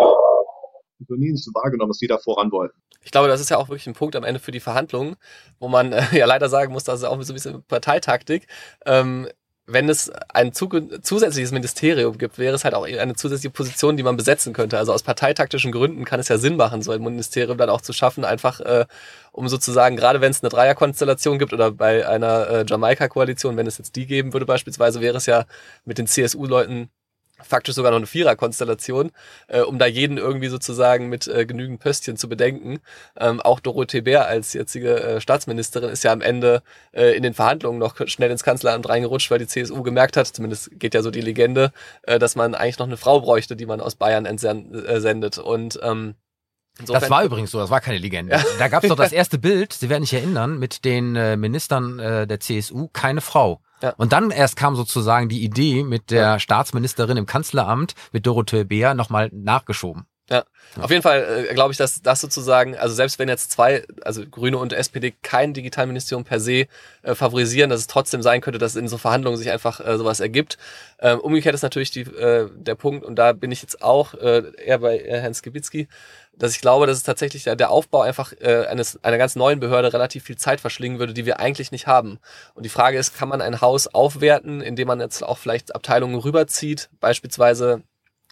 so 1.08 1.52
wahrgenommen, 1.54 1.90
dass 1.90 2.00
die 2.00 2.08
da 2.08 2.18
voran 2.18 2.52
wollten. 2.52 2.78
Ich 3.02 3.12
glaube, 3.12 3.30
das 3.30 3.40
ist 3.40 3.50
ja 3.50 3.58
auch 3.58 3.70
wirklich 3.70 3.88
ein 3.88 3.94
Punkt 3.94 4.16
am 4.16 4.26
Ende 4.26 4.40
für 4.40 4.52
die 4.52 4.60
Verhandlungen, 4.60 5.16
wo 5.60 5.70
man 5.70 5.94
äh, 5.94 6.04
ja 6.12 6.26
leider 6.26 6.50
sagen 6.50 6.74
muss, 6.74 6.84
das 6.84 7.00
ist 7.00 7.06
auch 7.06 7.22
so 7.22 7.32
ein 7.32 7.36
bisschen 7.36 7.64
Parteitaktik. 7.64 8.48
Ähm, 8.86 9.28
wenn 9.72 9.88
es 9.88 10.12
ein 10.34 10.52
zusätzliches 10.52 11.52
Ministerium 11.52 12.18
gibt, 12.18 12.40
wäre 12.40 12.56
es 12.56 12.64
halt 12.64 12.74
auch 12.74 12.86
eine 12.86 13.16
zusätzliche 13.16 13.52
Position, 13.52 13.98
die 13.98 14.04
man 14.04 14.18
besetzen 14.18 14.52
könnte. 14.52 14.78
Also 14.78 14.94
aus 14.94 15.04
parteitaktischen 15.04 15.72
Gründen 15.72 16.06
kann 16.06 16.20
es 16.20 16.28
ja 16.28 16.38
Sinn 16.38 16.56
machen, 16.56 16.82
so 16.82 16.92
ein 16.92 17.04
Ministerium 17.04 17.58
dann 17.58 17.70
auch 17.70 17.82
zu 17.82 17.94
schaffen, 17.94 18.26
einfach 18.26 18.60
äh, 18.62 18.86
um 19.32 19.48
sozusagen, 19.48 19.96
gerade 19.96 20.22
wenn 20.22 20.32
es 20.32 20.42
eine 20.44 20.50
Dreierkonstellation 20.50 21.38
gibt 21.38 21.54
oder 21.54 21.72
bei 21.72 22.08
einer 22.08 22.50
äh, 22.50 22.66
Jamaika-Koalition, 22.68 23.58
wenn 23.58 23.68
es 23.68 23.78
jetzt 23.78 23.96
die 23.96 24.08
geben 24.08 24.34
würde 24.34 24.48
beispielsweise, 24.48 25.02
wäre 25.02 25.18
es 25.18 25.28
ja 25.28 25.46
mit 25.86 26.00
den 26.00 26.08
CSU-Leuten 26.08 26.90
faktisch 27.44 27.76
sogar 27.76 27.92
noch 27.92 27.98
eine 27.98 28.08
Viererkonstellation, 28.08 29.12
äh, 29.48 29.62
um 29.62 29.80
da 29.80 29.86
jeden 29.86 30.18
irgendwie 30.18 30.48
sozusagen 30.48 31.10
mit 31.10 31.28
äh, 31.28 31.46
genügend 31.46 31.80
Pöstchen 31.80 32.18
zu 32.18 32.30
bedenken. 32.30 32.80
Ähm, 33.18 33.42
auch 33.42 33.60
Dorothee 33.60 34.02
Bär 34.02 34.28
als 34.28 34.54
jetzige 34.54 35.02
äh, 35.02 35.22
Staatsministerin 35.22 35.90
ist 35.90 36.04
ja 36.04 36.12
am 36.12 36.22
Ende 36.22 36.62
äh, 36.92 37.16
in 37.16 37.24
den 37.24 37.34
Verhandlungen 37.34 37.80
noch 37.80 37.96
schnell 38.08 38.32
ins 38.32 38.44
Kanzleramt 38.44 38.88
reingerutscht, 38.88 39.32
weil 39.32 39.40
die 39.40 39.48
CSU 39.48 39.84
gemerkt 39.84 40.18
hat, 40.18 40.28
zumindest 40.28 40.72
geht 40.80 40.94
ja 40.94 41.02
so 41.02 41.12
die 41.12 41.22
Legende, 41.22 41.72
äh, 42.04 42.20
dass 42.20 42.36
man 42.36 42.56
eigentlich 42.56 42.80
noch 42.80 42.88
eine 42.88 42.98
Frau 42.98 43.22
bräuchte, 43.22 43.56
die 43.56 43.66
man 43.66 43.82
aus 43.82 43.96
Bayern 43.96 44.26
entsendet. 44.26 45.38
äh, 45.38 45.42
Und 45.42 45.80
ähm, 45.84 46.16
Insofern 46.80 47.02
das 47.02 47.10
war 47.10 47.24
übrigens 47.24 47.52
so, 47.52 47.60
das 47.60 47.70
war 47.70 47.82
keine 47.82 47.98
Legende. 47.98 48.34
Ja. 48.34 48.44
Da 48.58 48.68
gab 48.70 48.84
es 48.84 48.90
doch 48.90 48.96
das 48.96 49.12
erste 49.12 49.38
Bild, 49.38 49.74
Sie 49.74 49.90
werden 49.90 50.04
sich 50.04 50.14
erinnern, 50.14 50.60
mit 50.60 50.86
den 50.86 51.16
äh, 51.16 51.36
Ministern 51.36 52.00
äh, 52.00 52.26
der 52.26 52.40
CSU, 52.40 52.88
keine 52.88 53.22
Frau. 53.22 53.62
Ja. 53.82 53.94
Und 53.98 54.12
dann 54.12 54.32
erst 54.32 54.56
kam 54.56 54.76
sozusagen 54.76 55.30
die 55.30 55.44
Idee 55.44 55.84
mit 55.84 56.12
der 56.12 56.22
ja. 56.22 56.40
Staatsministerin 56.40 57.18
im 57.18 57.26
Kanzleramt, 57.26 57.96
mit 58.12 58.26
Dorothee 58.26 58.64
Beer, 58.66 58.94
nochmal 58.94 59.30
nachgeschoben. 59.32 60.06
Ja, 60.30 60.44
auf 60.80 60.92
jeden 60.92 61.02
Fall 61.02 61.48
äh, 61.50 61.54
glaube 61.56 61.72
ich, 61.72 61.78
dass 61.78 62.04
das 62.04 62.22
sozusagen, 62.22 62.78
also 62.78 62.94
selbst 62.94 63.18
wenn 63.18 63.28
jetzt 63.28 63.52
zwei, 63.52 63.84
also 64.04 64.24
Grüne 64.30 64.60
und 64.60 64.74
SPD 64.74 65.12
kein 65.24 65.56
Digitalministerium 65.56 66.24
per 66.24 66.40
se 66.40 66.68
äh, 67.02 67.16
favorisieren, 67.16 67.72
dass 67.72 67.80
es 67.80 67.88
trotzdem 67.88 68.22
sein 68.22 68.40
könnte, 68.40 68.60
dass 68.60 68.76
in 68.76 68.88
so 68.88 69.00
Verhandlungen 69.00 69.38
sich 69.38 69.50
einfach 69.50 69.80
äh, 69.80 69.98
sowas 69.98 70.20
ergibt. 70.20 70.60
Ähm, 71.00 71.20
umgekehrt 71.20 71.56
ist 71.56 71.64
natürlich 71.64 71.90
die, 71.90 72.02
äh, 72.02 72.48
der 72.54 72.76
Punkt, 72.76 73.06
und 73.06 73.16
da 73.16 73.34
bin 73.34 73.52
ich 73.52 73.64
jetzt 73.64 73.82
auch 73.82 74.14
äh, 74.14 74.44
eher 74.64 74.78
bei 74.78 75.00
äh, 75.00 75.20
Herrn 75.20 75.34
Skibitzky, 75.34 75.88
dass 76.40 76.54
ich 76.54 76.62
glaube, 76.62 76.88
dass 76.88 76.98
es 76.98 77.04
tatsächlich 77.04 77.44
der, 77.44 77.70
Aufbau 77.70 78.02
einfach 78.02 78.34
äh, 78.40 78.66
eines 78.66 79.04
einer 79.04 79.18
ganz 79.18 79.36
neuen 79.36 79.60
Behörde 79.60 79.94
relativ 79.94 80.24
viel 80.24 80.38
Zeit 80.38 80.60
verschlingen 80.60 80.98
würde, 80.98 81.14
die 81.14 81.26
wir 81.26 81.40
eigentlich 81.40 81.72
nicht 81.72 81.86
haben. 81.86 82.20
Und 82.56 82.64
die 82.64 82.70
Frage 82.70 82.98
ist, 82.98 83.16
kann 83.16 83.30
man 83.30 83.42
ein 83.42 83.62
Haus 83.62 83.88
aufwerten, 83.88 84.62
indem 84.62 84.88
man 84.88 85.00
jetzt 85.00 85.24
auch 85.24 85.38
vielleicht 85.38 85.76
Abteilungen 85.76 86.16
rüberzieht, 86.16 86.90
beispielsweise 87.00 87.84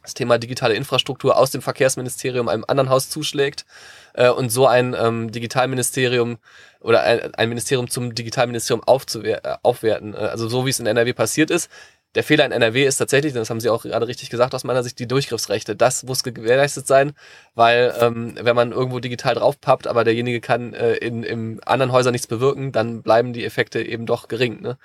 das 0.08 0.14
Thema 0.14 0.38
digitale 0.38 0.74
Infrastruktur 0.74 1.38
aus 1.38 1.52
dem 1.52 1.62
Verkehrsministerium 1.62 2.48
einem 2.48 2.64
anderen 2.68 2.90
Haus 2.90 3.10
zuschlägt 3.10 3.66
äh, 4.14 4.30
und 4.30 4.50
so 4.50 4.66
ein 4.66 4.96
ähm, 4.98 5.32
Digitalministerium 5.32 6.38
oder 6.80 7.04
ein, 7.04 7.36
ein 7.36 7.50
Ministerium 7.50 7.90
zum 7.90 8.16
Digitalministerium 8.16 8.84
aufzuwer 8.88 9.46
äh, 9.46 9.58
aufwerten. 9.64 10.14
Äh, 10.14 10.18
also 10.18 10.48
so 10.48 10.66
wie 10.66 10.70
es 10.70 10.80
in 10.80 10.86
NRW 10.86 11.12
passiert 11.12 11.52
ist. 11.52 11.70
Der 12.18 12.24
Fehler 12.24 12.48
in 12.48 12.52
NRW 12.52 12.84
ist 12.84 12.98
tatsächlich, 12.98 13.34
das 13.34 13.52
haben 13.52 13.60
Sie 13.60 13.70
auch 13.70 13.84
gerade 13.84 14.08
richtig 14.08 14.32
gesagt, 14.32 14.56
aus 14.56 14.64
meiner 14.64 14.82
Sicht 14.82 14.98
die 14.98 15.08
Durchgriffsrechte. 15.08 15.76
Das 15.76 16.02
muss 16.02 16.24
gewährleistet 16.24 16.88
sein, 16.88 17.14
weil 17.54 17.94
ähm, 18.02 18.34
wenn 18.42 18.56
man 18.56 18.72
irgendwo 18.72 19.00
digital 19.00 19.36
draufpappt, 19.36 19.86
aber 19.86 20.04
derjenige 20.04 20.42
kann 20.42 20.74
äh, 20.74 20.96
in, 20.96 21.22
in 21.22 21.62
anderen 21.64 21.92
Häusern 21.92 22.14
nichts 22.14 22.26
bewirken, 22.26 22.72
dann 22.72 23.04
bleiben 23.04 23.34
die 23.34 23.46
Effekte 23.46 23.84
eben 23.84 24.08
doch 24.08 24.30
gering. 24.30 24.62
Ne? 24.62 24.80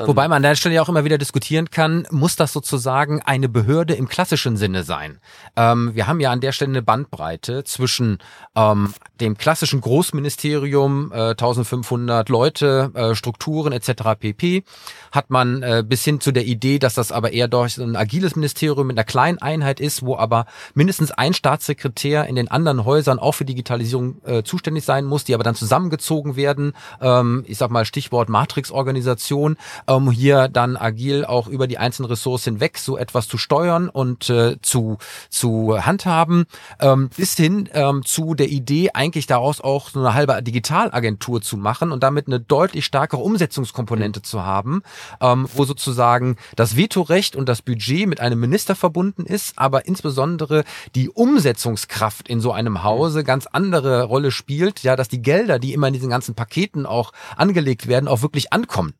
Ähm. 0.00 0.08
Wobei 0.08 0.26
man 0.26 0.38
an 0.38 0.42
der 0.42 0.56
Stelle 0.56 0.74
ja 0.74 0.82
auch 0.82 0.88
immer 0.88 1.04
wieder 1.04 1.16
diskutieren 1.16 1.70
kann, 1.70 2.08
muss 2.10 2.34
das 2.34 2.52
sozusagen 2.52 3.22
eine 3.22 3.48
Behörde 3.48 3.94
im 3.94 4.08
klassischen 4.08 4.56
Sinne 4.56 4.82
sein? 4.82 5.20
Ähm, 5.54 5.92
wir 5.94 6.08
haben 6.08 6.18
ja 6.18 6.32
an 6.32 6.40
der 6.40 6.50
Stelle 6.50 6.70
eine 6.70 6.82
Bandbreite 6.82 7.62
zwischen 7.62 8.18
ähm, 8.56 8.94
dem 9.20 9.38
klassischen 9.38 9.80
Großministerium, 9.80 11.12
äh, 11.12 11.30
1500 11.30 12.28
Leute, 12.28 12.90
äh, 12.94 13.14
Strukturen 13.14 13.72
etc. 13.72 14.18
pp, 14.18 14.64
hat 15.12 15.30
man 15.30 15.62
äh, 15.62 15.84
bis 15.86 16.02
hin 16.02 16.20
zu 16.20 16.32
der 16.32 16.44
Idee, 16.44 16.63
Idee, 16.64 16.78
dass 16.78 16.94
das 16.94 17.12
aber 17.12 17.32
eher 17.32 17.46
durch 17.46 17.76
ein 17.76 17.94
agiles 17.94 18.36
Ministerium 18.36 18.86
mit 18.86 18.96
einer 18.96 19.04
kleinen 19.04 19.38
Einheit 19.38 19.80
ist, 19.80 20.04
wo 20.04 20.16
aber 20.16 20.46
mindestens 20.72 21.10
ein 21.10 21.34
Staatssekretär 21.34 22.26
in 22.26 22.36
den 22.36 22.50
anderen 22.50 22.86
Häusern 22.86 23.18
auch 23.18 23.32
für 23.32 23.44
Digitalisierung 23.44 24.16
äh, 24.24 24.42
zuständig 24.44 24.84
sein 24.84 25.04
muss, 25.04 25.24
die 25.24 25.34
aber 25.34 25.44
dann 25.44 25.54
zusammengezogen 25.54 26.36
werden. 26.36 26.72
Ähm, 27.02 27.44
ich 27.46 27.58
sag 27.58 27.70
mal 27.70 27.84
Stichwort 27.84 28.30
Matrix-Organisation, 28.30 29.58
um 29.86 30.10
hier 30.10 30.48
dann 30.48 30.78
agil 30.78 31.26
auch 31.26 31.48
über 31.48 31.66
die 31.66 31.76
einzelnen 31.76 32.08
Ressourcen 32.08 32.54
hinweg 32.54 32.78
so 32.78 32.96
etwas 32.96 33.28
zu 33.28 33.36
steuern 33.36 33.90
und 33.90 34.30
äh, 34.30 34.56
zu, 34.62 34.96
zu 35.28 35.84
handhaben, 35.84 36.46
ähm, 36.80 37.10
bis 37.14 37.36
hin 37.36 37.68
ähm, 37.74 38.04
zu 38.06 38.34
der 38.34 38.48
Idee, 38.48 38.90
eigentlich 38.94 39.26
daraus 39.26 39.60
auch 39.60 39.90
so 39.90 40.00
eine 40.00 40.14
halbe 40.14 40.42
Digitalagentur 40.42 41.42
zu 41.42 41.58
machen 41.58 41.92
und 41.92 42.02
damit 42.02 42.26
eine 42.26 42.40
deutlich 42.40 42.86
stärkere 42.86 43.20
Umsetzungskomponente 43.20 44.22
zu 44.22 44.44
haben, 44.44 44.82
ähm, 45.20 45.46
wo 45.52 45.64
sozusagen 45.64 46.36
das 46.56 46.76
Vetorecht 46.76 47.36
und 47.36 47.48
das 47.48 47.62
Budget 47.62 48.06
mit 48.06 48.20
einem 48.20 48.40
Minister 48.40 48.74
verbunden 48.74 49.26
ist, 49.26 49.54
aber 49.56 49.86
insbesondere 49.86 50.64
die 50.94 51.08
Umsetzungskraft 51.08 52.28
in 52.28 52.40
so 52.40 52.52
einem 52.52 52.82
Hause 52.82 53.24
ganz 53.24 53.46
andere 53.46 54.04
Rolle 54.04 54.30
spielt, 54.30 54.82
ja, 54.82 54.96
dass 54.96 55.08
die 55.08 55.22
Gelder, 55.22 55.58
die 55.58 55.72
immer 55.72 55.88
in 55.88 55.94
diesen 55.94 56.10
ganzen 56.10 56.34
Paketen 56.34 56.86
auch 56.86 57.12
angelegt 57.36 57.86
werden, 57.86 58.08
auch 58.08 58.22
wirklich 58.22 58.52
ankommen. 58.52 58.94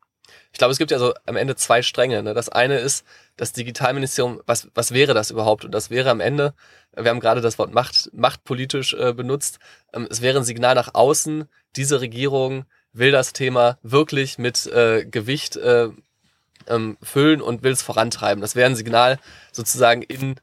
Ich 0.55 0.59
glaube, 0.59 0.71
es 0.71 0.77
gibt 0.77 0.91
ja 0.91 0.99
so 0.99 1.13
am 1.25 1.35
Ende 1.35 1.57
zwei 1.57 1.81
Stränge. 1.81 2.23
Ne? 2.23 2.33
Das 2.33 2.47
eine 2.47 2.77
ist 2.79 3.05
das 3.35 3.51
Digitalministerium, 3.51 4.41
was, 4.45 4.69
was 4.73 4.93
wäre 4.93 5.13
das 5.13 5.29
überhaupt? 5.29 5.65
Und 5.65 5.71
das 5.71 5.89
wäre 5.89 6.09
am 6.09 6.21
Ende, 6.21 6.53
wir 6.95 7.09
haben 7.09 7.19
gerade 7.19 7.41
das 7.41 7.59
Wort 7.59 7.73
Macht, 7.73 8.09
machtpolitisch 8.13 8.93
äh, 8.93 9.11
benutzt, 9.13 9.59
ähm, 9.91 10.07
es 10.09 10.21
wäre 10.21 10.37
ein 10.37 10.45
Signal 10.45 10.75
nach 10.75 10.93
außen, 10.93 11.49
diese 11.75 11.99
Regierung 11.99 12.65
will 12.93 13.11
das 13.11 13.33
Thema 13.33 13.77
wirklich 13.83 14.37
mit 14.37 14.65
äh, 14.67 15.05
Gewicht 15.05 15.57
äh, 15.57 15.89
ähm, 16.67 16.97
füllen 17.01 17.41
und 17.41 17.63
will 17.63 17.71
es 17.71 17.81
vorantreiben. 17.81 18.41
Das 18.41 18.55
wäre 18.55 18.69
ein 18.69 18.75
Signal 18.75 19.19
sozusagen 19.51 20.01
in, 20.01 20.35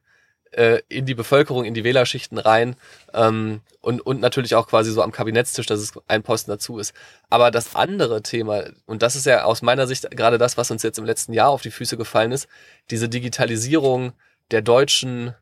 äh, 0.53 0.81
in 0.89 1.07
die 1.07 1.15
Bevölkerung, 1.15 1.65
in 1.65 1.75
die 1.75 1.85
Wählerschichten 1.85 2.39
rein 2.39 2.77
ähm, 3.13 3.61
und, 3.81 4.01
und 4.01 4.21
natürlich 4.21 4.55
auch 4.55 4.69
quasi 4.69 4.93
so 4.93 5.03
am 5.03 5.13
Kabinettstisch, 5.13 5.67
dass 5.67 5.81
es 5.81 5.93
ein 6.09 6.23
Posten 6.23 6.51
dazu 6.51 6.79
ist. 6.79 6.95
Aber 7.31 7.51
das 7.51 7.75
andere 7.75 8.23
Thema, 8.23 8.65
und 8.87 9.03
das 9.03 9.17
ist 9.17 9.27
ja 9.27 9.45
aus 9.45 9.63
meiner 9.63 9.87
Sicht 9.87 10.11
gerade 10.11 10.39
das, 10.39 10.57
was 10.57 10.71
uns 10.71 10.83
jetzt 10.83 10.99
im 10.99 11.05
letzten 11.05 11.33
Jahr 11.33 11.51
auf 11.51 11.63
die 11.63 11.71
Füße 11.71 11.97
gefallen 11.97 12.33
ist, 12.33 12.49
diese 12.91 13.09
Digitalisierung 13.09 14.13
der 14.51 14.63
deutschen 14.63 15.35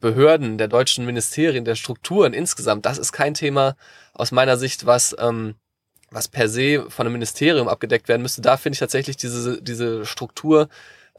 Behörden, 0.00 0.58
der 0.58 0.68
deutschen 0.68 1.04
Ministerien, 1.06 1.64
der 1.64 1.74
Strukturen 1.74 2.32
insgesamt, 2.32 2.86
das 2.86 2.98
ist 2.98 3.10
kein 3.10 3.34
Thema 3.34 3.74
aus 4.14 4.30
meiner 4.30 4.56
Sicht, 4.56 4.86
was 4.86 5.16
ähm, 5.18 5.56
was 6.10 6.28
per 6.28 6.48
se 6.48 6.86
von 6.88 7.06
einem 7.06 7.14
Ministerium 7.14 7.68
abgedeckt 7.68 8.08
werden 8.08 8.22
müsste. 8.22 8.42
Da 8.42 8.56
finde 8.56 8.74
ich 8.74 8.80
tatsächlich 8.80 9.16
diese, 9.16 9.60
diese 9.62 10.06
Struktur 10.06 10.68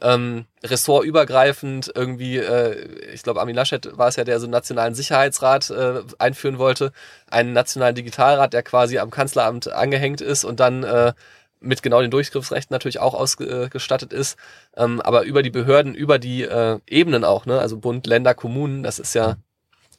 ähm, 0.02 0.46
ressortübergreifend 0.64 1.92
irgendwie, 1.94 2.38
äh, 2.38 3.12
ich 3.12 3.22
glaube, 3.22 3.40
Armin 3.40 3.54
Laschet 3.54 3.96
war 3.98 4.08
es 4.08 4.16
ja, 4.16 4.24
der 4.24 4.40
so 4.40 4.46
einen 4.46 4.52
nationalen 4.52 4.94
Sicherheitsrat 4.94 5.70
äh, 5.70 6.02
einführen 6.18 6.58
wollte, 6.58 6.92
einen 7.30 7.52
nationalen 7.52 7.94
Digitalrat, 7.94 8.52
der 8.52 8.62
quasi 8.62 8.98
am 8.98 9.10
Kanzleramt 9.10 9.68
angehängt 9.68 10.20
ist 10.20 10.44
und 10.44 10.60
dann 10.60 10.84
äh, 10.84 11.12
mit 11.60 11.82
genau 11.82 12.00
den 12.00 12.10
Durchgriffsrechten 12.10 12.74
natürlich 12.74 13.00
auch 13.00 13.14
ausgestattet 13.14 14.12
ist, 14.12 14.38
ähm, 14.76 15.00
aber 15.02 15.24
über 15.24 15.42
die 15.42 15.50
Behörden, 15.50 15.94
über 15.94 16.18
die 16.18 16.42
äh, 16.42 16.78
Ebenen 16.86 17.24
auch, 17.24 17.44
ne, 17.44 17.60
also 17.60 17.76
Bund, 17.76 18.06
Länder, 18.06 18.34
Kommunen, 18.34 18.82
das 18.82 18.98
ist 18.98 19.14
ja 19.14 19.36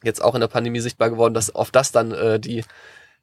jetzt 0.02 0.22
auch 0.22 0.34
in 0.34 0.40
der 0.40 0.48
Pandemie 0.48 0.80
sichtbar 0.80 1.10
geworden, 1.10 1.34
dass 1.34 1.54
auf 1.54 1.70
das 1.70 1.92
dann 1.92 2.10
äh, 2.10 2.40
die 2.40 2.64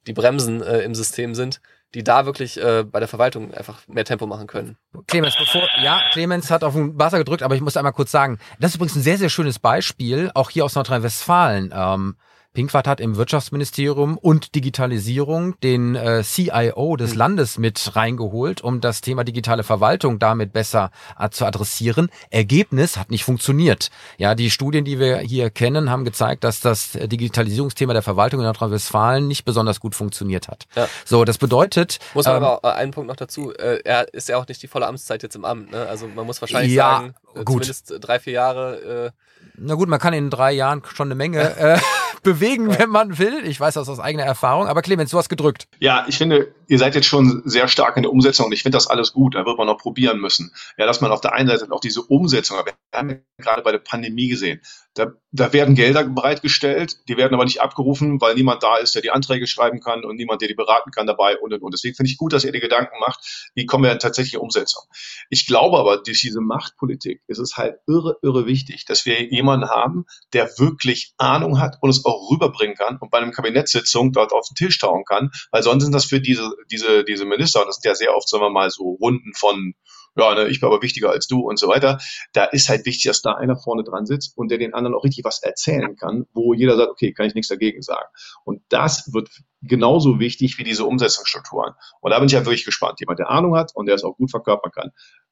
die 0.06 0.12
Bremsen 0.12 0.62
äh, 0.62 0.80
im 0.80 0.94
System 0.94 1.34
sind, 1.34 1.60
die 1.94 2.04
da 2.04 2.24
wirklich 2.24 2.62
äh, 2.62 2.84
bei 2.84 3.00
der 3.00 3.08
Verwaltung 3.08 3.52
einfach 3.52 3.86
mehr 3.88 4.04
Tempo 4.04 4.26
machen 4.26 4.46
können. 4.46 4.76
Clemens, 5.06 5.36
bevor, 5.36 5.68
ja, 5.82 6.00
Clemens 6.12 6.50
hat 6.50 6.62
auf 6.64 6.74
den 6.74 6.98
Wasser 6.98 7.18
gedrückt, 7.18 7.42
aber 7.42 7.54
ich 7.54 7.60
muss 7.60 7.76
einmal 7.76 7.92
kurz 7.92 8.10
sagen, 8.10 8.38
das 8.60 8.70
ist 8.70 8.76
übrigens 8.76 8.96
ein 8.96 9.02
sehr, 9.02 9.18
sehr 9.18 9.28
schönes 9.28 9.58
Beispiel, 9.58 10.30
auch 10.34 10.50
hier 10.50 10.64
aus 10.64 10.74
Nordrhein-Westfalen. 10.74 11.72
Ähm, 11.74 12.16
Pinkwart 12.52 12.88
hat 12.88 13.00
im 13.00 13.16
Wirtschaftsministerium 13.16 14.18
und 14.18 14.56
Digitalisierung 14.56 15.58
den 15.60 15.94
äh, 15.94 16.22
CIO 16.24 16.96
des 16.96 17.12
hm. 17.12 17.18
Landes 17.18 17.58
mit 17.58 17.94
reingeholt, 17.94 18.60
um 18.60 18.80
das 18.80 19.00
Thema 19.02 19.22
digitale 19.22 19.62
Verwaltung 19.62 20.18
damit 20.18 20.52
besser 20.52 20.90
äh, 21.18 21.30
zu 21.30 21.46
adressieren. 21.46 22.10
Ergebnis 22.30 22.96
hat 22.96 23.10
nicht 23.10 23.24
funktioniert. 23.24 23.90
Ja, 24.18 24.34
die 24.34 24.50
Studien, 24.50 24.84
die 24.84 24.98
wir 24.98 25.18
hier 25.18 25.50
kennen, 25.50 25.90
haben 25.90 26.04
gezeigt, 26.04 26.42
dass 26.42 26.58
das 26.60 26.92
Digitalisierungsthema 26.92 27.92
der 27.92 28.02
Verwaltung 28.02 28.40
in 28.40 28.46
Nordrhein-Westfalen 28.46 29.28
nicht 29.28 29.44
besonders 29.44 29.78
gut 29.78 29.94
funktioniert 29.94 30.48
hat. 30.48 30.66
Ja. 30.74 30.88
So, 31.04 31.24
das 31.24 31.38
bedeutet. 31.38 32.00
Muss 32.14 32.26
man 32.26 32.36
ähm, 32.36 32.42
aber 32.42 32.64
auch, 32.64 32.74
einen 32.74 32.90
Punkt 32.90 33.08
noch 33.08 33.16
dazu. 33.16 33.52
Äh, 33.54 33.80
er 33.84 34.12
ist 34.12 34.28
ja 34.28 34.36
auch 34.38 34.48
nicht 34.48 34.60
die 34.62 34.68
volle 34.68 34.86
Amtszeit 34.86 35.22
jetzt 35.22 35.36
im 35.36 35.44
Amt. 35.44 35.70
Ne? 35.70 35.86
Also 35.86 36.08
man 36.08 36.26
muss 36.26 36.40
wahrscheinlich 36.40 36.72
ja, 36.72 36.98
sagen, 36.98 37.14
äh, 37.34 37.44
gut. 37.44 37.64
zumindest 37.64 37.94
drei, 38.00 38.18
vier 38.18 38.32
Jahre. 38.32 39.06
Äh, 39.06 39.10
Na 39.56 39.74
gut, 39.74 39.88
man 39.88 40.00
kann 40.00 40.14
in 40.14 40.30
drei 40.30 40.52
Jahren 40.52 40.82
schon 40.92 41.08
eine 41.08 41.14
Menge 41.14 41.40
äh, 41.56 41.78
bewegen, 42.22 42.78
wenn 42.78 42.90
man 42.90 43.18
will. 43.18 43.44
Ich 43.44 43.58
weiß 43.58 43.74
das 43.74 43.88
aus 43.88 44.00
eigener 44.00 44.24
Erfahrung. 44.24 44.66
Aber 44.66 44.82
Clemens, 44.82 45.10
du 45.10 45.18
hast 45.18 45.28
gedrückt. 45.28 45.66
Ja, 45.78 46.04
ich 46.08 46.18
finde, 46.18 46.54
ihr 46.68 46.78
seid 46.78 46.94
jetzt 46.94 47.06
schon 47.06 47.42
sehr 47.44 47.68
stark 47.68 47.96
in 47.96 48.02
der 48.02 48.12
Umsetzung 48.12 48.46
und 48.46 48.52
ich 48.52 48.62
finde 48.62 48.76
das 48.76 48.86
alles 48.86 49.12
gut. 49.12 49.34
Da 49.34 49.44
wird 49.46 49.58
man 49.58 49.66
noch 49.66 49.78
probieren 49.78 50.20
müssen. 50.20 50.52
Ja, 50.78 50.86
dass 50.86 51.00
man 51.00 51.10
auf 51.10 51.20
der 51.20 51.32
einen 51.32 51.48
Seite 51.48 51.70
auch 51.70 51.80
diese 51.80 52.02
Umsetzung, 52.02 52.58
wir 52.64 52.74
haben 52.94 53.22
gerade 53.38 53.62
bei 53.62 53.72
der 53.72 53.78
Pandemie 53.78 54.28
gesehen, 54.28 54.60
da, 54.94 55.12
da 55.30 55.52
werden 55.52 55.76
Gelder 55.76 56.04
bereitgestellt, 56.04 56.96
die 57.08 57.16
werden 57.16 57.34
aber 57.34 57.44
nicht 57.44 57.60
abgerufen, 57.60 58.20
weil 58.20 58.34
niemand 58.34 58.62
da 58.62 58.76
ist, 58.76 58.94
der 58.94 59.02
die 59.02 59.10
Anträge 59.10 59.46
schreiben 59.46 59.80
kann 59.80 60.04
und 60.04 60.16
niemand, 60.16 60.40
der 60.40 60.48
die 60.48 60.54
beraten 60.54 60.90
kann 60.90 61.06
dabei 61.06 61.38
und 61.38 61.52
und 61.52 61.62
und. 61.62 61.72
Deswegen 61.72 61.94
finde 61.94 62.10
ich 62.10 62.16
gut, 62.16 62.32
dass 62.32 62.44
ihr 62.44 62.50
die 62.50 62.60
Gedanken 62.60 62.98
macht, 62.98 63.50
wie 63.54 63.66
kommen 63.66 63.84
wir 63.84 63.92
in 63.92 64.00
tatsächliche 64.00 64.40
Umsetzung. 64.40 64.82
Ich 65.28 65.46
glaube 65.46 65.78
aber, 65.78 65.98
durch 65.98 66.20
diese 66.20 66.40
Machtpolitik 66.40 67.22
ist 67.28 67.38
es 67.38 67.56
halt 67.56 67.76
irre, 67.86 68.16
irre 68.22 68.46
wichtig, 68.46 68.84
dass 68.84 69.06
wir 69.06 69.22
jemanden 69.30 69.68
haben, 69.68 70.06
der 70.32 70.46
wirklich 70.58 71.14
Ahnung 71.18 71.60
hat 71.60 71.76
und 71.80 71.90
es 71.90 72.04
auch 72.04 72.30
rüberbringen 72.30 72.74
kann 72.74 72.98
und 72.98 73.10
bei 73.10 73.18
einer 73.18 73.30
Kabinettssitzung 73.30 74.12
dort 74.12 74.32
auf 74.32 74.48
den 74.48 74.56
Tisch 74.56 74.78
tauchen 74.78 75.04
kann, 75.04 75.30
weil 75.52 75.62
sonst 75.62 75.84
sind 75.84 75.94
das 75.94 76.04
für 76.04 76.20
diese, 76.20 76.50
diese, 76.70 77.04
diese 77.04 77.26
Minister, 77.26 77.60
und 77.60 77.68
das 77.68 77.76
sind 77.76 77.88
ja 77.88 77.94
sehr 77.94 78.16
oft, 78.16 78.28
sagen 78.28 78.42
wir 78.42 78.50
mal, 78.50 78.70
so 78.70 78.98
Runden 79.00 79.32
von 79.34 79.74
ja, 80.16 80.34
ne, 80.34 80.48
ich 80.48 80.60
bin 80.60 80.68
aber 80.68 80.82
wichtiger 80.82 81.10
als 81.10 81.26
du 81.26 81.40
und 81.40 81.58
so 81.58 81.68
weiter. 81.68 81.98
Da 82.32 82.44
ist 82.44 82.68
halt 82.68 82.86
wichtig, 82.86 83.04
dass 83.04 83.22
da 83.22 83.34
einer 83.34 83.56
vorne 83.56 83.84
dran 83.84 84.06
sitzt 84.06 84.36
und 84.36 84.50
der 84.50 84.58
den 84.58 84.74
anderen 84.74 84.94
auch 84.94 85.04
richtig 85.04 85.24
was 85.24 85.42
erzählen 85.42 85.96
kann, 85.96 86.26
wo 86.32 86.54
jeder 86.54 86.76
sagt, 86.76 86.90
okay, 86.90 87.12
kann 87.12 87.26
ich 87.26 87.34
nichts 87.34 87.48
dagegen 87.48 87.82
sagen. 87.82 88.08
Und 88.44 88.62
das 88.68 89.12
wird 89.12 89.30
genauso 89.62 90.18
wichtig 90.18 90.58
wie 90.58 90.64
diese 90.64 90.84
Umsetzungsstrukturen. 90.84 91.74
Und 92.00 92.10
da 92.10 92.18
bin 92.18 92.28
ich 92.28 92.34
halt 92.34 92.46
wirklich 92.46 92.64
gespannt. 92.64 93.00
Jemand, 93.00 93.18
der 93.18 93.30
Ahnung 93.30 93.56
hat 93.56 93.72
und 93.74 93.86
der 93.86 93.94
es 93.94 94.04
auch 94.04 94.16
gut 94.16 94.30
verkörpern 94.30 94.72
kann. 94.72 94.90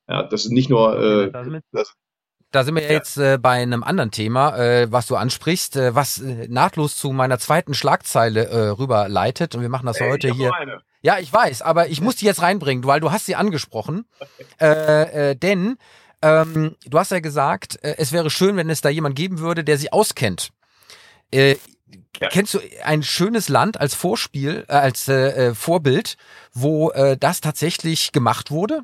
Ja, 0.08 0.22
das 0.22 0.44
ist 0.44 0.52
nicht 0.52 0.70
nur, 0.70 0.98
äh, 0.98 1.60
das, 1.72 1.94
da 2.50 2.64
sind 2.64 2.76
wir 2.76 2.82
ja. 2.82 2.92
jetzt 2.92 3.18
äh, 3.18 3.36
bei 3.36 3.60
einem 3.60 3.82
anderen 3.82 4.10
Thema, 4.10 4.56
äh, 4.56 4.90
was 4.90 5.06
du 5.06 5.16
ansprichst, 5.16 5.76
äh, 5.76 5.94
was 5.94 6.18
äh, 6.18 6.48
nahtlos 6.48 6.96
zu 6.96 7.12
meiner 7.12 7.38
zweiten 7.38 7.74
Schlagzeile 7.74 8.46
äh, 8.46 8.68
rüberleitet. 8.68 9.54
Und 9.54 9.60
wir 9.60 9.68
machen 9.68 9.86
das 9.86 10.00
Ey, 10.00 10.08
heute 10.08 10.32
hier. 10.32 10.50
Ja, 11.00 11.18
ich 11.18 11.32
weiß, 11.32 11.62
aber 11.62 11.88
ich 11.88 12.00
muss 12.00 12.16
die 12.16 12.26
jetzt 12.26 12.42
reinbringen, 12.42 12.84
weil 12.84 13.00
du 13.00 13.12
hast 13.12 13.26
sie 13.26 13.36
angesprochen. 13.36 14.06
Äh, 14.60 15.30
äh, 15.30 15.36
denn 15.36 15.78
ähm, 16.20 16.74
du 16.84 16.98
hast 16.98 17.12
ja 17.12 17.20
gesagt, 17.20 17.78
äh, 17.84 17.94
es 17.98 18.10
wäre 18.10 18.28
schön, 18.28 18.56
wenn 18.56 18.68
es 18.70 18.80
da 18.80 18.88
jemand 18.88 19.14
geben 19.14 19.38
würde, 19.38 19.62
der 19.62 19.78
sich 19.78 19.92
auskennt. 19.92 20.50
Äh, 21.30 21.54
ja. 22.20 22.28
Kennst 22.28 22.54
du 22.54 22.60
ein 22.82 23.04
schönes 23.04 23.48
Land 23.48 23.78
als 23.78 23.94
Vorspiel, 23.94 24.64
äh, 24.68 24.72
als 24.72 25.06
äh, 25.06 25.50
äh 25.50 25.54
Vorbild, 25.54 26.16
wo 26.52 26.90
äh, 26.90 27.16
das 27.16 27.40
tatsächlich 27.40 28.10
gemacht 28.10 28.50
wurde? 28.50 28.82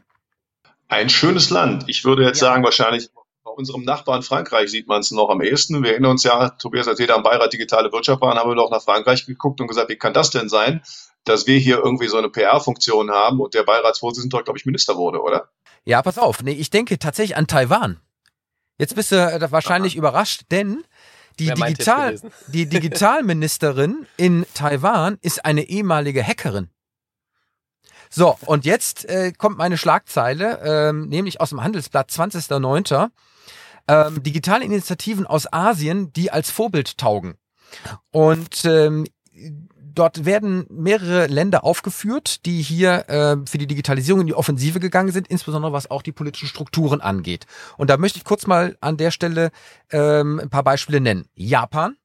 Ein 0.89 1.09
schönes 1.09 1.51
Land. 1.51 1.85
Ich 1.89 2.05
würde 2.05 2.23
jetzt 2.23 2.41
ja. 2.41 2.49
sagen, 2.49 2.63
wahrscheinlich 2.63 3.11
bei 3.43 3.51
unserem 3.51 3.83
Nachbarn 3.83 4.23
Frankreich 4.23 4.71
sieht 4.71 4.87
man 4.87 5.01
es 5.01 5.11
noch 5.11 5.29
am 5.29 5.43
ehesten. 5.43 5.83
Wir 5.83 5.93
erinnern 5.93 6.13
uns 6.13 6.23
ja, 6.23 6.51
Tobias 6.51 6.87
erzählt 6.87 7.11
am 7.11 7.25
Beirat 7.25 7.53
Digitale 7.53 7.91
Wirtschaft 7.91 8.21
waren, 8.21 8.39
haben 8.39 8.51
wir 8.51 8.55
doch 8.55 8.71
nach 8.71 8.83
Frankreich 8.83 9.27
geguckt 9.27 9.61
und 9.61 9.67
gesagt, 9.67 9.89
wie 9.89 9.97
kann 9.97 10.15
das 10.15 10.31
denn 10.31 10.49
sein, 10.49 10.83
dass 11.25 11.47
wir 11.47 11.59
hier 11.59 11.79
irgendwie 11.79 12.09
so 12.09 12.17
eine 12.17 12.29
PR-Funktion 12.29 13.11
haben 13.11 13.41
und 13.41 13.55
der 13.55 13.63
Beiratsvorsitzende 13.63 14.35
dort, 14.35 14.45
glaube 14.45 14.59
ich, 14.59 14.67
Minister 14.67 14.97
wurde, 14.97 15.21
oder? 15.21 15.51
Ja, 15.85 16.03
pass 16.03 16.19
auf. 16.19 16.43
Nee, 16.43 16.53
ich 16.53 16.71
denke 16.71 16.99
tatsächlich 16.99 17.37
an 17.37 17.47
Taiwan. 17.47 18.01
Jetzt 18.79 18.95
bist 18.95 19.13
du 19.13 19.17
äh, 19.17 19.51
wahrscheinlich 19.51 19.95
Aha. 19.95 19.99
überrascht, 19.99 20.43
denn 20.51 20.85
die, 21.39 21.53
Digital, 21.53 22.21
die 22.49 22.67
Digitalministerin 22.67 24.07
in 24.17 24.47
Taiwan 24.55 25.19
ist 25.21 25.45
eine 25.45 25.63
ehemalige 25.63 26.25
Hackerin. 26.25 26.71
So, 28.11 28.37
und 28.47 28.65
jetzt 28.65 29.09
äh, 29.09 29.33
kommt 29.37 29.59
meine 29.59 29.77
Schlagzeile, 29.77 30.61
ähm, 30.63 31.09
nämlich 31.09 31.41
aus 31.41 31.51
dem 31.51 31.63
Handelsblatt 31.63 32.11
20.09. 32.11 33.11
Ähm, 33.87 34.23
digitale 34.23 34.65
Initiativen 34.65 35.27
aus 35.27 35.53
Asien, 35.53 36.13
die 36.13 36.31
als 36.31 36.51
Vorbild 36.51 36.97
taugen. 36.97 37.35
Und 38.13 38.65
ähm, 38.65 39.07
dort 39.95 40.25
werden 40.25 40.67
mehrere 40.71 41.27
Länder 41.27 41.65
aufgeführt, 41.65 42.45
die 42.47 42.63
hier 42.63 43.09
äh, 43.09 43.37
für 43.47 43.59
die 43.59 43.67
Digitalisierung 43.67 44.23
in 44.23 44.27
die 44.27 44.35
Offensive 44.35 44.81
gegangen 44.81 45.13
sind, 45.13 45.29
insbesondere 45.29 45.73
was 45.73 45.91
auch 45.91 46.03
die 46.03 46.13
politischen 46.13 46.49
Strukturen 46.49 47.01
angeht. 47.01 47.47
Und 47.77 47.91
da 47.91 47.97
möchte 47.97 48.19
ich 48.19 48.25
kurz 48.25 48.47
mal 48.47 48.77
an 48.81 48.97
der 48.97 49.11
Stelle 49.11 49.51
ähm, 49.91 50.41
ein 50.41 50.51
paar 50.51 50.65
Beispiele 50.65 51.01
nennen. 51.01 51.27
Japan, 51.35 51.97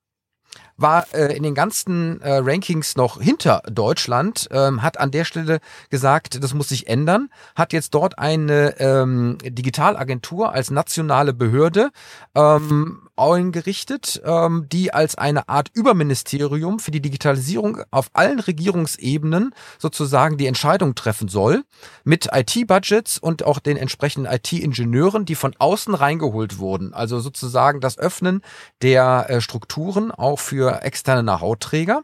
war 0.77 1.05
äh, 1.13 1.35
in 1.35 1.43
den 1.43 1.55
ganzen 1.55 2.21
äh, 2.21 2.37
Rankings 2.37 2.95
noch 2.95 3.21
hinter 3.21 3.61
Deutschland, 3.69 4.47
ähm, 4.51 4.81
hat 4.81 4.99
an 4.99 5.11
der 5.11 5.25
Stelle 5.25 5.59
gesagt, 5.89 6.41
das 6.41 6.53
muss 6.53 6.69
sich 6.69 6.87
ändern, 6.87 7.29
hat 7.55 7.73
jetzt 7.73 7.93
dort 7.93 8.17
eine 8.17 8.79
ähm, 8.79 9.37
Digitalagentur 9.43 10.53
als 10.53 10.71
nationale 10.71 11.33
Behörde 11.33 11.91
ähm, 12.33 13.08
eingerichtet, 13.19 14.21
ähm, 14.23 14.67
die 14.71 14.93
als 14.93 15.15
eine 15.15 15.49
Art 15.49 15.69
Überministerium 15.73 16.79
für 16.79 16.91
die 16.91 17.01
Digitalisierung 17.01 17.81
auf 17.91 18.09
allen 18.13 18.39
Regierungsebenen 18.39 19.53
sozusagen 19.77 20.37
die 20.37 20.47
Entscheidung 20.47 20.95
treffen 20.95 21.27
soll, 21.27 21.63
mit 22.03 22.29
IT-Budgets 22.33 23.17
und 23.19 23.43
auch 23.43 23.59
den 23.59 23.77
entsprechenden 23.77 24.31
IT-Ingenieuren, 24.31 25.25
die 25.25 25.35
von 25.35 25.55
außen 25.57 25.93
reingeholt 25.93 26.57
wurden. 26.57 26.93
Also 26.93 27.19
sozusagen 27.19 27.81
das 27.81 27.97
Öffnen 27.97 28.41
der 28.81 29.29
äh, 29.29 29.41
Strukturen 29.41 30.11
auch 30.11 30.39
für 30.39 30.81
externe 30.81 31.23
Know-how-Träger. 31.23 32.03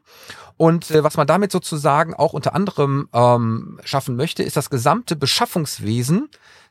Und 0.58 0.91
äh, 0.91 1.04
was 1.04 1.17
man 1.17 1.28
damit 1.28 1.51
sozusagen 1.51 2.13
auch 2.13 2.34
unter 2.34 2.56
anderem 2.56 3.10
ähm, 3.13 3.80
schaffen 3.84 4.15
möchte, 4.15 4.43
ist 4.43 4.56
das 4.56 4.69
gesamte 4.69 5.15
Beschaffungswesen 5.15 6.30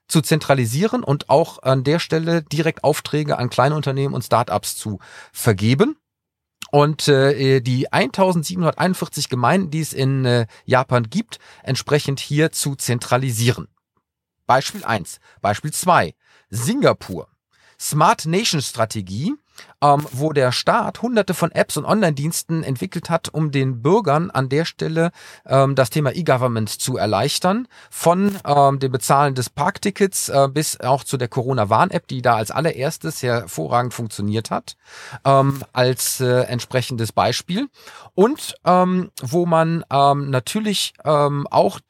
zu 0.09 0.21
zentralisieren 0.21 1.03
und 1.03 1.31
auch 1.31 1.63
an 1.63 1.85
der 1.85 1.99
Stelle 1.99 2.43
direkt 2.43 2.85
Aufträge 2.85 3.39
an 3.39 3.51
kleine 3.51 3.75
Unternehmen 3.75 4.15
und 4.15 4.23
Startups 4.23 4.77
zu 4.77 4.99
vergeben. 5.33 5.97
Und 6.71 7.07
äh, 7.09 7.61
die 7.61 7.93
1741 7.93 9.29
Gemeinden, 9.29 9.71
die 9.71 9.81
es 9.81 9.93
in 9.93 10.25
äh, 10.25 10.47
Japan 10.65 11.09
gibt, 11.09 11.39
entsprechend 11.63 12.19
hier 12.19 12.51
zu 12.51 12.75
zentralisieren. 12.75 13.69
Beispiel 14.47 14.85
eins, 14.85 15.21
Beispiel 15.41 15.73
zwei, 15.73 16.15
Singapur. 16.51 17.29
Smart 17.79 18.27
Nation 18.27 18.61
Strategie 18.61 19.35
ähm, 19.83 20.07
wo 20.13 20.33
der 20.33 20.53
Staat 20.53 21.03
hunderte 21.03 21.35
von 21.35 21.53
Apps 21.53 21.77
und 21.77 21.85
Online-Diensten 21.85 22.63
entwickelt 22.63 23.11
hat, 23.11 23.29
um 23.33 23.51
den 23.51 23.83
Bürgern 23.83 24.31
an 24.31 24.49
der 24.49 24.65
Stelle 24.65 25.11
ähm, 25.47 25.75
das 25.75 25.91
Thema 25.91 26.15
E-Government 26.15 26.69
zu 26.69 26.97
erleichtern. 26.97 27.69
Von 27.91 28.37
ähm, 28.47 28.79
dem 28.79 28.93
Bezahlen 28.93 29.35
des 29.35 29.51
Parktickets 29.51 30.29
äh, 30.29 30.49
bis 30.49 30.81
auch 30.81 31.05
zu 31.05 31.17
der 31.17 31.29
Corona-Warn-App, 31.29 32.07
die 32.09 32.23
da 32.23 32.37
als 32.37 32.51
allererstes 32.51 33.23
hervorragend 33.23 33.95
funktioniert 33.95 34.51
hat, 34.51 34.77
ähm, 35.25 35.63
als 35.73 36.21
äh, 36.21 36.43
entsprechendes 36.43 37.13
Beispiel. 37.13 37.69
Und 38.15 38.55
ähm, 38.65 39.11
wo 39.23 39.47
man 39.47 39.85
ähm, 39.91 40.31
natürlich 40.31 40.95
ähm, 41.05 41.47
auch 41.51 41.81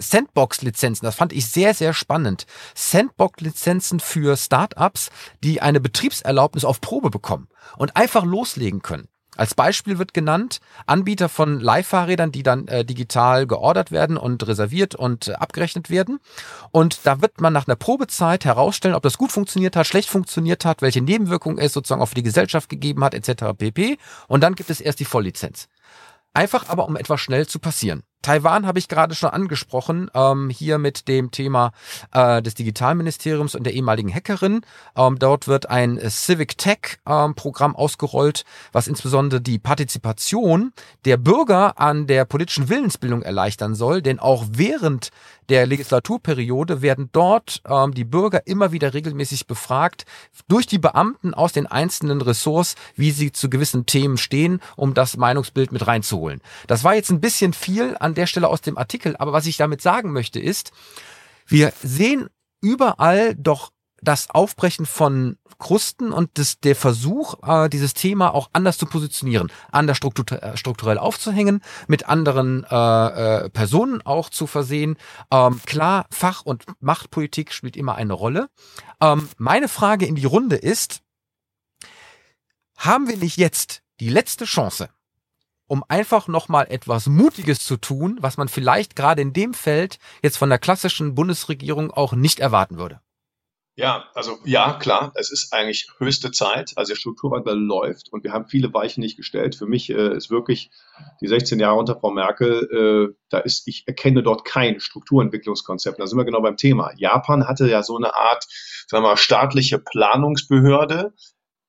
Sandbox-Lizenzen, 0.00 1.04
das 1.04 1.14
fand 1.14 1.32
ich 1.32 1.46
sehr, 1.46 1.74
sehr 1.74 1.94
spannend. 1.94 2.46
Sandbox-Lizenzen 2.74 4.00
für 4.00 4.36
Startups, 4.36 5.10
die 5.42 5.62
eine 5.62 5.80
Betriebserlaubnis 5.80 6.64
auf 6.64 6.80
Probe 6.80 7.10
bekommen 7.10 7.48
und 7.76 7.96
einfach 7.96 8.24
loslegen 8.24 8.82
können. 8.82 9.08
Als 9.36 9.54
Beispiel 9.54 9.98
wird 9.98 10.12
genannt 10.12 10.60
Anbieter 10.86 11.28
von 11.28 11.60
Leihfahrrädern, 11.60 12.32
die 12.32 12.42
dann 12.42 12.66
äh, 12.68 12.84
digital 12.84 13.46
geordert 13.46 13.90
werden 13.90 14.16
und 14.16 14.46
reserviert 14.46 14.94
und 14.94 15.28
äh, 15.28 15.32
abgerechnet 15.32 15.88
werden. 15.88 16.18
Und 16.72 17.06
da 17.06 17.22
wird 17.22 17.40
man 17.40 17.52
nach 17.52 17.66
einer 17.66 17.76
Probezeit 17.76 18.44
herausstellen, 18.44 18.94
ob 18.94 19.02
das 19.02 19.18
gut 19.18 19.32
funktioniert 19.32 19.76
hat, 19.76 19.86
schlecht 19.86 20.10
funktioniert 20.10 20.64
hat, 20.64 20.82
welche 20.82 21.00
Nebenwirkungen 21.00 21.58
es 21.58 21.72
sozusagen 21.72 22.02
auch 22.02 22.08
für 22.10 22.16
die 22.16 22.22
Gesellschaft 22.22 22.68
gegeben 22.68 23.04
hat, 23.04 23.14
etc. 23.14 23.56
pp. 23.56 23.98
Und 24.26 24.42
dann 24.42 24.56
gibt 24.56 24.68
es 24.68 24.80
erst 24.80 25.00
die 25.00 25.04
Volllizenz. 25.04 25.68
Einfach 26.34 26.68
aber, 26.68 26.86
um 26.86 26.96
etwas 26.96 27.20
schnell 27.20 27.46
zu 27.46 27.60
passieren. 27.60 28.02
Taiwan 28.22 28.66
habe 28.66 28.78
ich 28.78 28.88
gerade 28.88 29.14
schon 29.14 29.30
angesprochen, 29.30 30.10
ähm, 30.14 30.50
hier 30.50 30.78
mit 30.78 31.08
dem 31.08 31.30
Thema 31.30 31.72
äh, 32.12 32.42
des 32.42 32.54
Digitalministeriums 32.54 33.54
und 33.54 33.64
der 33.64 33.72
ehemaligen 33.74 34.12
Hackerin. 34.12 34.60
Ähm, 34.96 35.18
dort 35.18 35.48
wird 35.48 35.70
ein 35.70 35.98
Civic 36.10 36.58
Tech 36.58 36.98
ähm, 37.06 37.34
ausgerollt, 37.74 38.44
was 38.72 38.88
insbesondere 38.88 39.40
die 39.40 39.58
Partizipation 39.58 40.72
der 41.04 41.16
Bürger 41.16 41.80
an 41.80 42.06
der 42.06 42.24
politischen 42.24 42.68
Willensbildung 42.68 43.22
erleichtern 43.22 43.74
soll, 43.74 44.02
denn 44.02 44.18
auch 44.18 44.44
während 44.50 45.10
der 45.50 45.66
Legislaturperiode 45.66 46.80
werden 46.80 47.08
dort 47.12 47.60
ähm, 47.68 47.92
die 47.92 48.04
Bürger 48.04 48.46
immer 48.46 48.70
wieder 48.70 48.94
regelmäßig 48.94 49.46
befragt 49.48 50.06
durch 50.48 50.66
die 50.66 50.78
Beamten 50.78 51.34
aus 51.34 51.52
den 51.52 51.66
einzelnen 51.66 52.20
Ressorts, 52.20 52.76
wie 52.94 53.10
sie 53.10 53.32
zu 53.32 53.50
gewissen 53.50 53.84
Themen 53.84 54.16
stehen, 54.16 54.60
um 54.76 54.94
das 54.94 55.16
Meinungsbild 55.16 55.72
mit 55.72 55.86
reinzuholen. 55.86 56.40
Das 56.68 56.84
war 56.84 56.94
jetzt 56.94 57.10
ein 57.10 57.20
bisschen 57.20 57.52
viel 57.52 57.96
an 57.98 58.09
der 58.14 58.26
Stelle 58.26 58.48
aus 58.48 58.60
dem 58.60 58.78
Artikel, 58.78 59.16
aber 59.16 59.32
was 59.32 59.46
ich 59.46 59.56
damit 59.56 59.82
sagen 59.82 60.12
möchte 60.12 60.40
ist, 60.40 60.72
wir 61.46 61.72
sehen 61.82 62.28
überall 62.60 63.34
doch 63.34 63.72
das 64.02 64.30
Aufbrechen 64.30 64.86
von 64.86 65.36
Krusten 65.58 66.12
und 66.12 66.30
das, 66.38 66.58
der 66.60 66.74
Versuch, 66.74 67.34
äh, 67.46 67.68
dieses 67.68 67.94
Thema 67.94 68.32
auch 68.34 68.48
anders 68.52 68.78
zu 68.78 68.86
positionieren, 68.86 69.52
anders 69.70 69.98
äh, 69.98 70.56
strukturell 70.56 70.98
aufzuhängen, 70.98 71.60
mit 71.86 72.08
anderen 72.08 72.64
äh, 72.64 73.44
äh, 73.44 73.50
Personen 73.50 74.00
auch 74.02 74.30
zu 74.30 74.46
versehen. 74.46 74.96
Ähm, 75.30 75.60
klar, 75.66 76.06
Fach- 76.10 76.42
und 76.46 76.64
Machtpolitik 76.80 77.52
spielt 77.52 77.76
immer 77.76 77.94
eine 77.94 78.14
Rolle. 78.14 78.48
Ähm, 79.00 79.28
meine 79.36 79.68
Frage 79.68 80.06
in 80.06 80.14
die 80.14 80.24
Runde 80.24 80.56
ist, 80.56 81.02
haben 82.76 83.08
wir 83.08 83.18
nicht 83.18 83.36
jetzt 83.36 83.82
die 84.00 84.08
letzte 84.08 84.46
Chance, 84.46 84.88
um 85.70 85.84
einfach 85.86 86.26
nochmal 86.26 86.66
etwas 86.68 87.06
Mutiges 87.06 87.60
zu 87.60 87.76
tun, 87.76 88.18
was 88.20 88.36
man 88.36 88.48
vielleicht 88.48 88.96
gerade 88.96 89.22
in 89.22 89.32
dem 89.32 89.54
Feld 89.54 90.00
jetzt 90.20 90.36
von 90.36 90.48
der 90.48 90.58
klassischen 90.58 91.14
Bundesregierung 91.14 91.92
auch 91.92 92.12
nicht 92.12 92.40
erwarten 92.40 92.76
würde? 92.76 93.00
Ja, 93.76 94.08
also 94.14 94.38
ja, 94.44 94.72
klar, 94.74 95.12
es 95.14 95.30
ist 95.30 95.52
eigentlich 95.52 95.86
höchste 95.98 96.32
Zeit. 96.32 96.72
Also 96.74 96.90
der 96.90 96.96
Strukturwandel 96.96 97.56
läuft 97.56 98.12
und 98.12 98.24
wir 98.24 98.32
haben 98.32 98.48
viele 98.48 98.74
Weichen 98.74 99.00
nicht 99.00 99.16
gestellt. 99.16 99.54
Für 99.54 99.66
mich 99.66 99.88
äh, 99.90 100.16
ist 100.16 100.28
wirklich 100.28 100.72
die 101.20 101.28
16 101.28 101.60
Jahre 101.60 101.78
unter 101.78 102.00
Frau 102.00 102.10
Merkel, 102.10 103.12
äh, 103.12 103.14
da 103.28 103.38
ist, 103.38 103.68
ich 103.68 103.84
erkenne 103.86 104.24
dort 104.24 104.44
kein 104.44 104.80
Strukturentwicklungskonzept. 104.80 106.00
Da 106.00 106.08
sind 106.08 106.18
wir 106.18 106.24
genau 106.24 106.42
beim 106.42 106.56
Thema. 106.56 106.92
Japan 106.96 107.46
hatte 107.46 107.70
ja 107.70 107.84
so 107.84 107.96
eine 107.96 108.16
Art, 108.16 108.44
sagen 108.88 109.04
wir 109.04 109.10
mal, 109.10 109.16
staatliche 109.16 109.78
Planungsbehörde, 109.78 111.14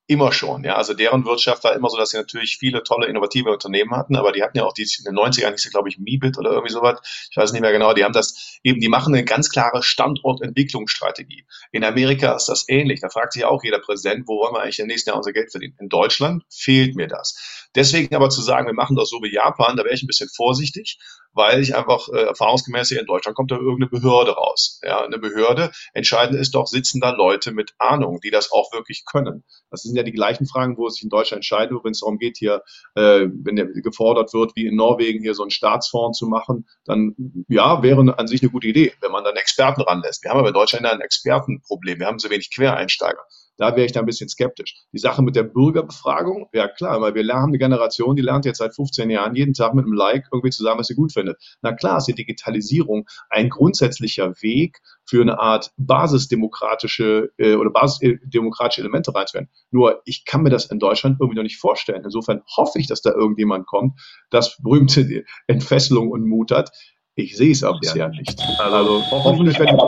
immer 0.06 0.32
schon. 0.32 0.64
Ja, 0.64 0.74
also 0.76 0.94
deren 0.94 1.24
Wirtschaft 1.24 1.64
war 1.64 1.74
immer 1.74 1.88
so, 1.88 1.96
dass 1.96 2.10
sie 2.10 2.16
natürlich 2.16 2.58
viele 2.58 2.82
tolle 2.82 3.06
innovative 3.06 3.50
Unternehmen 3.50 3.92
hatten, 3.92 4.16
aber 4.16 4.32
die 4.32 4.42
hatten 4.42 4.58
ja 4.58 4.64
auch 4.64 4.72
die 4.72 4.82
in 4.82 5.04
den 5.04 5.14
90ern, 5.14 5.50
hieß 5.50 5.70
glaube 5.70 5.88
ich, 5.88 5.98
Mibit 5.98 6.38
oder 6.38 6.50
irgendwie 6.50 6.72
sowas. 6.72 7.00
Ich 7.30 7.36
weiß 7.36 7.52
nicht 7.52 7.62
mehr 7.62 7.72
genau. 7.72 7.94
Die 7.94 8.04
haben 8.04 8.12
das 8.12 8.58
eben, 8.62 8.80
die 8.80 8.88
machen 8.88 9.14
eine 9.14 9.24
ganz 9.24 9.48
klare 9.48 9.82
Standortentwicklungsstrategie. 9.82 11.46
In 11.70 11.84
Amerika 11.84 12.34
ist 12.34 12.46
das 12.46 12.64
ähnlich. 12.68 13.00
Da 13.00 13.08
fragt 13.08 13.32
sich 13.32 13.44
auch 13.44 13.62
jeder 13.62 13.78
Präsident, 13.78 14.26
wo 14.26 14.38
wollen 14.38 14.54
wir 14.54 14.62
eigentlich 14.62 14.80
im 14.80 14.88
nächsten 14.88 15.10
Jahr 15.10 15.16
unser 15.16 15.32
Geld 15.32 15.50
verdienen? 15.50 15.76
In 15.78 15.88
Deutschland 15.88 16.44
fehlt 16.50 16.96
mir 16.96 17.06
das. 17.06 17.68
Deswegen 17.74 18.14
aber 18.14 18.28
zu 18.28 18.42
sagen, 18.42 18.66
wir 18.66 18.74
machen 18.74 18.96
das 18.96 19.08
so 19.08 19.22
wie 19.22 19.32
Japan, 19.32 19.76
da 19.76 19.84
wäre 19.84 19.94
ich 19.94 20.02
ein 20.02 20.08
bisschen 20.08 20.28
vorsichtig, 20.28 20.98
weil 21.34 21.60
ich 21.60 21.74
einfach 21.74 22.08
äh, 22.08 22.22
erfahrungsgemäß 22.22 22.88
hier 22.88 23.00
in 23.00 23.06
Deutschland 23.06 23.36
kommt 23.36 23.50
da 23.50 23.56
irgendeine 23.56 23.88
Behörde 23.88 24.32
raus. 24.32 24.80
Ja, 24.82 25.04
eine 25.04 25.18
Behörde. 25.18 25.70
Entscheidend 25.94 26.38
ist 26.40 26.54
doch, 26.54 26.66
sitzen 26.66 27.00
da 27.00 27.10
Leute 27.10 27.52
mit 27.52 27.72
Ahnung, 27.78 28.20
die 28.22 28.30
das 28.30 28.52
auch 28.52 28.72
wirklich 28.72 29.04
können. 29.04 29.44
Das 29.70 29.82
sind 29.82 29.96
ja 29.96 30.02
die 30.02 30.12
gleichen 30.12 30.46
Fragen, 30.46 30.76
wo 30.76 30.86
es 30.86 30.94
sich 30.94 31.04
in 31.04 31.08
Deutschland 31.08 31.38
entscheidet, 31.38 31.72
wenn 31.82 31.92
es 31.92 32.00
darum 32.00 32.18
geht, 32.18 32.36
hier, 32.36 32.62
äh, 32.94 33.26
wenn 33.32 33.56
der 33.56 33.66
gefordert 33.66 34.32
wird, 34.34 34.54
wie 34.56 34.66
in 34.66 34.76
Norwegen 34.76 35.22
hier 35.22 35.34
so 35.34 35.42
einen 35.42 35.50
Staatsfonds 35.50 36.18
zu 36.18 36.26
machen, 36.26 36.66
dann 36.84 37.14
ja, 37.48 37.82
wäre 37.82 38.18
an 38.18 38.26
sich 38.26 38.42
eine 38.42 38.50
gute 38.50 38.66
Idee, 38.66 38.92
wenn 39.00 39.12
man 39.12 39.24
dann 39.24 39.36
Experten 39.36 39.82
ranlässt. 39.82 40.22
Wir 40.24 40.30
haben 40.30 40.38
aber 40.38 40.48
in 40.48 40.54
Deutschland 40.54 40.86
ein 40.86 41.00
Expertenproblem. 41.00 42.00
Wir 42.00 42.06
haben 42.06 42.18
so 42.18 42.30
wenig 42.30 42.50
Quereinsteiger. 42.54 43.22
Da 43.56 43.76
wäre 43.76 43.84
ich 43.84 43.92
da 43.92 44.00
ein 44.00 44.06
bisschen 44.06 44.28
skeptisch. 44.28 44.76
Die 44.92 44.98
Sache 44.98 45.22
mit 45.22 45.36
der 45.36 45.42
Bürgerbefragung, 45.42 46.48
ja 46.52 46.68
klar, 46.68 47.00
weil 47.00 47.14
wir 47.14 47.26
haben 47.34 47.50
eine 47.50 47.58
Generation, 47.58 48.16
die 48.16 48.22
lernt 48.22 48.44
jetzt 48.44 48.58
seit 48.58 48.74
15 48.74 49.10
Jahren 49.10 49.34
jeden 49.34 49.54
Tag 49.54 49.74
mit 49.74 49.84
einem 49.84 49.94
Like 49.94 50.26
irgendwie 50.32 50.50
zu 50.50 50.62
sagen, 50.62 50.78
was 50.78 50.86
sie 50.86 50.94
gut 50.94 51.12
findet. 51.12 51.36
Na 51.60 51.72
klar 51.72 51.98
ist 51.98 52.06
die 52.06 52.14
Digitalisierung 52.14 53.06
ein 53.28 53.48
grundsätzlicher 53.50 54.30
Weg 54.42 54.78
für 55.04 55.20
eine 55.20 55.38
Art 55.38 55.72
basisdemokratische 55.76 57.30
äh, 57.36 57.54
oder 57.54 57.70
basisdemokratische 57.70 58.80
Elemente 58.80 59.14
reinzuwerden. 59.14 59.50
Nur 59.70 60.02
ich 60.04 60.24
kann 60.24 60.42
mir 60.42 60.50
das 60.50 60.66
in 60.66 60.78
Deutschland 60.78 61.18
irgendwie 61.20 61.36
noch 61.36 61.42
nicht 61.42 61.58
vorstellen. 61.58 62.04
Insofern 62.04 62.42
hoffe 62.56 62.78
ich, 62.78 62.86
dass 62.86 63.02
da 63.02 63.12
irgendjemand 63.12 63.66
kommt, 63.66 64.00
das 64.30 64.56
berühmte 64.62 65.24
Entfesselung 65.46 66.10
und 66.10 66.26
Mut 66.26 66.50
hat. 66.50 66.70
Ich 67.14 67.36
sehe 67.36 67.52
es 67.52 67.62
aber 67.62 67.78
bisher 67.78 68.08
nicht. 68.08 68.40
Also 68.58 69.04
hoffentlich, 69.10 69.58
wenn 69.58 69.78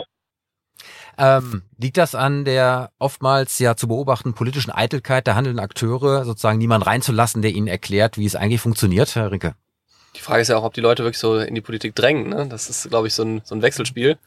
ähm, 1.17 1.63
liegt 1.77 1.97
das 1.97 2.15
an 2.15 2.45
der 2.45 2.91
oftmals 2.99 3.59
ja 3.59 3.75
zu 3.75 3.87
beobachten 3.87 4.33
politischen 4.33 4.71
Eitelkeit 4.71 5.27
der 5.27 5.35
handelnden 5.35 5.63
Akteure, 5.63 6.25
sozusagen 6.25 6.57
niemand 6.57 6.85
reinzulassen, 6.85 7.41
der 7.41 7.51
ihnen 7.51 7.67
erklärt, 7.67 8.17
wie 8.17 8.25
es 8.25 8.35
eigentlich 8.35 8.61
funktioniert, 8.61 9.15
Herr 9.15 9.31
Rinke? 9.31 9.55
Die 10.15 10.21
Frage 10.21 10.41
ist 10.41 10.47
ja 10.47 10.57
auch, 10.57 10.63
ob 10.63 10.73
die 10.73 10.81
Leute 10.81 11.03
wirklich 11.03 11.19
so 11.19 11.37
in 11.39 11.55
die 11.55 11.61
Politik 11.61 11.95
drängen. 11.95 12.29
Ne? 12.29 12.47
Das 12.47 12.69
ist, 12.69 12.89
glaube 12.89 13.07
ich, 13.07 13.13
so 13.13 13.23
ein, 13.23 13.41
so 13.43 13.53
ein 13.53 13.61
Wechselspiel. 13.61 14.17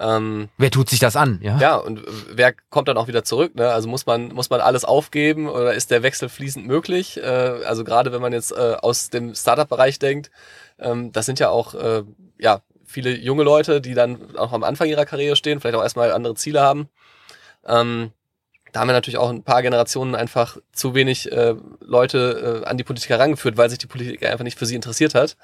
Ähm, 0.00 0.48
wer 0.58 0.70
tut 0.70 0.88
sich 0.88 1.00
das 1.00 1.16
an? 1.16 1.40
Ja, 1.42 1.58
ja 1.58 1.76
und 1.76 2.02
wer 2.30 2.54
kommt 2.70 2.88
dann 2.88 2.96
auch 2.96 3.08
wieder 3.08 3.24
zurück? 3.24 3.54
Ne? 3.54 3.68
Also 3.68 3.88
muss 3.88 4.06
man, 4.06 4.28
muss 4.28 4.50
man 4.50 4.60
alles 4.60 4.84
aufgeben 4.84 5.48
oder 5.48 5.74
ist 5.74 5.90
der 5.90 6.02
Wechsel 6.02 6.28
fließend 6.28 6.66
möglich? 6.66 7.18
Äh, 7.18 7.22
also 7.22 7.84
gerade 7.84 8.12
wenn 8.12 8.22
man 8.22 8.32
jetzt 8.32 8.52
äh, 8.52 8.76
aus 8.80 9.10
dem 9.10 9.34
Startup-Bereich 9.34 9.98
denkt, 9.98 10.30
ähm, 10.78 11.10
das 11.12 11.26
sind 11.26 11.40
ja 11.40 11.50
auch 11.50 11.74
äh, 11.74 12.04
ja, 12.38 12.60
viele 12.88 13.16
junge 13.16 13.44
Leute, 13.44 13.80
die 13.80 13.94
dann 13.94 14.36
auch 14.36 14.52
am 14.52 14.64
Anfang 14.64 14.88
ihrer 14.88 15.04
Karriere 15.04 15.36
stehen, 15.36 15.60
vielleicht 15.60 15.76
auch 15.76 15.82
erstmal 15.82 16.12
andere 16.12 16.34
Ziele 16.34 16.60
haben. 16.60 16.88
Ähm, 17.66 18.12
da 18.72 18.80
haben 18.80 18.88
wir 18.88 18.92
natürlich 18.94 19.18
auch 19.18 19.30
ein 19.30 19.44
paar 19.44 19.62
Generationen 19.62 20.14
einfach 20.14 20.58
zu 20.72 20.94
wenig 20.94 21.30
äh, 21.32 21.54
Leute 21.80 22.62
äh, 22.64 22.66
an 22.66 22.76
die 22.76 22.84
Politik 22.84 23.10
herangeführt, 23.10 23.56
weil 23.56 23.70
sich 23.70 23.78
die 23.78 23.86
Politik 23.86 24.24
einfach 24.26 24.44
nicht 24.44 24.58
für 24.58 24.66
sie 24.66 24.74
interessiert 24.74 25.14
hat 25.14 25.36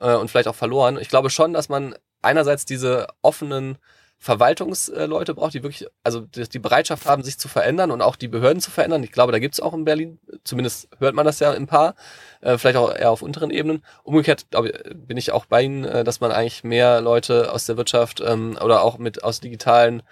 äh, 0.00 0.14
und 0.14 0.30
vielleicht 0.30 0.48
auch 0.48 0.54
verloren. 0.54 0.98
Ich 1.00 1.08
glaube 1.08 1.30
schon, 1.30 1.52
dass 1.52 1.68
man 1.68 1.94
einerseits 2.22 2.64
diese 2.64 3.08
offenen 3.22 3.78
Verwaltungsleute 4.22 5.32
braucht, 5.32 5.54
die 5.54 5.62
wirklich, 5.62 5.86
also 6.04 6.20
die 6.20 6.58
Bereitschaft 6.58 7.06
haben, 7.06 7.22
sich 7.22 7.38
zu 7.38 7.48
verändern 7.48 7.90
und 7.90 8.02
auch 8.02 8.16
die 8.16 8.28
Behörden 8.28 8.60
zu 8.60 8.70
verändern. 8.70 9.02
Ich 9.02 9.12
glaube, 9.12 9.32
da 9.32 9.38
gibt 9.38 9.54
es 9.54 9.60
auch 9.60 9.72
in 9.72 9.86
Berlin, 9.86 10.18
zumindest 10.44 10.88
hört 10.98 11.14
man 11.14 11.24
das 11.24 11.40
ja 11.40 11.52
ein 11.52 11.66
paar, 11.66 11.94
äh, 12.42 12.58
vielleicht 12.58 12.76
auch 12.76 12.94
eher 12.94 13.10
auf 13.10 13.22
unteren 13.22 13.50
Ebenen. 13.50 13.82
Umgekehrt 14.04 14.46
ich, 14.52 14.94
bin 14.94 15.16
ich 15.16 15.32
auch 15.32 15.46
bei 15.46 15.62
Ihnen, 15.62 15.84
äh, 15.84 16.04
dass 16.04 16.20
man 16.20 16.32
eigentlich 16.32 16.64
mehr 16.64 17.00
Leute 17.00 17.50
aus 17.50 17.64
der 17.64 17.78
Wirtschaft 17.78 18.20
ähm, 18.20 18.58
oder 18.62 18.82
auch 18.82 18.98
mit 18.98 19.24
aus 19.24 19.40
digitalen 19.40 20.02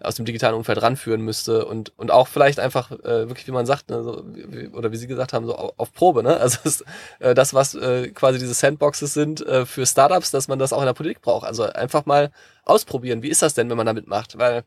aus 0.00 0.16
dem 0.16 0.26
digitalen 0.26 0.54
Umfeld 0.54 0.82
ranführen 0.82 1.22
müsste 1.22 1.64
und 1.64 1.92
und 1.98 2.10
auch 2.10 2.28
vielleicht 2.28 2.60
einfach 2.60 2.90
äh, 2.90 3.28
wirklich, 3.28 3.46
wie 3.46 3.52
man 3.52 3.64
sagt, 3.64 3.88
ne, 3.88 4.02
so, 4.02 4.22
wie, 4.26 4.68
oder 4.68 4.92
wie 4.92 4.96
Sie 4.96 5.06
gesagt 5.06 5.32
haben, 5.32 5.46
so 5.46 5.54
auf, 5.54 5.72
auf 5.78 5.92
Probe. 5.92 6.22
Ne? 6.22 6.36
Also 6.46 6.58
ist, 6.64 6.84
äh, 7.18 7.34
das, 7.34 7.54
was 7.54 7.74
äh, 7.74 8.10
quasi 8.10 8.38
diese 8.38 8.54
Sandboxes 8.54 9.14
sind 9.14 9.44
äh, 9.46 9.64
für 9.64 9.86
Startups, 9.86 10.30
dass 10.30 10.48
man 10.48 10.58
das 10.58 10.72
auch 10.72 10.80
in 10.80 10.86
der 10.86 10.92
Politik 10.92 11.22
braucht. 11.22 11.46
Also 11.46 11.64
einfach 11.64 12.06
mal 12.06 12.30
ausprobieren. 12.64 13.22
Wie 13.22 13.30
ist 13.30 13.42
das 13.42 13.54
denn, 13.54 13.70
wenn 13.70 13.76
man 13.76 13.86
damit 13.86 14.06
macht? 14.06 14.38
Weil 14.38 14.64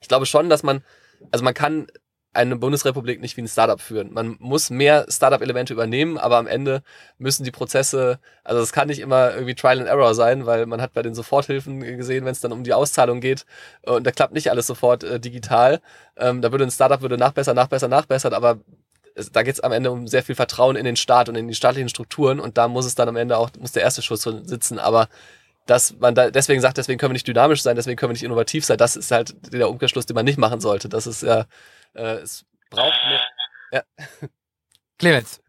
ich 0.00 0.08
glaube 0.08 0.26
schon, 0.26 0.48
dass 0.50 0.62
man, 0.62 0.82
also 1.30 1.44
man 1.44 1.54
kann 1.54 1.86
eine 2.34 2.56
Bundesrepublik 2.56 3.20
nicht 3.20 3.36
wie 3.36 3.42
ein 3.42 3.48
Startup 3.48 3.80
führen. 3.80 4.12
Man 4.12 4.36
muss 4.38 4.70
mehr 4.70 5.06
Startup-Elemente 5.08 5.72
übernehmen, 5.72 6.18
aber 6.18 6.36
am 6.36 6.46
Ende 6.46 6.82
müssen 7.18 7.42
die 7.42 7.50
Prozesse, 7.50 8.18
also 8.44 8.62
es 8.62 8.72
kann 8.72 8.88
nicht 8.88 9.00
immer 9.00 9.34
irgendwie 9.34 9.54
Trial 9.54 9.80
and 9.80 9.88
Error 9.88 10.14
sein, 10.14 10.46
weil 10.46 10.66
man 10.66 10.80
hat 10.80 10.92
bei 10.92 11.02
den 11.02 11.14
Soforthilfen 11.14 11.80
gesehen, 11.80 12.24
wenn 12.24 12.32
es 12.32 12.40
dann 12.40 12.52
um 12.52 12.64
die 12.64 12.74
Auszahlung 12.74 13.20
geht 13.20 13.44
und 13.82 14.06
da 14.06 14.10
klappt 14.10 14.34
nicht 14.34 14.50
alles 14.50 14.66
sofort 14.66 15.04
äh, 15.04 15.18
digital. 15.18 15.80
Ähm, 16.16 16.42
da 16.42 16.52
würde 16.52 16.64
ein 16.64 16.70
Startup 16.70 17.00
würde 17.00 17.16
nachbessern, 17.16 17.56
nachbessern, 17.56 17.90
nachbessern, 17.90 18.34
aber 18.34 18.58
es, 19.14 19.32
da 19.32 19.42
geht 19.42 19.54
es 19.54 19.60
am 19.60 19.72
Ende 19.72 19.90
um 19.90 20.06
sehr 20.06 20.22
viel 20.22 20.34
Vertrauen 20.34 20.76
in 20.76 20.84
den 20.84 20.96
Staat 20.96 21.28
und 21.28 21.34
in 21.34 21.48
die 21.48 21.54
staatlichen 21.54 21.88
Strukturen 21.88 22.40
und 22.40 22.58
da 22.58 22.68
muss 22.68 22.84
es 22.84 22.94
dann 22.94 23.08
am 23.08 23.16
Ende 23.16 23.38
auch, 23.38 23.50
muss 23.58 23.72
der 23.72 23.82
erste 23.82 24.02
Schuss 24.02 24.22
sitzen, 24.22 24.78
aber 24.78 25.08
dass 25.66 25.98
man 25.98 26.14
da 26.14 26.30
deswegen 26.30 26.60
sagt, 26.60 26.78
deswegen 26.78 26.98
können 26.98 27.10
wir 27.10 27.14
nicht 27.14 27.28
dynamisch 27.28 27.62
sein, 27.62 27.76
deswegen 27.76 27.96
können 27.96 28.10
wir 28.10 28.14
nicht 28.14 28.22
innovativ 28.22 28.64
sein, 28.64 28.78
das 28.78 28.96
ist 28.96 29.10
halt 29.10 29.34
der 29.52 29.68
Umkehrschluss, 29.68 30.06
den 30.06 30.14
man 30.14 30.24
nicht 30.24 30.38
machen 30.38 30.60
sollte. 30.60 30.88
Das 30.88 31.06
ist 31.06 31.22
ja 31.22 31.44
äh, 31.94 32.18
es 32.18 32.44
braucht 32.70 32.98
mehr. 33.08 33.20
Ja. 33.72 33.82
Clemens. 34.98 35.40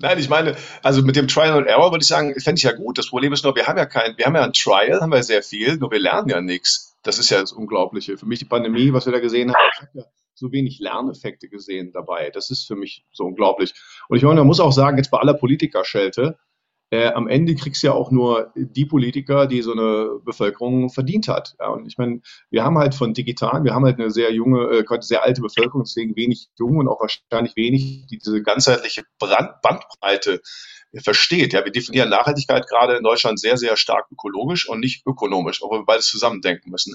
Nein, 0.00 0.18
ich 0.18 0.28
meine, 0.28 0.56
also 0.82 1.02
mit 1.02 1.16
dem 1.16 1.28
Trial 1.28 1.56
and 1.56 1.66
Error 1.66 1.92
würde 1.92 2.02
ich 2.02 2.08
sagen, 2.08 2.38
fände 2.40 2.58
ich 2.58 2.64
ja 2.64 2.72
gut. 2.72 2.98
Das 2.98 3.08
Problem 3.08 3.32
ist 3.32 3.44
nur, 3.44 3.54
wir 3.54 3.66
haben 3.66 3.78
ja 3.78 3.86
kein, 3.86 4.16
wir 4.18 4.26
haben 4.26 4.34
ja 4.34 4.42
ein 4.42 4.52
Trial, 4.52 5.00
haben 5.00 5.12
wir 5.12 5.22
sehr 5.22 5.42
viel, 5.42 5.76
nur 5.76 5.90
wir 5.90 6.00
lernen 6.00 6.28
ja 6.28 6.40
nichts. 6.40 6.96
Das 7.02 7.18
ist 7.18 7.30
ja 7.30 7.40
das 7.40 7.52
Unglaubliche. 7.52 8.18
Für 8.18 8.26
mich 8.26 8.40
die 8.40 8.44
Pandemie, 8.44 8.92
was 8.92 9.06
wir 9.06 9.12
da 9.12 9.20
gesehen 9.20 9.54
haben, 9.54 9.70
ich 9.72 9.80
habe 9.80 9.90
ja 9.94 10.04
so 10.34 10.50
wenig 10.50 10.80
Lerneffekte 10.80 11.48
gesehen 11.48 11.92
dabei. 11.92 12.30
Das 12.30 12.50
ist 12.50 12.66
für 12.66 12.74
mich 12.74 13.06
so 13.12 13.24
unglaublich. 13.24 13.72
Und 14.08 14.16
ich 14.16 14.22
meine, 14.24 14.40
man 14.40 14.48
muss 14.48 14.60
auch 14.60 14.72
sagen, 14.72 14.96
jetzt 14.96 15.10
bei 15.10 15.18
aller 15.18 15.34
Politikerschelte, 15.34 16.38
äh, 16.90 17.08
am 17.08 17.28
Ende 17.28 17.54
kriegst 17.54 17.82
du 17.82 17.88
ja 17.88 17.92
auch 17.92 18.10
nur 18.10 18.52
die 18.54 18.84
Politiker, 18.86 19.46
die 19.46 19.62
so 19.62 19.72
eine 19.72 20.20
Bevölkerung 20.24 20.90
verdient 20.90 21.28
hat. 21.28 21.54
Ja, 21.58 21.68
und 21.68 21.86
ich 21.86 21.98
meine, 21.98 22.20
wir 22.50 22.64
haben 22.64 22.78
halt 22.78 22.94
von 22.94 23.14
digital, 23.14 23.64
wir 23.64 23.74
haben 23.74 23.84
halt 23.84 23.98
eine 23.98 24.10
sehr 24.10 24.32
junge, 24.32 24.64
äh, 24.70 24.84
sehr 25.00 25.24
alte 25.24 25.40
Bevölkerung, 25.40 25.84
deswegen 25.84 26.14
wenig 26.16 26.48
jung 26.58 26.76
und 26.76 26.88
auch 26.88 27.00
wahrscheinlich 27.00 27.56
wenig, 27.56 28.06
die 28.06 28.18
diese 28.18 28.42
ganzheitliche 28.42 29.02
Brand 29.18 29.60
Bandbreite 29.62 30.40
versteht. 31.02 31.52
Ja, 31.52 31.64
wir 31.64 31.72
definieren 31.72 32.10
Nachhaltigkeit 32.10 32.68
gerade 32.68 32.96
in 32.96 33.02
Deutschland 33.02 33.40
sehr, 33.40 33.56
sehr 33.56 33.76
stark 33.76 34.06
ökologisch 34.12 34.68
und 34.68 34.80
nicht 34.80 35.06
ökonomisch, 35.06 35.62
obwohl 35.62 35.80
wir 35.80 35.86
beides 35.86 36.06
zusammendenken 36.06 36.70
müssen. 36.70 36.94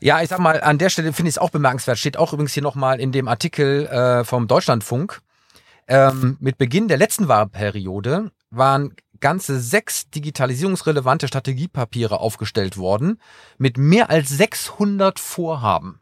Ja, 0.00 0.22
ich 0.22 0.30
sag 0.30 0.38
mal, 0.38 0.60
an 0.62 0.78
der 0.78 0.88
Stelle 0.88 1.12
finde 1.12 1.28
ich 1.28 1.34
es 1.34 1.38
auch 1.38 1.50
bemerkenswert. 1.50 1.98
Steht 1.98 2.16
auch 2.16 2.32
übrigens 2.32 2.54
hier 2.54 2.62
nochmal 2.62 3.00
in 3.00 3.12
dem 3.12 3.28
Artikel 3.28 3.86
äh, 3.86 4.24
vom 4.24 4.48
Deutschlandfunk. 4.48 5.20
Ähm, 5.90 6.36
mit 6.38 6.56
Beginn 6.56 6.86
der 6.86 6.98
letzten 6.98 7.26
Wahlperiode 7.26 8.30
waren 8.50 8.94
ganze 9.18 9.58
sechs 9.58 10.08
digitalisierungsrelevante 10.08 11.26
Strategiepapiere 11.26 12.20
aufgestellt 12.20 12.76
worden 12.76 13.20
mit 13.58 13.76
mehr 13.76 14.08
als 14.08 14.28
600 14.28 15.18
Vorhaben. 15.18 16.00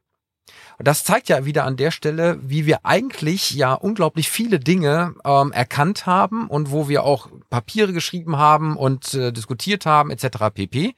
Das 0.79 1.05
zeigt 1.05 1.31
ja 1.31 1.47
wieder 1.47 1.65
an 1.65 1.79
der 1.79 1.91
Stelle, 1.91 2.39
wie 2.43 2.67
wir 2.67 2.85
eigentlich 2.85 3.53
ja 3.53 3.73
unglaublich 3.73 4.29
viele 4.29 4.61
Dinge 4.61 5.15
ähm, 5.25 5.53
erkannt 5.53 6.05
haben 6.05 6.49
und 6.49 6.71
wo 6.71 6.89
wir 6.91 7.03
auch 7.03 7.31
Papiere 7.49 7.95
geschrieben 7.95 8.37
haben 8.37 8.77
und 8.77 9.15
äh, 9.15 9.33
diskutiert 9.33 9.87
haben 9.87 10.11
etc. 10.11 10.51
pp. 10.53 10.95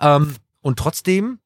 Ähm, 0.00 0.36
und 0.60 0.78
trotzdem 0.78 1.38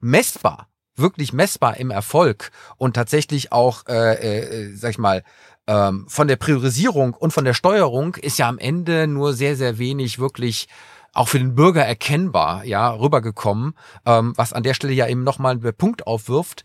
messbar, 0.00 0.68
wirklich 0.96 1.32
messbar 1.32 1.76
im 1.76 1.92
Erfolg 1.92 2.50
und 2.78 2.94
tatsächlich 2.94 3.52
auch, 3.52 3.86
äh, 3.86 4.14
äh, 4.14 4.74
sag 4.74 4.90
ich 4.90 4.98
mal, 4.98 5.22
ähm, 5.66 6.06
von 6.08 6.28
der 6.28 6.36
Priorisierung 6.36 7.14
und 7.14 7.32
von 7.32 7.44
der 7.44 7.54
Steuerung 7.54 8.14
ist 8.16 8.38
ja 8.38 8.48
am 8.48 8.58
Ende 8.58 9.06
nur 9.06 9.32
sehr, 9.32 9.56
sehr 9.56 9.78
wenig 9.78 10.18
wirklich 10.18 10.68
auch 11.12 11.28
für 11.28 11.38
den 11.38 11.54
Bürger 11.54 11.84
erkennbar, 11.84 12.64
ja, 12.64 12.90
rübergekommen, 12.90 13.74
ähm, 14.04 14.34
was 14.36 14.52
an 14.52 14.62
der 14.62 14.74
Stelle 14.74 14.92
ja 14.92 15.08
eben 15.08 15.24
nochmal 15.24 15.52
einen 15.52 15.74
Punkt 15.74 16.06
aufwirft. 16.06 16.62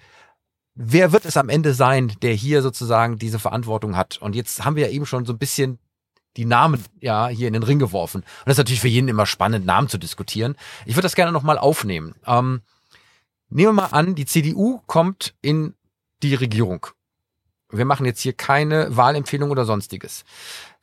Wer 0.76 1.12
wird 1.12 1.26
es 1.26 1.38
am 1.38 1.50
Ende 1.50 1.74
sein, 1.74 2.14
der 2.22 2.34
hier 2.34 2.62
sozusagen 2.62 3.18
diese 3.18 3.40
Verantwortung 3.40 3.96
hat? 3.96 4.18
Und 4.22 4.36
jetzt 4.36 4.64
haben 4.66 4.76
wir 4.76 4.88
ja 4.88 4.92
eben 4.92 5.06
schon 5.06 5.26
so 5.26 5.34
ein 5.34 5.40
bisschen 5.40 5.80
die 6.38 6.46
Namen 6.46 6.84
ja 7.00 7.28
hier 7.28 7.48
in 7.48 7.54
den 7.54 7.64
Ring 7.64 7.80
geworfen. 7.80 8.22
Und 8.22 8.46
das 8.46 8.54
ist 8.54 8.60
natürlich 8.60 8.82
für 8.82 8.88
jeden 8.88 9.08
immer 9.08 9.26
spannend, 9.26 9.66
Namen 9.66 9.90
zu 9.90 9.98
diskutieren. 9.98 10.56
Ich 10.86 10.96
würde 10.96 11.04
das 11.04 11.16
gerne 11.16 11.32
nochmal 11.32 11.58
aufnehmen. 11.58 12.16
Ähm, 12.26 12.62
nehmen 13.50 13.70
wir 13.70 13.84
mal 13.84 13.88
an, 13.88 14.16
die 14.16 14.26
CDU 14.26 14.82
kommt 14.86 15.34
in 15.42 15.76
die 16.24 16.36
Regierung 16.36 16.88
wir 17.72 17.86
machen 17.86 18.06
jetzt 18.06 18.22
hier 18.22 18.34
keine 18.34 18.96
Wahlempfehlung 18.96 19.52
oder 19.52 19.66
sonstiges. 19.66 20.24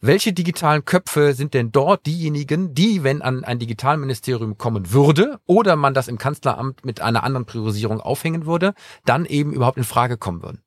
Welche 0.01 0.33
digitalen 0.33 0.85
Köpfe 0.85 1.35
sind 1.35 1.55
denn 1.55 1.73
dort 1.73 2.07
diejenigen, 2.07 2.75
die, 2.75 3.03
wenn 3.03 3.21
an 3.21 3.45
ein 3.45 3.59
Digitalministerium 3.59 4.57
kommen 4.57 4.93
würde 4.93 5.41
oder 5.47 5.75
man 5.75 5.95
das 5.95 6.07
im 6.07 6.19
Kanzleramt 6.19 6.85
mit 6.85 7.01
einer 7.01 7.25
anderen 7.25 7.47
Priorisierung 7.47 8.01
aufhängen 8.01 8.47
würde, 8.47 8.75
dann 9.05 9.25
eben 9.25 9.53
überhaupt 9.53 9.79
in 9.79 9.85
Frage 9.85 10.17
kommen 10.17 10.43
würden? 10.43 10.63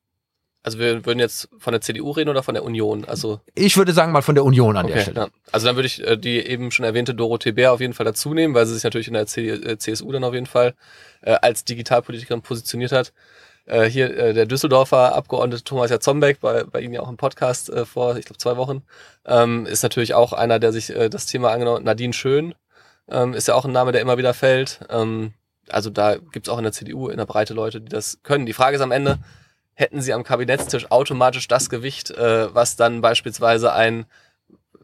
Also 0.64 0.78
wir 0.78 1.06
würden 1.06 1.18
jetzt 1.18 1.50
von 1.58 1.72
der 1.72 1.82
CDU 1.82 2.12
reden 2.12 2.30
oder 2.30 2.44
von 2.44 2.54
der 2.54 2.64
Union? 2.64 3.06
Also 3.06 3.40
ich 3.56 3.78
würde 3.78 3.94
sagen 3.94 4.12
mal 4.12 4.22
von 4.22 4.36
der 4.36 4.44
Union 4.44 4.78
an 4.78 4.86
okay, 4.86 4.94
der 4.94 5.02
Stelle. 5.02 5.20
Ja. 5.22 5.28
Also 5.52 5.66
dann 5.66 5.76
würde 5.76 5.88
ich 5.88 6.06
äh, 6.06 6.18
die 6.18 6.38
eben 6.38 6.70
schon 6.70 6.86
erwähnte 6.86 7.16
Dorothee 7.16 7.52
Bär 7.52 7.74
auf 7.74 7.82
jeden 7.82 7.94
Fall 7.94 8.06
dazu 8.06 8.34
nehmen, 8.34 8.54
weil 8.54 8.68
sie 8.68 8.76
sich 8.76 8.84
natürlich 8.84 9.08
in 9.08 9.16
der 9.16 9.26
CSU 9.26 10.10
äh, 10.10 10.14
dann 10.14 10.24
auf 10.24 10.36
jeden 10.36 10.46
Fall 10.46 10.76
äh, 11.22 11.32
als 11.42 11.66
Digitalpolitikerin 11.66 12.44
positioniert 12.44 12.92
hat. 12.92 13.12
Äh, 13.72 13.90
hier 13.90 14.18
äh, 14.18 14.34
der 14.34 14.46
Düsseldorfer 14.46 15.16
Abgeordnete 15.16 15.64
Thomas 15.64 15.92
Jatzombeck, 15.92 16.42
bei, 16.42 16.66
bei 16.66 16.82
Ihnen 16.82 16.94
ja 16.94 17.00
auch 17.00 17.08
im 17.08 17.16
Podcast 17.16 17.70
äh, 17.70 17.86
vor, 17.86 18.18
ich 18.18 18.26
glaube, 18.26 18.38
zwei 18.38 18.58
Wochen, 18.58 18.84
ähm, 19.26 19.66
ist 19.66 19.82
natürlich 19.82 20.14
auch 20.14 20.34
einer, 20.34 20.60
der 20.60 20.74
sich 20.74 20.94
äh, 20.94 21.10
das 21.10 21.26
Thema 21.26 21.52
angenommen 21.52 21.78
hat. 21.78 21.86
Nadine 21.86 22.12
Schön 22.12 22.54
ähm, 23.10 23.34
ist 23.34 23.48
ja 23.48 23.56
auch 23.56 23.64
ein 23.64 23.72
Name, 23.72 23.94
der 23.94 24.02
immer 24.02 24.18
wieder 24.18 24.34
fällt. 24.34 24.82
Ähm, 24.90 25.34
also 25.70 25.90
da 25.90 26.18
gibt's 26.18 26.50
auch 26.50 26.58
in 26.58 26.66
der 26.66 26.74
CDU 26.74 27.08
in 27.08 27.16
der 27.16 27.26
Breite 27.26 27.54
Leute, 27.54 27.80
die 27.80 27.88
das 27.88 28.20
können. 28.24 28.46
Die 28.46 28.52
Frage 28.52 28.76
ist 28.76 28.82
am 28.82 28.92
Ende, 28.92 29.20
hätten 29.74 30.02
sie 30.02 30.14
am 30.14 30.26
Kabinettstisch 30.26 30.92
automatisch 30.92 31.48
das 31.48 31.70
Gewicht, 31.70 32.12
äh, 32.12 32.54
was 32.54 32.76
dann 32.76 33.00
beispielsweise 33.00 33.72
ein 33.72 34.06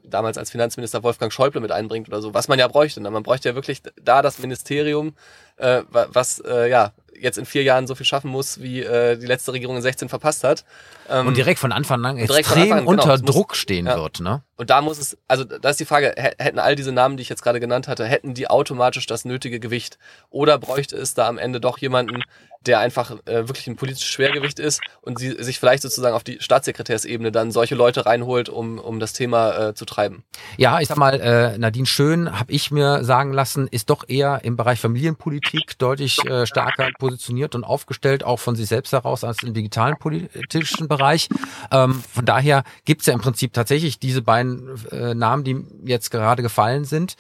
damals 0.06 0.38
als 0.38 0.52
Finanzminister 0.52 1.04
Wolfgang 1.04 1.34
Schäuble 1.34 1.60
mit 1.60 1.74
einbringt 1.74 2.08
oder 2.08 2.22
so, 2.22 2.34
was 2.34 2.48
man 2.48 2.58
ja 2.58 2.70
bräuchte. 2.70 3.02
Man 3.02 3.24
bräuchte 3.24 3.50
ja 3.50 3.56
wirklich 3.56 3.82
da 4.02 4.22
das 4.22 4.40
Ministerium, 4.40 5.14
äh, 5.58 5.84
was 5.92 6.40
äh, 6.40 6.70
ja 6.70 6.94
jetzt 7.20 7.38
in 7.38 7.46
vier 7.46 7.64
Jahren 7.64 7.88
so 7.88 7.96
viel 7.96 8.06
schaffen 8.06 8.32
muss, 8.32 8.62
wie 8.62 8.82
äh, 8.82 9.18
die 9.18 9.26
letzte 9.26 9.54
Regierung 9.54 9.76
in 9.76 9.82
16 9.82 10.10
verpasst 10.10 10.44
hat. 10.44 10.66
Ähm, 11.10 11.28
und 11.28 11.38
direkt 11.38 11.60
von 11.60 11.72
Anfang 11.72 12.04
an 12.06 12.18
extrem 12.18 12.64
Anfang, 12.64 12.80
genau, 12.80 12.92
unter 12.92 13.18
Druck 13.18 13.50
muss, 13.50 13.58
stehen 13.58 13.86
ja. 13.86 13.98
wird. 13.98 14.20
Ne? 14.20 14.44
Und 14.58 14.72
da 14.72 14.82
muss 14.82 14.98
es, 14.98 15.18
also 15.28 15.44
da 15.44 15.70
ist 15.70 15.80
die 15.80 15.86
Frage, 15.86 16.14
hätten 16.18 16.60
all 16.60 16.76
diese 16.76 16.92
Namen, 16.92 17.16
die 17.16 17.22
ich 17.22 17.30
jetzt 17.30 17.44
gerade 17.44 17.60
genannt 17.60 17.88
hatte, 17.88 18.06
hätten 18.06 18.34
die 18.34 18.50
automatisch 18.50 19.06
das 19.06 19.24
nötige 19.24 19.60
Gewicht? 19.60 20.00
Oder 20.30 20.58
bräuchte 20.58 20.98
es 20.98 21.14
da 21.14 21.28
am 21.28 21.38
Ende 21.38 21.62
doch 21.62 21.78
jemanden, 21.78 22.24
der 22.66 22.80
einfach 22.80 23.12
äh, 23.26 23.48
wirklich 23.48 23.68
ein 23.68 23.76
politisches 23.76 24.10
Schwergewicht 24.10 24.60
ist 24.60 24.82
und 25.02 25.20
sie 25.20 25.32
sich 25.44 25.60
vielleicht 25.60 25.84
sozusagen 25.84 26.16
auf 26.16 26.24
die 26.24 26.38
Staatssekretärsebene 26.40 27.32
dann 27.32 27.52
solche 27.52 27.76
Leute 27.76 28.06
reinholt, 28.06 28.50
um, 28.50 28.80
um 28.80 29.00
das 29.00 29.14
Thema 29.14 29.70
äh, 29.70 29.74
zu 29.74 29.86
treiben? 29.86 30.24
Ja, 30.58 30.80
ich 30.80 30.88
sag 30.88 30.98
mal, 30.98 31.20
äh, 31.20 31.58
Nadine 31.58 31.86
Schön, 31.86 32.38
habe 32.38 32.52
ich 32.52 32.72
mir 32.72 33.04
sagen 33.04 33.32
lassen, 33.34 33.68
ist 33.68 33.90
doch 33.90 34.04
eher 34.08 34.42
im 34.44 34.58
Bereich 34.58 34.80
Familienpolitik 34.80 35.78
deutlich 35.78 36.24
äh, 36.26 36.46
stärker 36.46 36.90
positioniert 36.98 37.56
und 37.56 37.64
aufgestellt, 37.64 38.24
auch 38.24 38.40
von 38.40 38.56
sich 38.56 38.68
selbst 38.68 38.92
heraus 38.92 39.24
als 39.24 39.44
im 39.44 39.54
digitalen 39.54 39.98
politischen 39.98 40.88
Bereich. 40.88 41.30
Ähm, 41.72 42.04
von 42.14 42.26
daher 42.26 42.64
gibt's 42.86 43.06
ja 43.06 43.14
im 43.14 43.22
Prinzip 43.22 43.54
tatsächlich 43.54 44.00
diese 44.00 44.22
beiden 44.22 44.47
beiden 44.48 44.88
äh, 44.92 45.14
Namen, 45.16 45.44
die 45.44 45.66
jetzt 45.84 46.12
gerade 46.12 46.42
gefallen 46.42 46.86
sind. 46.86 47.16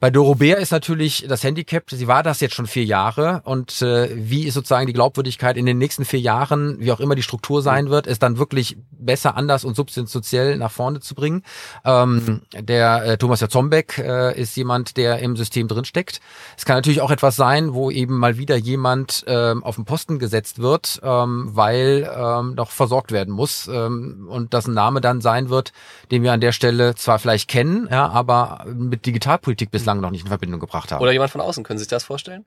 Bei 0.00 0.10
Doro 0.10 0.36
Bär 0.36 0.58
ist 0.58 0.70
natürlich 0.70 1.26
das 1.28 1.42
Handicap, 1.42 1.90
sie 1.90 2.06
war 2.06 2.22
das 2.22 2.38
jetzt 2.38 2.54
schon 2.54 2.68
vier 2.68 2.84
Jahre 2.84 3.42
und 3.44 3.82
äh, 3.82 4.08
wie 4.14 4.44
ist 4.44 4.54
sozusagen 4.54 4.86
die 4.86 4.92
Glaubwürdigkeit 4.92 5.56
in 5.56 5.66
den 5.66 5.76
nächsten 5.76 6.04
vier 6.04 6.20
Jahren, 6.20 6.78
wie 6.78 6.92
auch 6.92 7.00
immer 7.00 7.16
die 7.16 7.24
Struktur 7.24 7.62
sein 7.62 7.90
wird, 7.90 8.06
ist 8.06 8.22
dann 8.22 8.38
wirklich 8.38 8.76
besser, 8.92 9.36
anders 9.36 9.64
und 9.64 9.74
substanziell 9.74 10.56
nach 10.56 10.70
vorne 10.70 11.00
zu 11.00 11.16
bringen. 11.16 11.42
Ähm, 11.84 12.42
der 12.56 13.04
äh, 13.04 13.18
Thomas 13.18 13.40
Jatzombeck 13.40 13.98
äh, 13.98 14.40
ist 14.40 14.56
jemand, 14.56 14.96
der 14.98 15.18
im 15.18 15.36
System 15.36 15.66
drinsteckt. 15.66 16.20
Es 16.56 16.64
kann 16.64 16.76
natürlich 16.76 17.00
auch 17.00 17.10
etwas 17.10 17.34
sein, 17.34 17.74
wo 17.74 17.90
eben 17.90 18.18
mal 18.18 18.38
wieder 18.38 18.54
jemand 18.54 19.24
ähm, 19.26 19.64
auf 19.64 19.74
den 19.74 19.84
Posten 19.84 20.20
gesetzt 20.20 20.60
wird, 20.60 21.00
ähm, 21.02 21.50
weil 21.54 22.08
ähm, 22.16 22.54
noch 22.54 22.70
versorgt 22.70 23.10
werden 23.10 23.34
muss 23.34 23.66
ähm, 23.66 24.28
und 24.30 24.54
das 24.54 24.68
ein 24.68 24.74
Name 24.74 25.00
dann 25.00 25.20
sein 25.20 25.48
wird, 25.48 25.72
den 26.12 26.22
wir 26.22 26.32
an 26.32 26.40
der 26.40 26.52
Stelle 26.52 26.94
zwar 26.94 27.18
vielleicht 27.18 27.48
kennen, 27.48 27.88
ja, 27.90 28.08
aber 28.08 28.64
mit 28.72 29.04
Digitalpolitik 29.04 29.72
bislang 29.72 29.87
bislang 29.88 30.00
noch 30.00 30.10
nicht 30.10 30.22
in 30.22 30.28
Verbindung 30.28 30.60
gebracht 30.60 30.92
haben. 30.92 31.00
Oder 31.00 31.12
jemand 31.12 31.30
von 31.30 31.40
außen, 31.40 31.64
können 31.64 31.78
Sie 31.78 31.84
sich 31.84 31.90
das 31.90 32.04
vorstellen? 32.04 32.44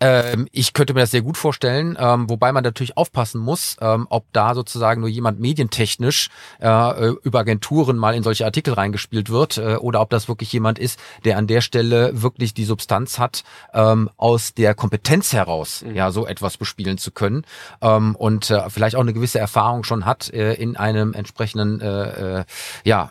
Ähm, 0.00 0.46
ich 0.52 0.74
könnte 0.74 0.92
mir 0.92 1.00
das 1.00 1.12
sehr 1.12 1.22
gut 1.22 1.38
vorstellen, 1.38 1.96
ähm, 1.98 2.28
wobei 2.28 2.52
man 2.52 2.62
natürlich 2.62 2.98
aufpassen 2.98 3.40
muss, 3.40 3.76
ähm, 3.80 4.06
ob 4.10 4.26
da 4.32 4.54
sozusagen 4.54 5.00
nur 5.00 5.08
jemand 5.08 5.40
medientechnisch 5.40 6.28
äh, 6.60 7.08
über 7.22 7.38
Agenturen 7.38 7.96
mal 7.96 8.14
in 8.14 8.22
solche 8.22 8.44
Artikel 8.44 8.74
reingespielt 8.74 9.30
wird 9.30 9.56
äh, 9.56 9.76
oder 9.76 10.02
ob 10.02 10.10
das 10.10 10.28
wirklich 10.28 10.52
jemand 10.52 10.78
ist, 10.78 10.98
der 11.24 11.38
an 11.38 11.46
der 11.46 11.62
Stelle 11.62 12.20
wirklich 12.20 12.52
die 12.52 12.64
Substanz 12.64 13.18
hat, 13.18 13.44
ähm, 13.72 14.10
aus 14.18 14.52
der 14.52 14.74
Kompetenz 14.74 15.32
heraus 15.32 15.82
mhm. 15.82 15.94
ja 15.94 16.10
so 16.10 16.26
etwas 16.26 16.58
bespielen 16.58 16.98
zu 16.98 17.12
können 17.12 17.46
ähm, 17.80 18.14
und 18.14 18.50
äh, 18.50 18.68
vielleicht 18.68 18.96
auch 18.96 19.00
eine 19.00 19.14
gewisse 19.14 19.38
Erfahrung 19.38 19.84
schon 19.84 20.04
hat 20.04 20.30
äh, 20.34 20.52
in 20.54 20.76
einem 20.76 21.14
entsprechenden 21.14 21.80
äh, 21.80 22.40
äh, 22.40 22.44
ja 22.84 23.10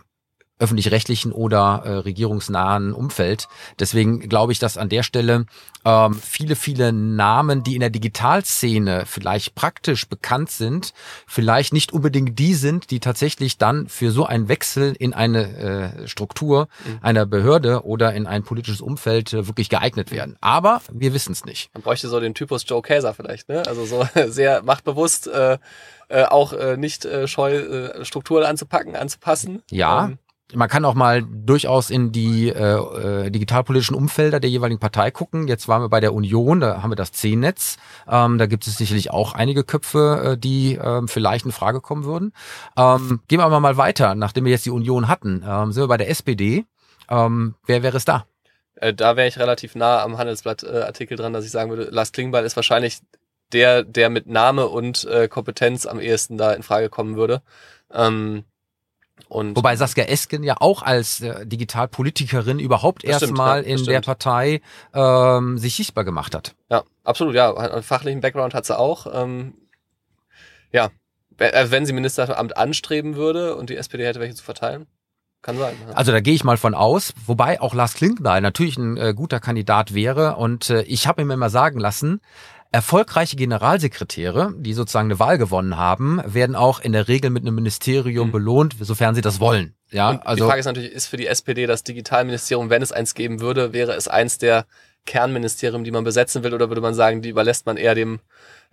öffentlich-rechtlichen 0.64 1.34
oder 1.34 1.84
äh, 1.86 1.90
regierungsnahen 1.98 2.94
Umfeld. 2.94 3.50
Deswegen 3.80 4.30
glaube 4.30 4.54
ich, 4.54 4.60
dass 4.60 4.78
an 4.78 4.88
der 4.88 5.04
Stelle 5.04 5.46
ähm, 5.84 6.14
viele, 6.14 6.56
viele 6.56 6.94
Namen, 6.94 7.64
die 7.64 7.76
in 7.76 7.82
der 7.82 7.90
Digitalszene 7.90 9.04
vielleicht 9.06 9.56
praktisch 9.56 10.08
bekannt 10.08 10.50
sind, 10.50 10.94
vielleicht 11.28 11.74
nicht 11.74 11.92
unbedingt 11.92 12.40
die 12.40 12.54
sind, 12.54 12.92
die 12.92 13.02
tatsächlich 13.02 13.58
dann 13.58 13.90
für 13.90 14.12
so 14.12 14.26
einen 14.26 14.48
Wechsel 14.48 14.96
in 14.98 15.14
eine 15.14 16.04
äh, 16.04 16.08
Struktur 16.08 16.70
mhm. 16.86 17.00
einer 17.02 17.26
Behörde 17.26 17.84
oder 17.84 18.14
in 18.14 18.26
ein 18.26 18.44
politisches 18.44 18.80
Umfeld 18.80 19.34
äh, 19.34 19.48
wirklich 19.48 19.68
geeignet 19.68 20.12
werden. 20.12 20.38
Aber 20.40 20.82
wir 20.92 21.14
wissen 21.14 21.34
es 21.34 21.44
nicht. 21.44 21.74
Man 21.74 21.84
bräuchte 21.84 22.08
so 22.08 22.22
den 22.22 22.34
Typus 22.34 22.64
Joe 22.66 22.82
Käser 22.82 23.14
vielleicht, 23.14 23.50
ne? 23.50 23.64
Also 23.68 23.86
so 23.86 24.08
sehr 24.28 24.64
machtbewusst. 24.64 25.28
Äh 25.28 25.58
äh, 26.10 26.26
auch 26.26 26.54
äh, 26.54 26.78
nicht 26.78 27.06
äh, 27.06 27.28
scheu, 27.28 27.56
äh, 27.56 28.06
Strukturen 28.06 28.44
anzupacken, 28.44 28.96
anzupassen. 28.96 29.64
Ja, 29.72 30.06
ähm, 30.06 30.20
man 30.54 30.70
kann 30.70 30.86
auch 30.86 30.94
mal 30.94 31.24
durchaus 31.24 31.90
in 31.90 32.12
die 32.12 32.50
äh, 32.50 33.26
äh, 33.26 33.30
digitalpolitischen 33.32 33.96
Umfelder 33.96 34.40
der 34.40 34.50
jeweiligen 34.50 34.80
Partei 34.80 35.10
gucken. 35.12 35.48
Jetzt 35.48 35.68
waren 35.68 35.82
wir 35.82 35.90
bei 35.90 36.00
der 36.00 36.14
Union, 36.14 36.60
da 36.60 36.84
haben 36.84 36.92
wir 36.92 36.96
das 36.96 37.12
C-Netz. 37.12 37.78
Ähm, 38.08 38.38
da 38.38 38.46
gibt 38.46 38.68
es 38.68 38.78
sicherlich 38.78 39.12
auch 39.12 39.34
einige 39.34 39.64
Köpfe, 39.64 40.34
äh, 40.34 40.38
die 40.38 40.76
äh, 40.76 41.02
vielleicht 41.08 41.46
in 41.46 41.52
Frage 41.52 41.82
kommen 41.82 42.04
würden. 42.04 42.34
Ähm, 42.78 43.22
gehen 43.28 43.40
wir 43.40 43.46
aber 43.46 43.60
mal 43.60 43.78
weiter, 43.78 44.16
nachdem 44.16 44.46
wir 44.46 44.52
jetzt 44.52 44.66
die 44.66 44.72
Union 44.72 45.08
hatten. 45.08 45.44
Ähm, 45.48 45.72
sind 45.72 45.84
wir 45.84 45.88
bei 45.88 45.98
der 45.98 46.10
SPD. 46.10 46.66
Ähm, 47.10 47.56
wer 47.66 47.84
wäre 47.84 47.98
es 47.98 48.06
da? 48.06 48.26
Äh, 48.76 48.94
da 48.94 49.16
wäre 49.16 49.28
ich 49.28 49.40
relativ 49.40 49.76
nah 49.76 50.04
am 50.04 50.18
Handelsblatt-Artikel 50.18 51.18
dran, 51.18 51.34
dass 51.34 51.46
ich 51.46 51.52
sagen 51.52 51.70
würde, 51.70 51.90
Lars 51.92 52.12
Klingbeil 52.12 52.46
ist 52.46 52.56
wahrscheinlich 52.56 53.00
der, 53.52 53.84
der 53.84 54.10
mit 54.10 54.28
Name 54.28 54.68
und 54.68 55.06
äh, 55.06 55.28
Kompetenz 55.28 55.86
am 55.86 56.00
ehesten 56.00 56.38
da 56.38 56.54
in 56.54 56.64
Frage 56.64 56.90
kommen 56.90 57.16
würde. 57.16 57.42
Ähm, 57.92 58.46
und 59.30 59.56
Wobei 59.56 59.76
Saskia 59.76 60.06
Esken 60.06 60.44
ja 60.44 60.56
auch 60.60 60.82
als 60.82 61.22
äh, 61.22 61.46
Digitalpolitikerin 61.46 62.60
überhaupt 62.60 63.04
erstmal 63.04 63.62
ja, 63.66 63.76
in 63.76 63.84
der 63.86 64.02
Partei 64.02 64.62
ähm, 64.94 65.58
sich 65.58 65.76
sichtbar 65.76 66.04
gemacht 66.04 66.36
hat. 66.36 66.56
Ja, 66.70 66.84
absolut, 67.04 67.36
ja. 67.36 67.56
Einen 67.56 67.84
fachlichen 67.84 68.22
Background 68.22 68.54
hat 68.54 68.66
sie 68.66 68.78
auch. 68.78 69.08
Ähm, 69.12 69.54
ja, 70.72 70.90
äh, 71.38 71.68
wenn 71.70 71.86
sie 71.86 71.94
Ministeramt 71.94 72.58
anstreben 72.58 73.16
würde 73.16 73.56
und 73.56 73.70
die 73.70 73.78
SPD 73.78 74.06
hätte 74.06 74.20
welche 74.20 74.36
zu 74.36 74.44
verteilen. 74.44 74.88
Kann 75.42 75.58
sein. 75.58 75.76
Ja. 75.88 75.96
Also 75.96 76.14
da 76.14 76.22
gehe 76.22 76.34
ich 76.34 76.46
mal 76.46 76.56
von 76.56 76.74
aus, 76.74 77.14
wobei 77.26 77.60
auch 77.60 77.74
Lars 77.74 77.96
Klinkbeil 77.96 78.40
natürlich 78.40 78.78
ein 78.78 78.96
äh, 78.96 79.14
guter 79.14 79.42
Kandidat 79.42 79.94
wäre. 79.94 80.38
Und 80.38 80.70
äh, 80.70 80.84
ich 80.84 81.06
habe 81.06 81.22
ihm 81.22 81.32
immer 81.32 81.50
sagen 81.50 81.80
lassen, 81.80 82.22
Erfolgreiche 82.74 83.36
Generalsekretäre, 83.36 84.52
die 84.58 84.74
sozusagen 84.74 85.06
eine 85.06 85.20
Wahl 85.20 85.38
gewonnen 85.38 85.78
haben, 85.78 86.20
werden 86.26 86.56
auch 86.56 86.80
in 86.80 86.92
der 86.92 87.08
Regel 87.08 87.30
mit 87.30 87.44
einem 87.44 87.54
Ministerium 87.54 88.30
mhm. 88.30 88.32
belohnt, 88.32 88.76
sofern 88.80 89.14
sie 89.14 89.22
das 89.22 89.40
wollen. 89.40 89.76
Ja, 89.92 90.10
Und 90.10 90.26
also 90.26 90.44
die 90.44 90.50
Frage 90.50 90.60
ist 90.60 90.66
natürlich, 90.66 90.92
ist 90.92 91.06
für 91.06 91.18
die 91.18 91.28
SPD 91.28 91.68
das 91.68 91.84
Digitalministerium, 91.84 92.72
wenn 92.72 92.82
es 92.82 92.92
eins 92.92 93.14
geben 93.14 93.42
würde, 93.42 93.74
wäre 93.74 93.94
es 93.94 94.08
eins 94.08 94.40
der 94.40 94.66
Kernministerium, 95.06 95.84
die 95.84 95.92
man 95.92 96.04
besetzen 96.04 96.44
will, 96.44 96.52
oder 96.52 96.70
würde 96.70 96.82
man 96.82 96.96
sagen, 96.96 97.22
die 97.22 97.30
überlässt 97.30 97.68
man 97.68 97.78
eher 97.78 97.94
dem 97.94 98.22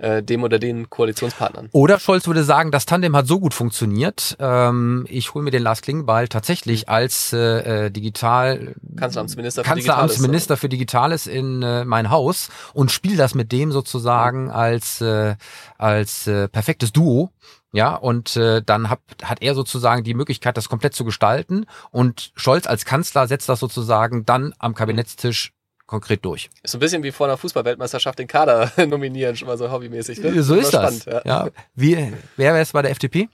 äh, 0.01 0.23
dem 0.23 0.43
oder 0.43 0.59
den 0.59 0.89
Koalitionspartnern. 0.91 1.69
Oder 1.73 1.99
Scholz 1.99 2.27
würde 2.27 2.45
sagen, 2.45 2.71
das 2.71 2.87
Tandem 2.87 3.15
hat 3.17 3.27
so 3.27 3.39
gut 3.39 3.55
funktioniert, 3.55 4.37
ähm, 4.41 5.07
ich 5.09 5.35
hole 5.35 5.45
mir 5.45 5.51
den 5.51 5.63
Lars 5.63 5.83
Klingbeil 5.83 6.29
tatsächlich 6.29 6.89
als 6.89 7.33
äh, 7.33 7.87
äh 7.87 7.91
Digital 7.91 8.75
Kanzleramtsminister, 8.97 9.63
für, 9.63 9.69
Kanzleramtsminister 9.71 10.55
Digitales, 10.55 10.61
für 10.61 10.69
Digitales 10.69 11.27
in 11.27 11.63
äh, 11.63 11.85
mein 11.85 12.11
Haus 12.11 12.51
und 12.73 12.91
spiele 12.91 13.17
das 13.17 13.35
mit 13.35 13.53
dem 13.53 13.73
sozusagen 13.73 14.51
als 14.51 15.01
äh, 15.01 15.37
als 15.79 16.27
äh, 16.27 16.49
perfektes 16.49 16.93
Duo. 16.93 17.31
Ja, 17.73 17.95
und 17.95 18.37
äh, 18.37 18.63
dann 18.63 18.91
hat, 18.91 18.99
hat 19.23 19.43
er 19.43 19.55
sozusagen 19.55 20.03
die 20.03 20.15
Möglichkeit, 20.15 20.57
das 20.57 20.69
komplett 20.69 20.95
zu 20.95 21.05
gestalten. 21.05 21.67
Und 21.93 22.33
Scholz 22.35 22.67
als 22.67 22.85
Kanzler 22.85 23.29
setzt 23.29 23.49
das 23.49 23.61
sozusagen 23.61 24.25
dann 24.25 24.53
am 24.59 24.75
Kabinettstisch 24.75 25.53
konkret 25.91 26.25
durch. 26.25 26.49
Ist 26.63 26.71
so 26.71 26.79
ein 26.79 26.81
bisschen 26.81 27.03
wie 27.03 27.11
vor 27.11 27.27
einer 27.27 27.37
Fußballweltmeisterschaft 27.37 28.17
den 28.19 28.29
Kader 28.29 28.71
nominieren, 28.87 29.37
schon 29.37 29.49
mal 29.49 29.59
so 29.59 29.71
hobbymäßig. 29.73 30.21
Ne? 30.21 30.41
So 30.41 30.55
ist 30.55 30.73
das. 30.73 31.03
Spannend, 31.03 31.25
ja. 31.27 31.45
ja. 31.47 31.51
Wie, 31.75 31.97
wer 32.37 32.53
wäre 32.53 32.63
es 32.63 32.71
bei 32.71 32.81
der 32.81 32.93
FDP? 32.93 33.29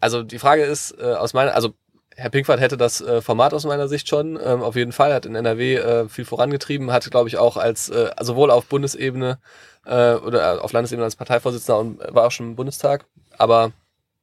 Also 0.00 0.24
die 0.24 0.40
Frage 0.40 0.64
ist 0.64 0.90
äh, 0.98 1.14
aus 1.14 1.32
meiner, 1.32 1.54
also 1.54 1.74
Herr 2.16 2.28
Pinkwart 2.28 2.60
hätte 2.60 2.76
das 2.76 3.00
äh, 3.00 3.22
Format 3.22 3.54
aus 3.54 3.64
meiner 3.64 3.86
Sicht 3.86 4.08
schon 4.08 4.36
ähm, 4.42 4.62
auf 4.62 4.74
jeden 4.74 4.90
Fall, 4.90 5.14
hat 5.14 5.26
in 5.26 5.36
NRW 5.36 5.76
äh, 5.76 6.08
viel 6.08 6.24
vorangetrieben, 6.24 6.90
hat 6.90 7.08
glaube 7.08 7.28
ich 7.28 7.38
auch 7.38 7.56
als 7.56 7.88
äh, 7.88 8.10
sowohl 8.20 8.50
auf 8.50 8.66
Bundesebene 8.66 9.38
äh, 9.86 10.14
oder 10.14 10.62
auf 10.64 10.72
Landesebene 10.72 11.04
als 11.04 11.14
Parteivorsitzender 11.14 11.78
und 11.78 11.98
war 12.14 12.26
auch 12.26 12.32
schon 12.32 12.50
im 12.50 12.56
Bundestag. 12.56 13.06
Aber 13.38 13.70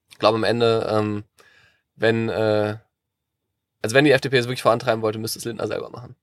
ich 0.10 0.20
glaube 0.20 0.36
am 0.36 0.44
Ende, 0.44 0.86
ähm, 0.92 1.24
wenn 1.96 2.28
äh, 2.28 2.76
also 3.82 3.96
wenn 3.96 4.06
die 4.06 4.12
FDP 4.12 4.38
es 4.38 4.46
wirklich 4.46 4.62
vorantreiben 4.62 5.02
wollte, 5.02 5.18
müsste 5.18 5.40
es 5.40 5.46
Lindner 5.46 5.68
selber 5.68 5.90
machen. 5.90 6.16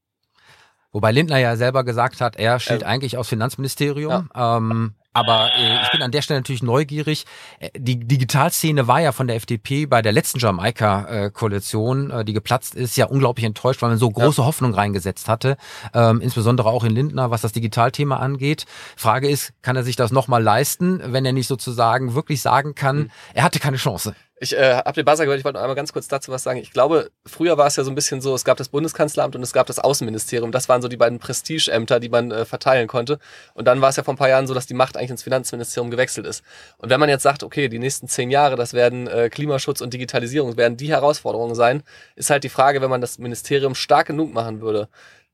Wobei 0.92 1.12
Lindner 1.12 1.38
ja 1.38 1.56
selber 1.56 1.84
gesagt 1.84 2.20
hat, 2.20 2.36
er 2.36 2.60
steht 2.60 2.82
ähm, 2.82 2.88
eigentlich 2.88 3.18
aus 3.18 3.28
Finanzministerium. 3.28 4.28
Ja. 4.34 4.56
Ähm, 4.56 4.94
aber 5.12 5.50
äh, 5.56 5.82
ich 5.82 5.90
bin 5.90 6.02
an 6.02 6.12
der 6.12 6.22
Stelle 6.22 6.40
natürlich 6.40 6.62
neugierig. 6.62 7.24
Äh, 7.58 7.70
die 7.76 7.98
Digitalszene 7.98 8.86
war 8.86 9.00
ja 9.00 9.12
von 9.12 9.26
der 9.26 9.36
FDP 9.36 9.86
bei 9.86 10.00
der 10.00 10.12
letzten 10.12 10.38
Jamaika-Koalition, 10.38 12.10
äh, 12.10 12.24
die 12.24 12.32
geplatzt 12.32 12.74
ist, 12.74 12.96
ja 12.96 13.06
unglaublich 13.06 13.44
enttäuscht, 13.44 13.82
weil 13.82 13.90
man 13.90 13.98
so 13.98 14.10
große 14.10 14.40
ja. 14.40 14.46
Hoffnung 14.46 14.74
reingesetzt 14.74 15.28
hatte. 15.28 15.56
Ähm, 15.92 16.20
insbesondere 16.20 16.68
auch 16.68 16.84
in 16.84 16.92
Lindner, 16.92 17.30
was 17.30 17.40
das 17.40 17.52
Digitalthema 17.52 18.16
angeht. 18.18 18.66
Frage 18.96 19.28
ist, 19.28 19.52
kann 19.62 19.76
er 19.76 19.82
sich 19.82 19.96
das 19.96 20.12
nochmal 20.12 20.42
leisten, 20.42 21.00
wenn 21.04 21.24
er 21.24 21.32
nicht 21.32 21.48
sozusagen 21.48 22.14
wirklich 22.14 22.40
sagen 22.40 22.74
kann, 22.74 22.98
mhm. 22.98 23.10
er 23.34 23.44
hatte 23.44 23.58
keine 23.58 23.76
Chance? 23.76 24.14
Ich 24.40 24.56
äh, 24.56 24.74
habe 24.74 24.92
den 24.92 25.04
Buzzer 25.04 25.24
gehört, 25.24 25.40
ich 25.40 25.44
wollte 25.44 25.56
noch 25.56 25.62
einmal 25.62 25.74
ganz 25.74 25.92
kurz 25.92 26.06
dazu 26.06 26.30
was 26.30 26.44
sagen. 26.44 26.60
Ich 26.60 26.70
glaube, 26.70 27.10
früher 27.26 27.58
war 27.58 27.66
es 27.66 27.74
ja 27.74 27.82
so 27.82 27.90
ein 27.90 27.96
bisschen 27.96 28.20
so, 28.20 28.34
es 28.34 28.44
gab 28.44 28.56
das 28.56 28.68
Bundeskanzleramt 28.68 29.34
und 29.34 29.42
es 29.42 29.52
gab 29.52 29.66
das 29.66 29.80
Außenministerium. 29.80 30.52
Das 30.52 30.68
waren 30.68 30.80
so 30.80 30.86
die 30.86 30.96
beiden 30.96 31.18
Prestigeämter, 31.18 31.98
die 31.98 32.08
man 32.08 32.30
äh, 32.30 32.44
verteilen 32.44 32.86
konnte. 32.86 33.18
Und 33.54 33.64
dann 33.64 33.80
war 33.80 33.88
es 33.88 33.96
ja 33.96 34.04
vor 34.04 34.14
ein 34.14 34.16
paar 34.18 34.28
Jahren 34.28 34.46
so, 34.46 34.54
dass 34.54 34.66
die 34.66 34.74
Macht 34.74 34.96
eigentlich 34.96 35.10
ins 35.10 35.24
Finanzministerium 35.24 35.90
gewechselt 35.90 36.26
ist. 36.26 36.44
Und 36.76 36.88
wenn 36.88 37.00
man 37.00 37.08
jetzt 37.08 37.24
sagt, 37.24 37.42
okay, 37.42 37.68
die 37.68 37.80
nächsten 37.80 38.06
zehn 38.06 38.30
Jahre, 38.30 38.54
das 38.54 38.74
werden 38.74 39.08
äh, 39.08 39.28
Klimaschutz 39.28 39.80
und 39.80 39.92
Digitalisierung, 39.92 40.56
werden 40.56 40.76
die 40.76 40.90
Herausforderungen 40.90 41.56
sein, 41.56 41.82
ist 42.14 42.30
halt 42.30 42.44
die 42.44 42.48
Frage, 42.48 42.80
wenn 42.80 42.90
man 42.90 43.00
das 43.00 43.18
Ministerium 43.18 43.74
stark 43.74 44.06
genug 44.06 44.32
machen 44.32 44.60
würde, 44.60 44.88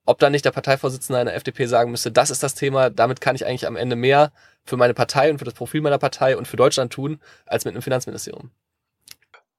ob 0.07 0.18
dann 0.18 0.32
nicht 0.32 0.44
der 0.46 0.50
Parteivorsitzende 0.50 1.20
einer 1.20 1.34
FDP 1.34 1.66
sagen 1.66 1.90
müsste, 1.90 2.11
das 2.11 2.30
ist 2.30 2.42
das 2.42 2.55
Thema, 2.55 2.90
damit 2.90 3.20
kann 3.20 3.36
ich 3.36 3.46
eigentlich 3.46 3.66
am 3.66 3.76
Ende 3.76 3.96
mehr 3.96 4.32
für 4.64 4.76
meine 4.76 4.94
Partei 4.94 5.30
und 5.30 5.38
für 5.38 5.44
das 5.44 5.55
Profil 5.55 5.82
meiner 5.82 5.98
Partei 5.98 6.36
und 6.36 6.48
für 6.48 6.57
Deutschland 6.57 6.92
tun, 6.92 7.20
als 7.46 7.64
mit 7.64 7.74
einem 7.74 7.82
Finanzministerium. 7.82 8.50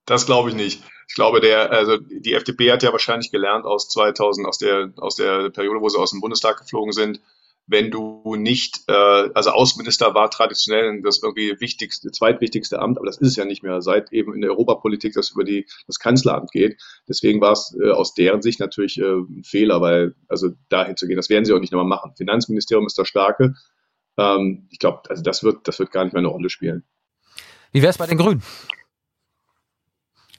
Das 0.05 0.25
glaube 0.25 0.49
ich 0.49 0.55
nicht. 0.55 0.83
Ich 1.07 1.15
glaube, 1.15 1.39
der, 1.39 1.71
also 1.71 1.97
die 1.97 2.33
FDP 2.33 2.71
hat 2.71 2.83
ja 2.83 2.91
wahrscheinlich 2.91 3.31
gelernt 3.31 3.65
aus 3.65 3.89
2000, 3.89 4.47
aus 4.47 4.57
der, 4.57 4.91
aus 4.97 5.15
der 5.15 5.49
Periode, 5.49 5.81
wo 5.81 5.89
sie 5.89 5.99
aus 5.99 6.11
dem 6.11 6.21
Bundestag 6.21 6.59
geflogen 6.59 6.93
sind. 6.93 7.21
Wenn 7.67 7.89
du 7.89 8.35
nicht, 8.35 8.83
äh, 8.87 8.93
also 9.33 9.49
Außenminister 9.51 10.13
war 10.13 10.29
traditionell 10.29 11.01
das 11.01 11.23
irgendwie 11.23 11.59
wichtigste, 11.59 12.11
zweitwichtigste 12.11 12.79
Amt, 12.79 12.97
aber 12.97 13.07
das 13.07 13.17
ist 13.17 13.29
es 13.29 13.35
ja 13.37 13.45
nicht 13.45 13.63
mehr, 13.63 13.81
seit 13.81 14.13
eben 14.13 14.35
in 14.35 14.41
der 14.41 14.51
Europapolitik 14.51 15.13
das 15.13 15.31
über 15.31 15.43
die, 15.43 15.65
das 15.87 15.97
Kanzleramt 15.97 16.51
geht. 16.51 16.79
Deswegen 17.09 17.41
war 17.41 17.53
es 17.53 17.75
äh, 17.81 17.89
aus 17.89 18.13
deren 18.13 18.43
Sicht 18.43 18.59
natürlich 18.59 18.99
äh, 18.99 19.03
ein 19.05 19.43
Fehler, 19.43 19.81
weil, 19.81 20.13
also 20.27 20.49
dahin 20.69 20.95
zu 20.95 21.07
gehen, 21.07 21.17
das 21.17 21.29
werden 21.29 21.45
sie 21.45 21.53
auch 21.53 21.59
nicht 21.59 21.73
nochmal 21.73 21.87
machen. 21.87 22.13
Finanzministerium 22.15 22.85
ist 22.85 22.99
das 22.99 23.07
Starke. 23.07 23.55
Ähm, 24.17 24.67
ich 24.69 24.77
glaube, 24.77 25.09
also 25.09 25.23
das 25.23 25.43
wird, 25.43 25.67
das 25.67 25.79
wird 25.79 25.91
gar 25.91 26.03
nicht 26.03 26.13
mehr 26.13 26.19
eine 26.19 26.27
Rolle 26.27 26.51
spielen. 26.51 26.83
Wie 27.71 27.81
wäre 27.81 27.89
es 27.89 27.97
bei 27.97 28.05
den 28.05 28.19
Grünen? 28.19 28.43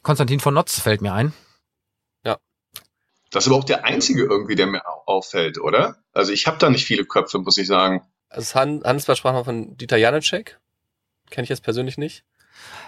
Konstantin 0.06 0.38
von 0.38 0.54
Notz 0.54 0.78
fällt 0.78 1.02
mir 1.02 1.12
ein. 1.12 1.32
Ja. 2.24 2.38
Das 3.32 3.42
ist 3.42 3.48
aber 3.48 3.58
auch 3.58 3.64
der 3.64 3.84
einzige 3.84 4.22
irgendwie, 4.22 4.54
der 4.54 4.68
mir 4.68 4.82
auffällt, 5.08 5.58
oder? 5.58 5.96
Also 6.12 6.30
ich 6.30 6.46
habe 6.46 6.58
da 6.58 6.70
nicht 6.70 6.86
viele 6.86 7.04
Köpfe, 7.04 7.40
muss 7.40 7.58
ich 7.58 7.66
sagen. 7.66 8.06
Also 8.28 8.54
Handelsblatt 8.54 9.18
sprach 9.18 9.32
mal 9.32 9.42
von 9.42 9.76
Dieter 9.76 9.96
Janicek. 9.96 10.60
Kenne 11.28 11.42
ich 11.42 11.48
jetzt 11.48 11.64
persönlich 11.64 11.98
nicht. 11.98 12.22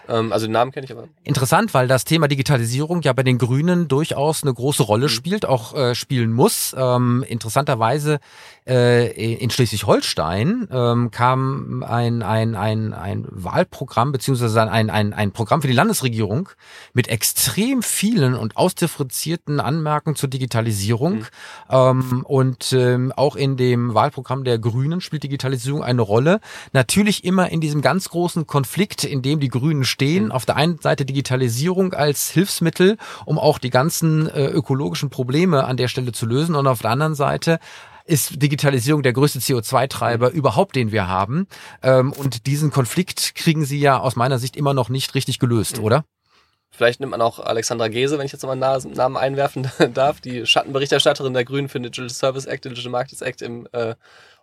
Ähm, 0.09 0.33
also 0.33 0.47
den 0.47 0.53
Namen 0.53 0.73
kenne 0.73 0.87
ich 0.87 0.93
aber. 0.93 1.09
Interessant, 1.25 1.75
weil 1.75 1.87
das 1.87 2.05
Thema 2.05 2.29
Digitalisierung 2.29 3.03
ja 3.03 3.13
bei 3.13 3.23
den 3.23 3.39
Grünen 3.39 3.89
durchaus 3.89 4.43
eine 4.43 4.55
große 4.55 4.83
Rolle 4.83 5.07
mhm. 5.07 5.11
spielt, 5.11 5.47
auch 5.47 5.75
äh, 5.75 5.95
spielen 5.95 6.33
muss. 6.33 6.75
Ähm, 6.77 7.25
interessanterweise 7.29 8.19
äh, 8.67 9.35
in 9.35 9.51
Schleswig-Holstein 9.51 10.69
ähm, 10.71 11.11
kam 11.11 11.83
ein, 11.83 12.23
ein, 12.23 12.55
ein, 12.55 12.93
ein 12.95 13.27
Wahlprogramm 13.31 14.13
beziehungsweise 14.13 14.63
ein, 14.71 14.91
ein, 14.91 15.13
ein 15.13 15.33
Programm 15.33 15.63
für 15.63 15.69
die 15.69 15.75
Landesregierung 15.75 16.49
mit 16.95 17.09
extrem 17.09 17.83
vielen 17.83 18.35
und 18.35 18.57
ausdifferenzierten 18.57 19.61
Anmerkungen 19.61 20.17
zur 20.17 20.29
Digitalisierung. 20.29 21.15
Mhm. 21.15 21.27
Ähm, 21.71 22.25
und 22.27 22.73
ähm, 22.73 23.13
auch 23.15 23.37
in 23.37 23.57
dem 23.57 23.95
Wahlprogramm 23.95 24.45
der 24.45 24.59
Grünen 24.59 25.01
spielt 25.01 25.23
Digitalisierung 25.23 25.83
eine 25.83 26.03
Rolle. 26.03 26.41
Natürlich 26.73 27.25
immer 27.25 27.51
in 27.51 27.61
diesem 27.61 27.83
ganz 27.83 28.09
großen 28.09 28.47
Konflikt, 28.47 29.05
in 29.05 29.23
dem 29.23 29.41
die 29.41 29.49
Grünen 29.49 29.58
stehen. 29.85 30.27
Mhm. 30.27 30.33
Auf 30.33 30.47
der 30.47 30.57
einen 30.57 30.79
Seite 30.79 31.05
Digitalisierung 31.05 31.95
als 31.95 32.31
Hilfsmittel, 32.31 32.97
um 33.25 33.39
auch 33.39 33.59
die 33.59 33.71
ganzen 33.71 34.29
äh, 34.29 34.47
ökologischen 34.47 35.11
Probleme 35.11 35.65
an 35.65 35.77
der 35.77 35.89
Stelle 35.89 36.13
zu 36.13 36.27
lösen. 36.27 36.55
Und 36.55 36.67
auf 36.67 36.81
der 36.81 36.91
anderen 36.91 37.15
Seite 37.15 37.59
ist 38.05 38.43
Digitalisierung 38.43 39.03
der 39.03 39.13
größte 39.13 39.39
CO2-Treiber 39.39 40.31
mhm. 40.31 40.37
überhaupt, 40.37 40.77
den 40.77 40.93
wir 40.93 41.09
haben. 41.09 41.47
Ähm, 41.83 42.13
und 42.13 42.47
diesen 42.47 42.71
Konflikt 42.71 43.35
kriegen 43.35 43.65
sie 43.65 43.79
ja 43.79 43.99
aus 43.99 44.17
meiner 44.17 44.39
Sicht 44.39 44.57
immer 44.57 44.75
noch 44.75 44.89
nicht 44.89 45.15
richtig 45.15 45.39
gelöst, 45.39 45.79
mhm. 45.79 45.85
oder? 45.85 46.05
Vielleicht 46.71 47.01
nimmt 47.01 47.13
man 47.13 47.23
auch 47.23 47.39
Alexandra 47.39 47.89
Gese, 47.89 48.19
wenn 48.19 48.27
ich 48.27 48.33
jetzt 48.33 48.45
mal 48.45 48.63
einen 48.63 48.95
Namen 48.95 49.17
einwerfen 49.17 49.71
darf, 49.95 50.21
die 50.21 50.47
Schattenberichterstatterin 50.47 51.35
der 51.35 51.45
Grünen 51.45 51.69
für 51.69 51.79
den 51.79 51.85
Digital 51.85 52.11
Service 52.11 52.47
Act, 52.47 52.65
den 52.65 52.71
Digital 52.71 52.93
Markets 52.93 53.23
Act 53.23 53.43
im 53.43 53.67
äh, 53.73 53.95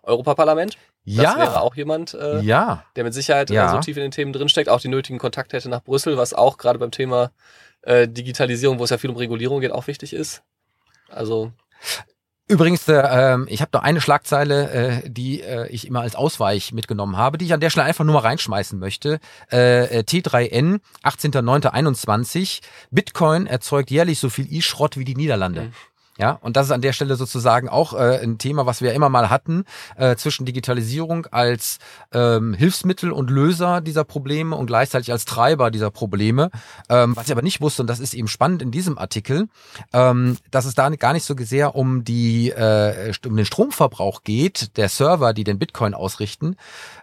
Europaparlament. 0.02 0.76
Das 1.06 1.22
ja. 1.22 1.38
wäre 1.38 1.60
auch 1.60 1.76
jemand, 1.76 2.14
äh, 2.14 2.40
ja. 2.40 2.84
der 2.96 3.04
mit 3.04 3.14
Sicherheit 3.14 3.50
äh, 3.50 3.54
ja. 3.54 3.70
so 3.70 3.78
tief 3.78 3.96
in 3.96 4.02
den 4.02 4.10
Themen 4.10 4.32
drinsteckt, 4.32 4.68
auch 4.68 4.80
die 4.80 4.88
nötigen 4.88 5.18
Kontakte 5.18 5.56
hätte 5.56 5.68
nach 5.68 5.82
Brüssel, 5.82 6.16
was 6.16 6.34
auch 6.34 6.58
gerade 6.58 6.80
beim 6.80 6.90
Thema 6.90 7.30
äh, 7.82 8.08
Digitalisierung, 8.08 8.80
wo 8.80 8.84
es 8.84 8.90
ja 8.90 8.98
viel 8.98 9.10
um 9.10 9.16
Regulierung 9.16 9.60
geht, 9.60 9.70
auch 9.70 9.86
wichtig 9.86 10.12
ist. 10.12 10.42
Also 11.08 11.52
Übrigens, 12.48 12.86
äh, 12.86 12.94
ähm, 12.94 13.46
ich 13.48 13.60
habe 13.60 13.70
noch 13.74 13.82
eine 13.82 14.00
Schlagzeile, 14.00 14.70
äh, 14.70 15.10
die 15.10 15.42
äh, 15.42 15.66
ich 15.68 15.86
immer 15.86 16.02
als 16.02 16.14
Ausweich 16.14 16.72
mitgenommen 16.72 17.16
habe, 17.16 17.38
die 17.38 17.44
ich 17.44 17.52
an 17.52 17.58
der 17.60 17.70
Stelle 17.70 17.86
einfach 17.86 18.04
nur 18.04 18.14
mal 18.14 18.20
reinschmeißen 18.20 18.78
möchte. 18.78 19.18
Äh, 19.48 20.04
T3N, 20.04 20.78
18.09.21. 21.02 22.60
Bitcoin 22.92 23.48
erzeugt 23.48 23.90
jährlich 23.90 24.20
so 24.20 24.28
viel 24.28 24.46
E-Schrott 24.48 24.96
wie 24.96 25.04
die 25.04 25.16
Niederlande. 25.16 25.62
Mhm. 25.62 25.72
Ja, 26.18 26.38
und 26.40 26.56
das 26.56 26.66
ist 26.66 26.72
an 26.72 26.80
der 26.80 26.92
Stelle 26.92 27.16
sozusagen 27.16 27.68
auch 27.68 27.92
äh, 27.92 28.20
ein 28.22 28.38
Thema, 28.38 28.64
was 28.64 28.80
wir 28.80 28.94
immer 28.94 29.08
mal 29.10 29.28
hatten, 29.28 29.64
äh, 29.96 30.16
zwischen 30.16 30.46
Digitalisierung 30.46 31.26
als 31.26 31.78
ähm, 32.12 32.54
Hilfsmittel 32.54 33.12
und 33.12 33.30
Löser 33.30 33.80
dieser 33.82 34.04
Probleme 34.04 34.56
und 34.56 34.66
gleichzeitig 34.66 35.12
als 35.12 35.26
Treiber 35.26 35.70
dieser 35.70 35.90
Probleme. 35.90 36.50
Ähm, 36.88 37.14
was 37.16 37.26
ich 37.26 37.32
aber 37.32 37.42
nicht 37.42 37.60
wusste, 37.60 37.82
und 37.82 37.88
das 37.88 38.00
ist 38.00 38.14
eben 38.14 38.28
spannend 38.28 38.62
in 38.62 38.70
diesem 38.70 38.96
Artikel, 38.96 39.48
ähm, 39.92 40.38
dass 40.50 40.64
es 40.64 40.74
da 40.74 40.88
gar 40.88 41.12
nicht 41.12 41.24
so 41.24 41.34
sehr 41.38 41.74
um 41.74 42.04
die 42.04 42.50
äh, 42.50 43.12
um 43.26 43.36
den 43.36 43.44
Stromverbrauch 43.44 44.22
geht, 44.22 44.76
der 44.78 44.88
Server, 44.88 45.34
die 45.34 45.44
den 45.44 45.58
Bitcoin 45.58 45.92
ausrichten, 45.92 46.56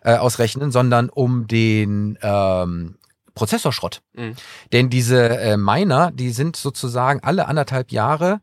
äh, 0.04 0.16
ausrechnen, 0.16 0.72
sondern 0.72 1.10
um 1.10 1.48
den 1.48 2.18
ähm, 2.22 2.96
Prozessorschrott. 3.36 4.02
Mhm. 4.14 4.36
Denn 4.72 4.90
diese 4.90 5.38
äh, 5.38 5.58
Miner, 5.58 6.12
die 6.12 6.32
sind 6.32 6.56
sozusagen 6.56 7.20
alle 7.22 7.48
anderthalb 7.48 7.92
Jahre 7.92 8.42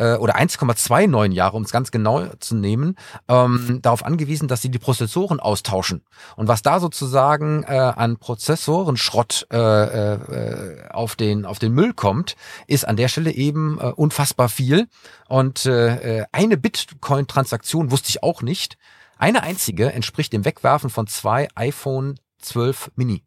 äh, 0.00 0.16
oder 0.16 0.36
1,29 0.36 1.32
Jahre, 1.32 1.56
um 1.56 1.62
es 1.62 1.70
ganz 1.70 1.90
genau 1.90 2.26
zu 2.40 2.54
nehmen, 2.56 2.96
ähm, 3.28 3.80
darauf 3.82 4.04
angewiesen, 4.04 4.48
dass 4.48 4.62
sie 4.62 4.70
die 4.70 4.78
Prozessoren 4.78 5.38
austauschen. 5.38 6.02
Und 6.36 6.48
was 6.48 6.62
da 6.62 6.80
sozusagen 6.80 7.62
äh, 7.64 7.76
an 7.76 8.16
Prozessorenschrott 8.16 9.46
äh, 9.52 9.58
äh, 9.58 10.88
auf, 10.90 11.16
den, 11.16 11.44
auf 11.44 11.58
den 11.58 11.72
Müll 11.72 11.92
kommt, 11.92 12.34
ist 12.66 12.88
an 12.88 12.96
der 12.96 13.08
Stelle 13.08 13.32
eben 13.32 13.78
äh, 13.78 13.92
unfassbar 13.94 14.48
viel. 14.48 14.88
Und 15.28 15.66
äh, 15.66 16.24
eine 16.32 16.56
Bitcoin-Transaktion 16.56 17.90
wusste 17.90 18.08
ich 18.08 18.22
auch 18.22 18.42
nicht. 18.42 18.78
Eine 19.18 19.42
einzige 19.42 19.92
entspricht 19.92 20.32
dem 20.32 20.46
Wegwerfen 20.46 20.88
von 20.88 21.06
zwei 21.06 21.48
iPhone 21.54 22.18
12 22.38 22.92
Mini. 22.96 23.22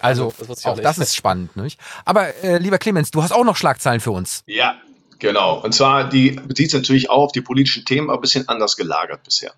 Also, 0.00 0.32
das 0.38 0.64
auch, 0.64 0.72
auch 0.72 0.80
das 0.80 0.98
ist 0.98 1.16
spannend, 1.16 1.56
nicht? 1.56 1.80
Aber 2.04 2.32
äh, 2.44 2.58
lieber 2.58 2.78
Clemens, 2.78 3.10
du 3.10 3.20
hast 3.20 3.32
auch 3.32 3.42
noch 3.42 3.56
Schlagzeilen 3.56 4.00
für 4.00 4.12
uns. 4.12 4.44
Ja, 4.46 4.76
Genau. 5.18 5.60
Und 5.60 5.72
zwar, 5.74 6.08
die 6.08 6.30
bezieht 6.30 6.70
sich 6.70 6.80
natürlich 6.80 7.10
auch 7.10 7.24
auf 7.24 7.32
die 7.32 7.40
politischen 7.40 7.84
Themen, 7.84 8.08
aber 8.08 8.18
ein 8.18 8.22
bisschen 8.22 8.48
anders 8.48 8.76
gelagert 8.76 9.24
bisher. 9.24 9.52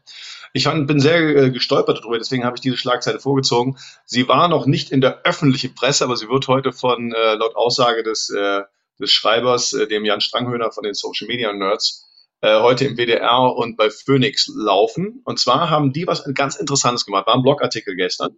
Ich 0.52 0.64
bin 0.64 0.98
sehr 0.98 1.20
äh, 1.20 1.50
gestolpert 1.50 1.98
darüber, 1.98 2.18
deswegen 2.18 2.44
habe 2.44 2.56
ich 2.56 2.60
diese 2.60 2.76
Schlagzeile 2.76 3.20
vorgezogen. 3.20 3.78
Sie 4.04 4.26
war 4.26 4.48
noch 4.48 4.66
nicht 4.66 4.90
in 4.90 5.00
der 5.00 5.22
öffentlichen 5.24 5.74
Presse, 5.74 6.04
aber 6.04 6.16
sie 6.16 6.28
wird 6.28 6.48
heute 6.48 6.72
von, 6.72 7.12
äh, 7.12 7.34
laut 7.34 7.54
Aussage 7.54 8.02
des, 8.02 8.30
äh, 8.30 8.62
des 8.98 9.12
Schreibers, 9.12 9.70
dem 9.70 10.04
Jan 10.04 10.20
Stranghöhner 10.20 10.72
von 10.72 10.82
den 10.82 10.94
Social 10.94 11.26
Media 11.26 11.52
Nerds, 11.52 12.06
heute 12.42 12.86
im 12.86 12.96
WDR 12.96 13.54
und 13.54 13.76
bei 13.76 13.90
Phoenix 13.90 14.50
laufen. 14.54 15.20
Und 15.24 15.38
zwar 15.38 15.68
haben 15.68 15.92
die 15.92 16.06
was 16.06 16.24
ganz 16.34 16.56
Interessantes 16.56 17.04
gemacht. 17.04 17.26
War 17.26 17.34
ein 17.34 17.42
Blogartikel 17.42 17.96
gestern. 17.96 18.36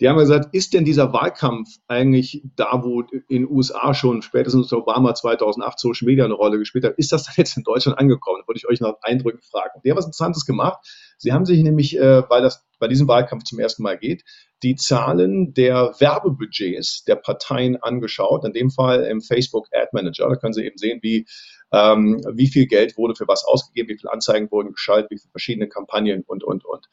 Die 0.00 0.08
haben 0.08 0.18
gesagt, 0.18 0.52
ist 0.52 0.74
denn 0.74 0.84
dieser 0.84 1.12
Wahlkampf 1.12 1.68
eigentlich 1.86 2.42
da, 2.56 2.82
wo 2.82 3.02
in 3.28 3.42
den 3.42 3.48
USA 3.48 3.94
schon 3.94 4.22
spätestens 4.22 4.72
Obama 4.72 5.14
2008 5.14 5.78
Social 5.78 6.06
Media 6.06 6.24
eine 6.24 6.34
Rolle 6.34 6.58
gespielt 6.58 6.84
hat, 6.84 6.98
ist 6.98 7.12
das 7.12 7.24
dann 7.24 7.34
jetzt 7.36 7.56
in 7.56 7.62
Deutschland 7.62 7.98
angekommen? 7.98 8.40
Da 8.42 8.48
würde 8.48 8.58
ich 8.58 8.68
euch 8.68 8.80
nach 8.80 8.94
Eindrücken 9.02 9.40
fragen. 9.42 9.80
Die 9.84 9.90
haben 9.90 9.96
was 9.96 10.06
Interessantes 10.06 10.46
gemacht. 10.46 10.84
Sie 11.18 11.32
haben 11.32 11.44
sich 11.44 11.62
nämlich, 11.62 11.96
äh, 11.96 12.28
weil 12.28 12.42
das 12.42 12.66
bei 12.80 12.88
diesem 12.88 13.06
Wahlkampf 13.06 13.44
zum 13.44 13.60
ersten 13.60 13.84
Mal 13.84 13.96
geht, 13.96 14.24
die 14.64 14.74
Zahlen 14.74 15.54
der 15.54 15.94
Werbebudgets 15.98 17.04
der 17.04 17.16
Parteien 17.16 17.80
angeschaut. 17.80 18.44
In 18.44 18.52
dem 18.52 18.70
Fall 18.70 19.04
im 19.04 19.20
Facebook 19.20 19.68
Ad 19.72 19.90
Manager. 19.92 20.28
Da 20.28 20.36
können 20.36 20.54
Sie 20.54 20.64
eben 20.64 20.76
sehen, 20.76 20.98
wie 21.02 21.26
ähm, 21.74 22.22
wie 22.32 22.46
viel 22.46 22.66
Geld 22.66 22.96
wurde 22.96 23.16
für 23.16 23.26
was 23.26 23.44
ausgegeben, 23.44 23.88
wie 23.88 23.98
viele 23.98 24.12
Anzeigen 24.12 24.50
wurden 24.50 24.72
geschaltet, 24.72 25.10
wie 25.10 25.18
viele 25.18 25.32
verschiedene 25.32 25.68
Kampagnen 25.68 26.22
und, 26.26 26.44
und, 26.44 26.64
und. 26.64 26.86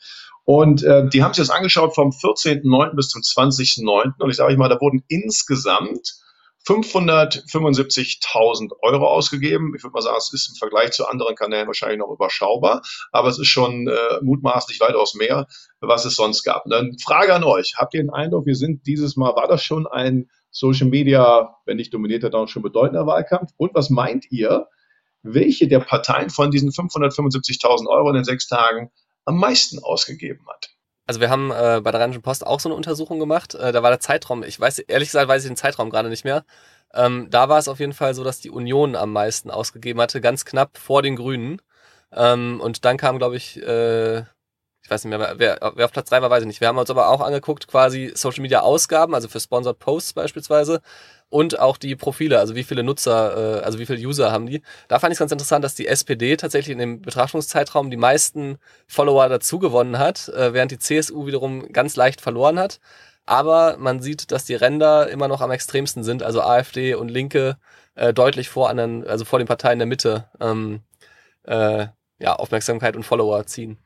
Und 0.44 0.84
äh, 0.84 1.08
die 1.08 1.24
haben 1.24 1.34
sich 1.34 1.46
das 1.46 1.56
angeschaut 1.56 1.94
vom 1.94 2.10
14.09. 2.10 2.96
bis 2.96 3.10
zum 3.10 3.22
20.09. 3.22 4.14
Und 4.18 4.30
ich 4.30 4.38
sage 4.38 4.58
mal, 4.58 4.70
da 4.70 4.82
wurden 4.82 5.04
insgesamt 5.08 6.16
575.000 6.68 8.72
Euro 8.82 9.08
ausgegeben. 9.08 9.74
Ich 9.76 9.84
würde 9.84 9.94
mal 9.94 10.02
sagen, 10.02 10.18
es 10.18 10.34
ist 10.34 10.50
im 10.50 10.56
Vergleich 10.56 10.92
zu 10.92 11.08
anderen 11.08 11.36
Kanälen 11.36 11.68
wahrscheinlich 11.68 12.00
noch 12.00 12.12
überschaubar, 12.12 12.82
aber 13.12 13.28
es 13.30 13.40
ist 13.40 13.48
schon 13.48 13.88
äh, 13.88 14.20
mutmaßlich 14.22 14.80
weitaus 14.80 15.16
mehr, 15.16 15.48
was 15.80 16.06
es 16.06 16.16
sonst 16.16 16.44
gab. 16.44 16.66
Und 16.66 16.72
dann 16.72 16.98
Frage 17.04 17.34
an 17.34 17.44
euch. 17.44 17.74
Habt 17.78 17.96
ihr 17.96 18.02
den 18.02 18.12
Eindruck, 18.12 18.46
wir 18.46 18.56
sind 18.56 18.86
dieses 18.86 19.16
Mal, 19.16 19.36
war 19.36 19.48
das 19.48 19.64
schon 19.64 19.88
ein 19.88 20.30
Social 20.52 20.88
Media, 20.88 21.56
wenn 21.66 21.78
nicht 21.78 21.94
dominiert 21.94 22.24
hat, 22.24 22.36
auch 22.36 22.48
schon 22.48 22.62
bedeutender 22.62 23.08
Wahlkampf? 23.08 23.52
Und 23.58 23.74
was 23.74 23.90
meint 23.90 24.32
ihr, 24.32 24.68
welche 25.24 25.68
der 25.68 25.80
Parteien 25.80 26.30
von 26.30 26.52
diesen 26.52 26.72
575.000 26.72 27.88
Euro 27.88 28.10
in 28.10 28.16
den 28.16 28.24
sechs 28.24 28.48
Tagen 28.48 28.92
am 29.26 29.38
meisten 29.38 29.80
ausgegeben 29.80 30.46
hat? 30.48 30.70
Also 31.08 31.20
wir 31.20 31.30
haben 31.30 31.52
äh, 31.52 31.82
bei 31.84 31.92
der 31.92 32.00
Rheinischen 32.00 32.22
Post 32.22 32.46
auch 32.46 32.60
so 32.60 32.70
eine 32.70 32.76
Untersuchung 32.76 33.20
gemacht. 33.20 33.56
Äh, 33.56 33.72
da 33.72 33.84
war 33.84 33.90
der 33.90 34.00
Zeitraum, 34.00 34.44
ich 34.44 34.60
weiß, 34.60 34.80
ehrlich 34.80 35.10
gesagt 35.10 35.28
weiß 35.28 35.44
ich 35.44 35.50
den 35.50 35.58
Zeitraum 35.58 35.90
gerade 35.90 36.10
nicht 36.10 36.24
mehr. 36.24 36.46
Ähm, 36.94 37.28
da 37.30 37.50
war 37.50 37.58
es 37.60 37.68
auf 37.68 37.80
jeden 37.80 37.94
Fall 37.94 38.14
so, 38.14 38.24
dass 38.24 38.40
die 38.40 38.50
Union 38.50 38.96
am 38.96 39.14
meisten 39.14 39.50
ausgegeben 39.50 40.02
hatte, 40.02 40.22
ganz 40.22 40.46
knapp 40.46 40.78
vor 40.78 41.02
den 41.02 41.16
Grünen. 41.16 41.62
Ähm, 42.14 42.60
und 42.62 42.86
dann 42.86 42.98
kam, 42.98 43.18
glaube 43.18 43.38
ich, 43.38 43.62
äh, 43.62 44.24
ich 44.84 44.90
weiß 44.90 45.06
nicht 45.06 45.18
mehr, 45.18 45.36
wer, 45.38 45.74
wer 45.76 45.86
auf 45.86 45.92
Platz 45.92 46.10
drei 46.10 46.22
war, 46.22 46.30
weiß 46.30 46.42
ich 46.42 46.48
nicht. 46.48 46.62
Wir 46.62 46.68
haben 46.68 46.78
uns 46.78 46.90
aber 46.90 47.10
auch 47.10 47.22
angeguckt, 47.22 47.68
quasi 47.68 48.12
Social 48.16 48.42
Media 48.42 48.62
Ausgaben, 48.62 49.14
also 49.14 49.28
für 49.28 49.40
Sponsored 49.40 49.80
Posts 49.80 50.14
beispielsweise 50.14 50.82
und 51.30 51.60
auch 51.60 51.78
die 51.78 51.96
Profile, 51.96 52.40
also 52.40 52.56
wie 52.56 52.64
viele 52.64 52.84
Nutzer, 52.84 53.60
äh, 53.62 53.64
also 53.64 53.80
wie 53.80 53.86
viele 53.86 54.06
User 54.06 54.32
haben 54.32 54.48
die. 54.48 54.62
Da 54.90 55.00
fand 55.00 55.12
ich 55.12 55.16
es 55.16 55.20
ganz 55.20 55.32
interessant, 55.32 55.64
dass 55.64 55.76
die 55.76 55.88
SPD 55.88 56.36
tatsächlich 56.36 56.74
in 56.74 56.80
dem 56.80 57.02
Betrachtungszeitraum 57.02 57.90
die 57.90 57.98
meisten 57.98 58.58
Follower 58.88 59.30
dazu 59.30 59.58
gewonnen 59.58 59.98
hat, 59.98 60.28
äh, 60.30 60.54
während 60.54 60.72
die 60.72 60.80
CSU 60.80 61.26
wiederum 61.28 61.72
ganz 61.72 61.96
leicht 61.96 62.20
verloren 62.20 62.60
hat. 62.60 62.80
Aber 63.26 63.78
man 63.78 64.02
sieht, 64.02 64.32
dass 64.32 64.46
die 64.46 64.56
Ränder 64.56 65.10
immer 65.10 65.28
noch 65.28 65.42
am 65.42 65.52
extremsten 65.52 66.04
sind, 66.04 66.24
also 66.24 66.42
AfD 66.42 66.96
und 66.96 67.10
Linke 67.10 67.58
äh, 67.96 68.14
deutlich 68.14 68.50
vor 68.50 68.70
anderen, 68.70 69.08
also 69.08 69.26
vor 69.26 69.40
den 69.40 69.48
Parteien 69.48 69.80
der 69.80 69.86
Mitte 69.86 70.26
ähm, 70.42 70.82
äh, 71.44 71.88
ja, 72.20 72.36
Aufmerksamkeit 72.36 72.96
und 72.96 73.04
Follower 73.04 73.46
ziehen. 73.46 73.78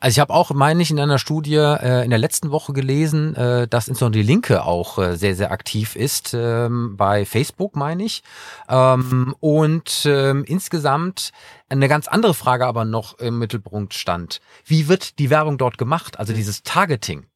Also 0.00 0.16
ich 0.16 0.20
habe 0.20 0.32
auch, 0.32 0.50
meine 0.50 0.82
ich, 0.82 0.90
in 0.90 1.00
einer 1.00 1.18
Studie 1.18 1.56
äh, 1.56 2.04
in 2.04 2.10
der 2.10 2.18
letzten 2.18 2.50
Woche 2.50 2.72
gelesen, 2.72 3.34
äh, 3.34 3.68
dass 3.68 3.88
insbesondere 3.88 4.22
die 4.22 4.28
Linke 4.28 4.64
auch 4.64 4.98
äh, 4.98 5.16
sehr, 5.16 5.34
sehr 5.34 5.50
aktiv 5.50 5.96
ist 5.96 6.34
ähm, 6.34 6.96
bei 6.96 7.24
Facebook, 7.24 7.76
meine 7.76 8.04
ich. 8.04 8.22
Ähm, 8.68 9.34
und 9.40 10.06
ähm, 10.06 10.44
insgesamt 10.44 11.32
eine 11.68 11.88
ganz 11.88 12.08
andere 12.08 12.34
Frage 12.34 12.66
aber 12.66 12.84
noch 12.84 13.18
im 13.18 13.38
Mittelpunkt 13.38 13.94
stand. 13.94 14.40
Wie 14.64 14.88
wird 14.88 15.18
die 15.18 15.30
Werbung 15.30 15.58
dort 15.58 15.78
gemacht? 15.78 16.18
Also 16.18 16.32
dieses 16.32 16.62
Targeting. 16.62 17.26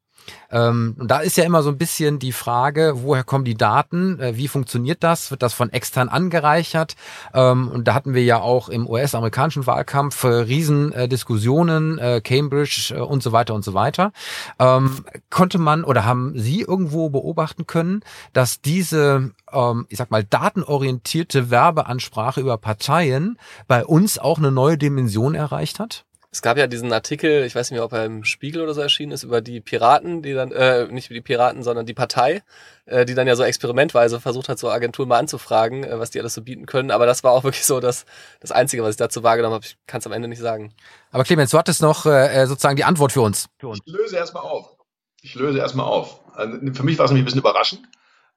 Ähm, 0.51 0.97
und 0.99 1.11
da 1.11 1.19
ist 1.21 1.37
ja 1.37 1.45
immer 1.45 1.63
so 1.63 1.71
ein 1.71 1.79
bisschen 1.79 2.19
die 2.19 2.33
Frage, 2.33 2.95
woher 2.97 3.25
kommen 3.25 3.45
die 3.45 3.57
Daten? 3.57 4.19
Äh, 4.19 4.37
wie 4.37 4.49
funktioniert 4.49 5.03
das? 5.03 5.31
Wird 5.31 5.43
das 5.43 5.55
von 5.55 5.71
extern 5.71 6.09
angereichert? 6.09 6.97
Ähm, 7.35 7.69
und 7.69 7.87
da 7.87 7.95
hatten 7.95 8.15
wir 8.15 8.25
ja 8.25 8.41
auch 8.41 8.69
im 8.69 8.89
US-amerikanischen 8.89 9.67
Wahlkampf 9.67 10.25
äh, 10.25 10.29
Riesendiskussionen, 10.29 11.99
äh, 11.99 12.21
Cambridge 12.21 12.95
äh, 12.97 13.01
und 13.01 13.23
so 13.23 13.33
weiter 13.33 13.55
und 13.55 13.65
so 13.65 13.75
weiter. 13.75 14.13
Ähm, 14.59 15.05
konnte 15.31 15.59
man 15.59 15.85
oder 15.85 16.05
haben 16.05 16.33
Sie 16.37 16.63
irgendwo 16.63 17.11
beobachten 17.11 17.67
können, 17.67 18.03
dass 18.33 18.61
diese, 18.61 19.33
ähm, 19.53 19.87
ich 19.89 19.99
sag 19.99 20.11
mal, 20.11 20.25
datenorientierte 20.25 21.51
Werbeansprache 21.51 22.41
über 22.41 22.59
Parteien 22.59 23.39
bei 23.69 23.85
uns 23.85 24.19
auch 24.19 24.39
eine 24.39 24.51
neue 24.51 24.79
Dimension 24.79 25.35
erreicht 25.35 25.79
hat? 25.79 26.05
Es 26.33 26.43
gab 26.43 26.57
ja 26.57 26.69
diesen 26.69 26.93
Artikel, 26.93 27.45
ich 27.45 27.57
weiß 27.57 27.71
nicht 27.71 27.77
mehr, 27.77 27.85
ob 27.85 27.93
er 27.93 28.05
im 28.05 28.23
Spiegel 28.23 28.63
oder 28.63 28.73
so 28.73 28.81
erschienen 28.81 29.11
ist, 29.11 29.25
über 29.25 29.41
die 29.41 29.61
Piraten, 29.61 30.23
die 30.23 30.33
dann, 30.33 30.53
äh, 30.53 30.87
nicht 30.87 31.11
die 31.11 31.21
Piraten, 31.21 31.65
sondern 31.65 31.87
die 31.87 31.95
Partei, 31.95 32.45
äh, 32.85 33.05
die 33.05 33.15
dann 33.15 33.27
ja 33.27 33.35
so 33.35 33.43
experimentweise 33.43 34.21
versucht 34.21 34.49
hat, 34.49 34.57
so 34.61 34.71
Agenturen 34.71 35.09
mal 35.09 35.19
anzufragen, 35.19 35.83
äh, 35.83 35.99
was 35.99 36.11
die 36.11 36.21
alles 36.21 36.35
so 36.35 36.43
bieten 36.43 36.67
können. 36.67 36.93
Aber 36.93 37.05
das 37.05 37.25
war 37.25 37.33
auch 37.33 37.43
wirklich 37.45 37.67
so 37.67 37.81
das, 37.81 38.07
das 38.39 38.53
Einzige, 38.53 38.85
was 38.85 38.91
ich 38.93 38.97
dazu 38.97 39.25
wahrgenommen 39.25 39.55
habe. 39.55 39.65
Ich 39.65 39.77
kann 39.89 39.99
es 39.99 40.07
am 40.07 40.13
Ende 40.13 40.29
nicht 40.29 40.39
sagen. 40.39 40.73
Aber 41.11 41.25
Clemens, 41.25 41.51
du 41.51 41.59
hattest 41.59 41.83
noch 41.83 42.07
äh, 42.07 42.47
sozusagen 42.47 42.77
die 42.77 42.85
Antwort 42.85 43.11
für 43.11 43.23
uns. 43.23 43.49
Für 43.59 43.69
uns. 43.69 43.81
Ich 43.85 43.93
löse 43.93 44.17
erstmal 44.17 44.45
auf. 44.45 44.77
Ich 45.23 45.35
löse 45.35 45.59
erstmal 45.59 45.87
auf. 45.87 46.21
Also 46.35 46.59
für 46.73 46.85
mich 46.85 46.97
war 46.97 47.07
es 47.07 47.11
nämlich 47.11 47.23
ein 47.23 47.25
bisschen 47.25 47.41
überraschend. 47.41 47.83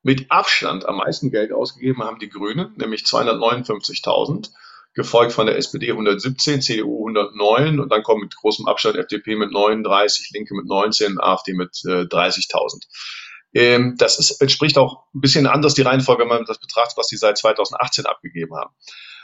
Mit 0.02 0.32
Abstand 0.32 0.86
am 0.86 0.98
meisten 0.98 1.30
Geld 1.30 1.54
ausgegeben 1.54 2.04
haben 2.04 2.18
die 2.18 2.30
Grünen, 2.30 2.74
nämlich 2.76 3.04
259.000 3.04 4.50
gefolgt 4.94 5.34
von 5.34 5.48
der 5.48 5.58
SPD 5.58 5.92
117, 5.92 6.62
CDU 6.62 7.08
109 7.08 7.80
und 7.80 7.92
dann 7.92 8.04
kommt 8.04 8.22
mit 8.22 8.36
großem 8.36 8.68
Abstand 8.68 8.98
FDP 8.98 9.36
mit 9.36 9.52
39, 9.52 10.32
Linke 10.34 10.56
mit 10.56 10.66
19, 10.66 11.20
AfD 11.20 11.54
mit 11.54 11.82
äh, 11.86 12.04
30.000. 12.04 12.84
Ähm, 13.54 13.96
das 13.98 14.20
ist, 14.20 14.42
entspricht 14.42 14.78
auch 14.78 15.04
ein 15.14 15.22
bisschen 15.22 15.48
anders 15.48 15.74
die 15.74 15.82
Reihenfolge, 15.84 16.24
wenn 16.24 16.30
man 16.30 16.46
das 16.46 16.60
betrachtet, 16.60 16.98
was 16.98 17.08
sie 17.08 17.18
seit 17.18 17.38
2018 17.38 18.06
abgegeben 18.06 18.56
haben. 18.56 18.74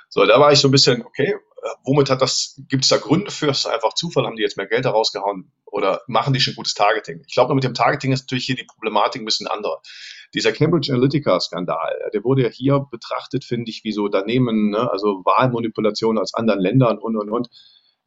So, 0.09 0.25
da 0.25 0.39
war 0.39 0.51
ich 0.51 0.59
so 0.59 0.67
ein 0.67 0.71
bisschen, 0.71 1.03
okay, 1.03 1.33
äh, 1.33 1.69
womit 1.83 2.09
hat 2.09 2.21
das, 2.21 2.59
gibt 2.67 2.83
es 2.83 2.89
da 2.89 2.97
Gründe 2.97 3.29
für? 3.29 3.49
Ist 3.49 3.67
einfach 3.67 3.93
Zufall? 3.93 4.25
Haben 4.25 4.35
die 4.35 4.41
jetzt 4.41 4.57
mehr 4.57 4.65
Geld 4.65 4.85
herausgehauen? 4.85 5.51
Oder 5.65 6.01
machen 6.07 6.33
die 6.33 6.39
schon 6.39 6.55
gutes 6.55 6.73
Targeting? 6.73 7.23
Ich 7.27 7.33
glaube, 7.33 7.53
mit 7.53 7.63
dem 7.63 7.75
Targeting 7.75 8.11
ist 8.11 8.23
natürlich 8.23 8.45
hier 8.45 8.55
die 8.55 8.63
Problematik 8.63 9.21
ein 9.21 9.25
bisschen 9.25 9.47
andere. 9.47 9.81
Dieser 10.33 10.51
Cambridge 10.51 10.91
Analytica-Skandal, 10.91 11.99
äh, 12.05 12.11
der 12.11 12.23
wurde 12.23 12.43
ja 12.43 12.49
hier 12.49 12.85
betrachtet, 12.91 13.43
finde 13.43 13.69
ich, 13.69 13.83
wie 13.83 13.91
so 13.91 14.07
daneben, 14.07 14.71
ne? 14.71 14.89
also 14.91 15.23
Wahlmanipulation 15.25 16.17
aus 16.17 16.33
anderen 16.33 16.59
Ländern 16.59 16.97
und, 16.97 17.17
und, 17.17 17.29
und. 17.29 17.49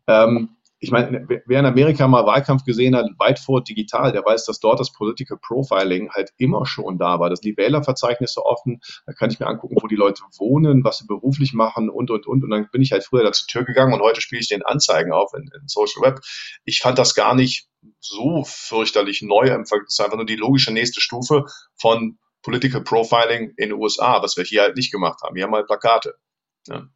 Ähm, 0.07 0.57
ich 0.83 0.91
meine, 0.91 1.29
wer 1.47 1.61
in 1.61 1.67
Amerika 1.67 2.09
mal 2.09 2.27
Wahlkampf 2.27 2.65
gesehen 2.65 2.97
hat, 2.97 3.07
weit 3.17 3.39
vor 3.39 3.63
digital, 3.63 4.11
der 4.11 4.25
weiß, 4.25 4.47
dass 4.47 4.59
dort 4.59 4.81
das 4.81 4.93
Political 4.93 5.39
Profiling 5.41 6.11
halt 6.11 6.31
immer 6.39 6.67
schon 6.67 6.99
da 6.99 7.21
war. 7.21 7.31
Dass 7.31 7.41
die 7.41 7.57
Wählerverzeichnisse 7.57 8.45
offen, 8.45 8.81
da 9.07 9.13
kann 9.13 9.31
ich 9.31 9.39
mir 9.39 9.47
angucken, 9.47 9.77
wo 9.81 9.87
die 9.87 9.95
Leute 9.95 10.25
wohnen, 10.39 10.83
was 10.83 10.99
sie 10.99 11.07
beruflich 11.07 11.53
machen 11.53 11.89
und, 11.89 12.11
und, 12.11 12.27
und. 12.27 12.43
Und 12.43 12.51
dann 12.51 12.69
bin 12.73 12.83
ich 12.83 12.91
halt 12.91 13.05
früher 13.05 13.23
da 13.23 13.31
zur 13.31 13.47
Tür 13.47 13.65
gegangen 13.65 13.95
und 13.95 14.01
heute 14.01 14.21
spiele 14.21 14.41
ich 14.41 14.49
den 14.49 14.65
Anzeigen 14.65 15.13
auf 15.13 15.33
in, 15.35 15.49
in 15.55 15.69
Social 15.69 16.03
Web. 16.03 16.19
Ich 16.65 16.81
fand 16.81 16.99
das 16.99 17.15
gar 17.15 17.37
nicht 17.37 17.69
so 18.01 18.45
fürchterlich 18.45 19.23
neu. 19.23 19.49
Es 19.49 19.73
ist 19.73 20.01
einfach 20.01 20.17
nur 20.17 20.27
die 20.27 20.37
logische 20.37 20.73
nächste 20.73 21.01
Stufe 21.01 21.45
von 21.77 22.19
Political 22.43 22.83
Profiling 22.83 23.55
in 23.57 23.71
den 23.71 23.73
USA, 23.73 24.23
was 24.23 24.37
wir 24.37 24.45
hier 24.45 24.63
halt 24.63 24.77
nicht 24.77 24.93
gemacht 24.93 25.21
haben. 25.23 25.35
Wir 25.35 25.45
haben 25.45 25.55
halt 25.55 25.67
Plakate. 25.67 26.17
Ja. 26.67 26.89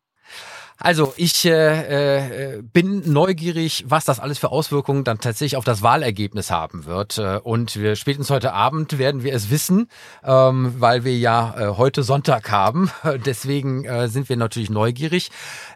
Also 0.79 1.14
ich 1.16 1.45
äh, 1.47 2.57
äh, 2.57 2.62
bin 2.62 3.11
neugierig, 3.11 3.85
was 3.89 4.05
das 4.05 4.20
alles 4.20 4.39
für 4.39 4.51
Auswirkungen 4.51 5.05
dann 5.05 5.18
tatsächlich 5.18 5.57
auf 5.57 5.64
das 5.64 5.83
Wahlergebnis 5.83 6.51
haben 6.51 6.85
wird. 6.85 7.16
Äh, 7.16 7.41
und 7.43 7.77
wir 7.77 7.97
spätestens 7.97 8.31
heute 8.31 8.53
Abend 8.53 8.99
werden 8.99 9.22
wir 9.22 9.33
es 9.33 9.51
wissen, 9.51 9.89
ähm, 10.22 10.74
weil 10.79 11.05
wir 11.05 11.16
ja 11.16 11.55
äh, 11.59 11.77
heute 11.77 12.03
Sonntag 12.03 12.51
haben. 12.51 12.91
Deswegen 13.24 13.85
äh, 13.85 14.09
sind 14.09 14.29
wir 14.29 14.37
natürlich 14.37 14.68
neugierig. 14.68 15.31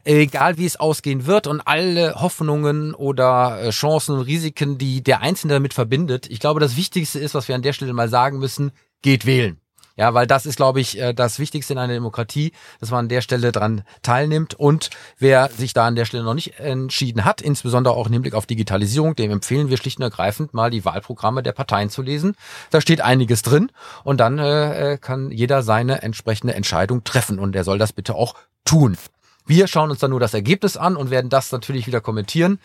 Egal 0.04 0.58
wie 0.58 0.66
es 0.66 0.78
ausgehen 0.78 1.26
wird 1.26 1.46
und 1.46 1.62
alle 1.62 2.16
Hoffnungen 2.16 2.94
oder 2.94 3.62
äh, 3.62 3.70
Chancen 3.70 4.16
und 4.16 4.22
Risiken, 4.22 4.76
die 4.76 5.02
der 5.02 5.22
Einzelne 5.22 5.54
damit 5.54 5.72
verbindet. 5.72 6.28
Ich 6.28 6.40
glaube, 6.40 6.60
das 6.60 6.76
Wichtigste 6.76 7.18
ist, 7.18 7.34
was 7.34 7.48
wir 7.48 7.54
an 7.54 7.62
der 7.62 7.72
Stelle 7.72 7.94
mal 7.94 8.08
sagen 8.08 8.38
müssen, 8.38 8.72
geht 9.02 9.24
wählen. 9.24 9.58
Ja, 10.00 10.14
weil 10.14 10.26
das 10.26 10.46
ist, 10.46 10.56
glaube 10.56 10.80
ich, 10.80 10.98
äh, 10.98 11.12
das 11.12 11.38
Wichtigste 11.38 11.74
in 11.74 11.78
einer 11.78 11.92
Demokratie, 11.92 12.52
dass 12.80 12.90
man 12.90 13.00
an 13.00 13.08
der 13.10 13.20
Stelle 13.20 13.52
dran 13.52 13.82
teilnimmt. 14.00 14.54
Und 14.54 14.88
wer 15.18 15.50
sich 15.50 15.74
da 15.74 15.86
an 15.86 15.94
der 15.94 16.06
Stelle 16.06 16.22
noch 16.22 16.32
nicht 16.32 16.58
entschieden 16.58 17.26
hat, 17.26 17.42
insbesondere 17.42 17.92
auch 17.92 18.06
im 18.06 18.14
Hinblick 18.14 18.32
auf 18.32 18.46
Digitalisierung, 18.46 19.14
dem 19.14 19.30
empfehlen 19.30 19.68
wir 19.68 19.76
schlicht 19.76 19.98
und 19.98 20.04
ergreifend 20.04 20.54
mal 20.54 20.70
die 20.70 20.86
Wahlprogramme 20.86 21.42
der 21.42 21.52
Parteien 21.52 21.90
zu 21.90 22.00
lesen. 22.00 22.34
Da 22.70 22.80
steht 22.80 23.02
einiges 23.02 23.42
drin 23.42 23.70
und 24.02 24.20
dann 24.20 24.38
äh, 24.38 24.94
äh 24.94 24.96
kann 24.96 25.30
jeder 25.32 25.62
seine 25.62 26.00
entsprechende 26.00 26.54
Entscheidung 26.54 27.04
treffen 27.04 27.38
und 27.38 27.54
er 27.54 27.64
soll 27.64 27.76
das 27.76 27.92
bitte 27.92 28.14
auch 28.14 28.36
tun. 28.64 28.96
Wir 29.44 29.66
schauen 29.66 29.90
uns 29.90 30.00
dann 30.00 30.12
nur 30.12 30.20
das 30.20 30.32
Ergebnis 30.32 30.78
an 30.78 30.96
und 30.96 31.10
werden 31.10 31.28
das 31.28 31.52
natürlich 31.52 31.86
wieder 31.86 32.00
kommentieren. 32.00 32.58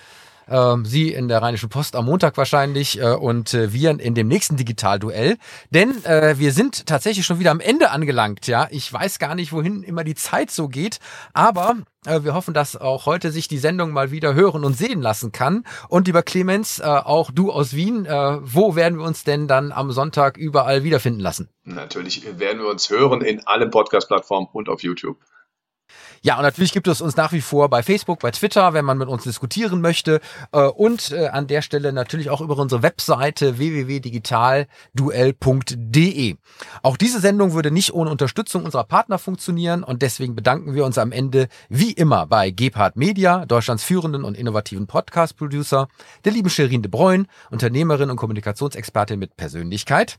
Ähm, 0.47 0.85
Sie 0.85 1.11
in 1.11 1.27
der 1.27 1.41
Rheinischen 1.41 1.69
Post 1.69 1.95
am 1.95 2.05
Montag 2.05 2.37
wahrscheinlich 2.37 2.99
äh, 2.99 3.13
und 3.13 3.53
äh, 3.53 3.73
wir 3.73 3.91
in 3.99 4.15
dem 4.15 4.27
nächsten 4.27 4.57
Digitalduell. 4.57 5.37
Denn 5.69 6.03
äh, 6.05 6.37
wir 6.37 6.51
sind 6.51 6.85
tatsächlich 6.85 7.25
schon 7.25 7.39
wieder 7.39 7.51
am 7.51 7.59
Ende 7.59 7.91
angelangt. 7.91 8.47
Ja, 8.47 8.67
ich 8.69 8.91
weiß 8.91 9.19
gar 9.19 9.35
nicht, 9.35 9.51
wohin 9.51 9.83
immer 9.83 10.03
die 10.03 10.15
Zeit 10.15 10.51
so 10.51 10.67
geht, 10.67 10.99
aber 11.33 11.75
wir 12.07 12.35
hoffen, 12.35 12.53
dass 12.53 12.77
auch 12.77 13.07
heute 13.07 13.31
sich 13.31 13.47
die 13.47 13.57
Sendung 13.57 13.89
mal 13.89 14.11
wieder 14.11 14.35
hören 14.35 14.63
und 14.63 14.77
sehen 14.77 15.01
lassen 15.01 15.31
kann. 15.31 15.63
Und 15.89 16.05
lieber 16.05 16.21
Clemens, 16.21 16.79
auch 16.79 17.31
du 17.31 17.51
aus 17.51 17.73
Wien, 17.73 18.05
wo 18.05 18.75
werden 18.75 18.99
wir 18.99 19.05
uns 19.05 19.23
denn 19.23 19.47
dann 19.47 19.71
am 19.71 19.91
Sonntag 19.91 20.37
überall 20.37 20.83
wiederfinden 20.83 21.19
lassen? 21.19 21.49
Natürlich 21.63 22.23
werden 22.37 22.61
wir 22.61 22.69
uns 22.69 22.91
hören 22.91 23.21
in 23.21 23.47
allen 23.47 23.71
Podcast-Plattformen 23.71 24.47
und 24.53 24.69
auf 24.69 24.83
YouTube. 24.83 25.17
Ja, 26.21 26.37
und 26.37 26.43
natürlich 26.43 26.73
gibt 26.73 26.87
es 26.87 27.01
uns 27.01 27.15
nach 27.15 27.31
wie 27.33 27.41
vor 27.41 27.69
bei 27.69 27.83
Facebook, 27.83 28.19
bei 28.19 28.31
Twitter, 28.31 28.73
wenn 28.73 28.83
man 28.83 28.97
mit 28.97 29.07
uns 29.07 29.21
diskutieren 29.23 29.79
möchte. 29.79 30.21
Äh, 30.51 30.63
und 30.63 31.11
äh, 31.11 31.27
an 31.27 31.45
der 31.45 31.61
Stelle 31.61 31.93
natürlich 31.93 32.31
auch 32.31 32.41
über 32.41 32.57
unsere 32.57 32.81
Webseite 32.81 33.59
www.digitalduell.de. 33.59 36.37
Auch 36.81 36.97
diese 36.97 37.19
Sendung 37.19 37.53
würde 37.53 37.69
nicht 37.69 37.93
ohne 37.93 38.09
Unterstützung 38.09 38.65
unserer 38.65 38.85
Partner 38.85 39.19
funktionieren 39.19 39.83
und 39.83 40.01
deswegen 40.01 40.35
bedanken 40.35 40.73
wir 40.73 40.85
uns 40.85 40.97
am 40.97 41.11
Ende 41.11 41.47
wie 41.69 41.91
immer 41.91 42.25
bei 42.25 42.49
Gebhard 42.49 42.95
Media, 42.95 43.45
Deutschlands 43.45 43.83
führenden 43.83 44.23
und 44.23 44.35
innovativen 44.35 44.87
Podcast-Producer, 44.87 45.87
der 46.23 46.31
lieben 46.31 46.49
Sherin 46.49 46.81
de 46.81 46.89
Bruyne, 46.89 47.25
Unternehmerin 47.51 48.09
und 48.09 48.17
Kommunikationsexpertin 48.17 49.19
mit 49.19 49.37
Persönlichkeit. 49.37 50.17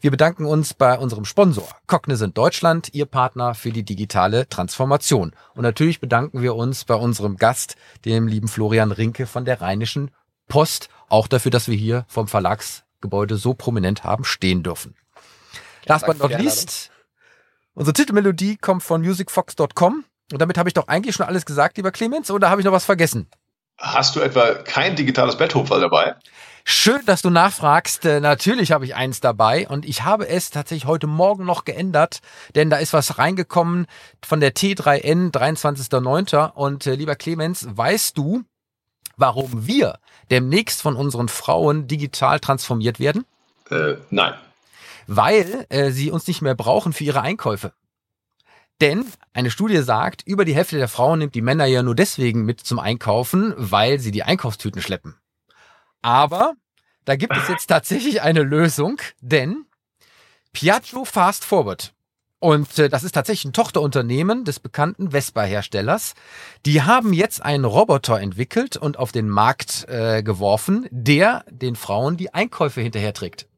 Wir 0.00 0.12
bedanken 0.12 0.44
uns 0.44 0.74
bei 0.74 0.96
unserem 0.96 1.24
Sponsor 1.24 1.66
Cognizant 1.88 2.38
Deutschland, 2.38 2.94
ihr 2.94 3.06
Partner 3.06 3.54
für 3.54 3.72
die 3.72 3.82
digitale 3.82 4.48
Transformation. 4.48 5.17
Und 5.22 5.62
natürlich 5.62 6.00
bedanken 6.00 6.42
wir 6.42 6.54
uns 6.54 6.84
bei 6.84 6.94
unserem 6.94 7.36
Gast, 7.36 7.76
dem 8.04 8.26
lieben 8.26 8.48
Florian 8.48 8.92
Rinke 8.92 9.26
von 9.26 9.44
der 9.44 9.60
Rheinischen 9.60 10.10
Post, 10.48 10.88
auch 11.08 11.28
dafür, 11.28 11.50
dass 11.50 11.68
wir 11.68 11.76
hier 11.76 12.04
vom 12.08 12.28
Verlagsgebäude 12.28 13.36
so 13.36 13.54
prominent 13.54 14.04
haben 14.04 14.24
stehen 14.24 14.62
dürfen. 14.62 14.94
Last 15.84 16.06
but 16.06 16.18
not 16.18 16.30
least, 16.38 16.90
unsere 17.74 17.94
Titelmelodie 17.94 18.56
kommt 18.56 18.82
von 18.82 19.02
musicfox.com. 19.02 20.04
Und 20.30 20.40
damit 20.40 20.58
habe 20.58 20.68
ich 20.68 20.74
doch 20.74 20.88
eigentlich 20.88 21.16
schon 21.16 21.26
alles 21.26 21.46
gesagt, 21.46 21.76
lieber 21.78 21.90
Clemens, 21.90 22.30
oder 22.30 22.50
habe 22.50 22.60
ich 22.60 22.64
noch 22.64 22.72
was 22.72 22.84
vergessen? 22.84 23.28
Hast 23.78 24.16
du 24.16 24.20
etwa 24.20 24.54
kein 24.54 24.96
digitales 24.96 25.36
Betthupferl 25.36 25.80
dabei? 25.80 26.16
Schön, 26.70 27.00
dass 27.06 27.22
du 27.22 27.30
nachfragst. 27.30 28.04
Äh, 28.04 28.20
natürlich 28.20 28.72
habe 28.72 28.84
ich 28.84 28.94
eins 28.94 29.20
dabei 29.20 29.66
und 29.66 29.86
ich 29.86 30.04
habe 30.04 30.28
es 30.28 30.50
tatsächlich 30.50 30.84
heute 30.84 31.06
Morgen 31.06 31.46
noch 31.46 31.64
geändert, 31.64 32.18
denn 32.54 32.68
da 32.68 32.76
ist 32.76 32.92
was 32.92 33.16
reingekommen 33.16 33.86
von 34.22 34.40
der 34.40 34.54
T3N 34.54 35.32
23.09. 35.32 36.52
Und 36.52 36.86
äh, 36.86 36.94
lieber 36.94 37.16
Clemens, 37.16 37.66
weißt 37.70 38.18
du, 38.18 38.42
warum 39.16 39.66
wir 39.66 39.98
demnächst 40.30 40.82
von 40.82 40.94
unseren 40.94 41.30
Frauen 41.30 41.86
digital 41.88 42.38
transformiert 42.38 43.00
werden? 43.00 43.24
Äh, 43.70 43.94
nein. 44.10 44.34
Weil 45.06 45.64
äh, 45.70 45.90
sie 45.90 46.10
uns 46.10 46.26
nicht 46.28 46.42
mehr 46.42 46.54
brauchen 46.54 46.92
für 46.92 47.04
ihre 47.04 47.22
Einkäufe. 47.22 47.72
Denn 48.82 49.06
eine 49.32 49.50
Studie 49.50 49.80
sagt, 49.80 50.20
über 50.26 50.44
die 50.44 50.54
Hälfte 50.54 50.76
der 50.76 50.88
Frauen 50.88 51.20
nimmt 51.20 51.34
die 51.34 51.40
Männer 51.40 51.64
ja 51.64 51.82
nur 51.82 51.94
deswegen 51.94 52.44
mit 52.44 52.60
zum 52.60 52.78
Einkaufen, 52.78 53.54
weil 53.56 54.00
sie 54.00 54.10
die 54.10 54.24
Einkaufstüten 54.24 54.82
schleppen. 54.82 55.14
Aber 56.02 56.54
da 57.04 57.16
gibt 57.16 57.36
es 57.36 57.48
jetzt 57.48 57.66
tatsächlich 57.66 58.22
eine 58.22 58.42
Lösung, 58.42 59.00
denn 59.20 59.64
Piaggio 60.52 61.04
Fast 61.04 61.44
Forward 61.44 61.92
und 62.40 62.78
äh, 62.78 62.88
das 62.88 63.02
ist 63.02 63.12
tatsächlich 63.12 63.46
ein 63.46 63.52
Tochterunternehmen 63.52 64.44
des 64.44 64.60
bekannten 64.60 65.10
Vespa-Herstellers. 65.10 66.14
Die 66.66 66.82
haben 66.82 67.12
jetzt 67.12 67.42
einen 67.42 67.64
Roboter 67.64 68.20
entwickelt 68.20 68.76
und 68.76 68.98
auf 68.98 69.10
den 69.10 69.28
Markt 69.28 69.86
äh, 69.88 70.22
geworfen, 70.22 70.86
der 70.90 71.44
den 71.50 71.74
Frauen 71.74 72.16
die 72.16 72.32
Einkäufe 72.32 72.80
hinterher 72.80 73.12
trägt. 73.12 73.48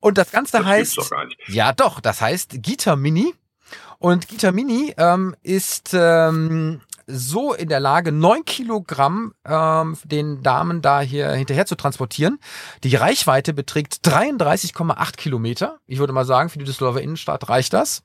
Und 0.00 0.18
das 0.18 0.32
Ganze 0.32 0.58
das 0.58 0.66
heißt, 0.66 0.98
doch 0.98 1.10
ja 1.46 1.72
doch, 1.72 2.00
das 2.00 2.20
heißt 2.20 2.62
Gita 2.62 2.96
Mini. 2.96 3.34
Und 3.98 4.28
Gita 4.28 4.50
Mini 4.50 4.94
ähm, 4.96 5.36
ist 5.42 5.90
ähm, 5.92 6.80
so 7.12 7.52
in 7.52 7.68
der 7.68 7.80
Lage, 7.80 8.12
neun 8.12 8.44
Kilogramm 8.44 9.32
ähm, 9.44 9.96
den 10.04 10.42
Damen 10.42 10.82
da 10.82 11.00
hier 11.00 11.30
hinterher 11.32 11.66
zu 11.66 11.74
transportieren. 11.74 12.38
Die 12.84 12.94
Reichweite 12.96 13.52
beträgt 13.52 14.06
33,8 14.06 15.16
Kilometer. 15.16 15.78
Ich 15.86 15.98
würde 15.98 16.12
mal 16.12 16.24
sagen, 16.24 16.48
für 16.48 16.58
die 16.58 16.64
Düsseldorfer 16.64 17.02
Innenstadt 17.02 17.48
reicht 17.48 17.72
das. 17.72 18.02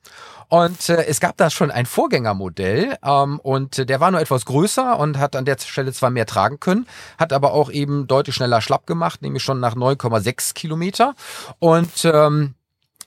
Und 0.48 0.88
äh, 0.88 1.06
es 1.06 1.20
gab 1.20 1.36
da 1.36 1.50
schon 1.50 1.70
ein 1.70 1.86
Vorgängermodell 1.86 2.96
ähm, 3.04 3.40
und 3.40 3.88
der 3.88 4.00
war 4.00 4.10
nur 4.10 4.20
etwas 4.20 4.44
größer 4.44 4.98
und 4.98 5.18
hat 5.18 5.34
an 5.34 5.44
der 5.44 5.58
Stelle 5.58 5.92
zwar 5.92 6.10
mehr 6.10 6.26
tragen 6.26 6.60
können, 6.60 6.86
hat 7.18 7.32
aber 7.32 7.52
auch 7.52 7.70
eben 7.70 8.06
deutlich 8.06 8.36
schneller 8.36 8.60
schlapp 8.60 8.86
gemacht, 8.86 9.22
nämlich 9.22 9.42
schon 9.42 9.58
nach 9.60 9.74
9,6 9.74 10.54
Kilometer. 10.54 11.14
Und 11.58 12.04
ähm, 12.04 12.54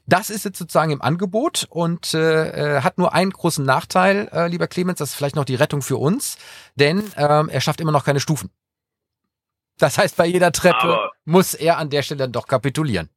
das 0.10 0.30
ist 0.30 0.46
jetzt 0.46 0.58
sozusagen 0.58 0.92
im 0.92 1.02
Angebot 1.02 1.68
und 1.70 2.14
äh, 2.14 2.78
äh, 2.78 2.82
hat 2.82 2.98
nur 2.98 3.14
einen 3.14 3.32
großen 3.32 3.64
Nachteil, 3.64 4.30
äh, 4.34 4.48
lieber 4.48 4.68
Clemens, 4.68 5.00
das 5.00 5.10
ist 5.10 5.16
vielleicht 5.16 5.36
noch 5.36 5.46
die 5.46 5.56
Rettung 5.56 5.82
für 5.82 5.98
uns, 5.98 6.38
denn 6.76 7.12
ähm, 7.16 7.50
er 7.50 7.62
schafft 7.62 7.80
immer 7.80 7.92
noch 7.92 8.06
keine 8.06 8.20
Stufen. 8.20 8.50
Das 9.78 9.98
heißt, 9.98 10.18
bei 10.18 10.26
jeder 10.26 10.52
Treppe 10.52 10.78
Aber 10.78 11.12
muss 11.26 11.54
er 11.54 11.78
an 11.78 11.90
der 11.90 12.02
Stelle 12.02 12.20
dann 12.20 12.32
doch 12.32 12.48
kapitulieren. 12.48 13.10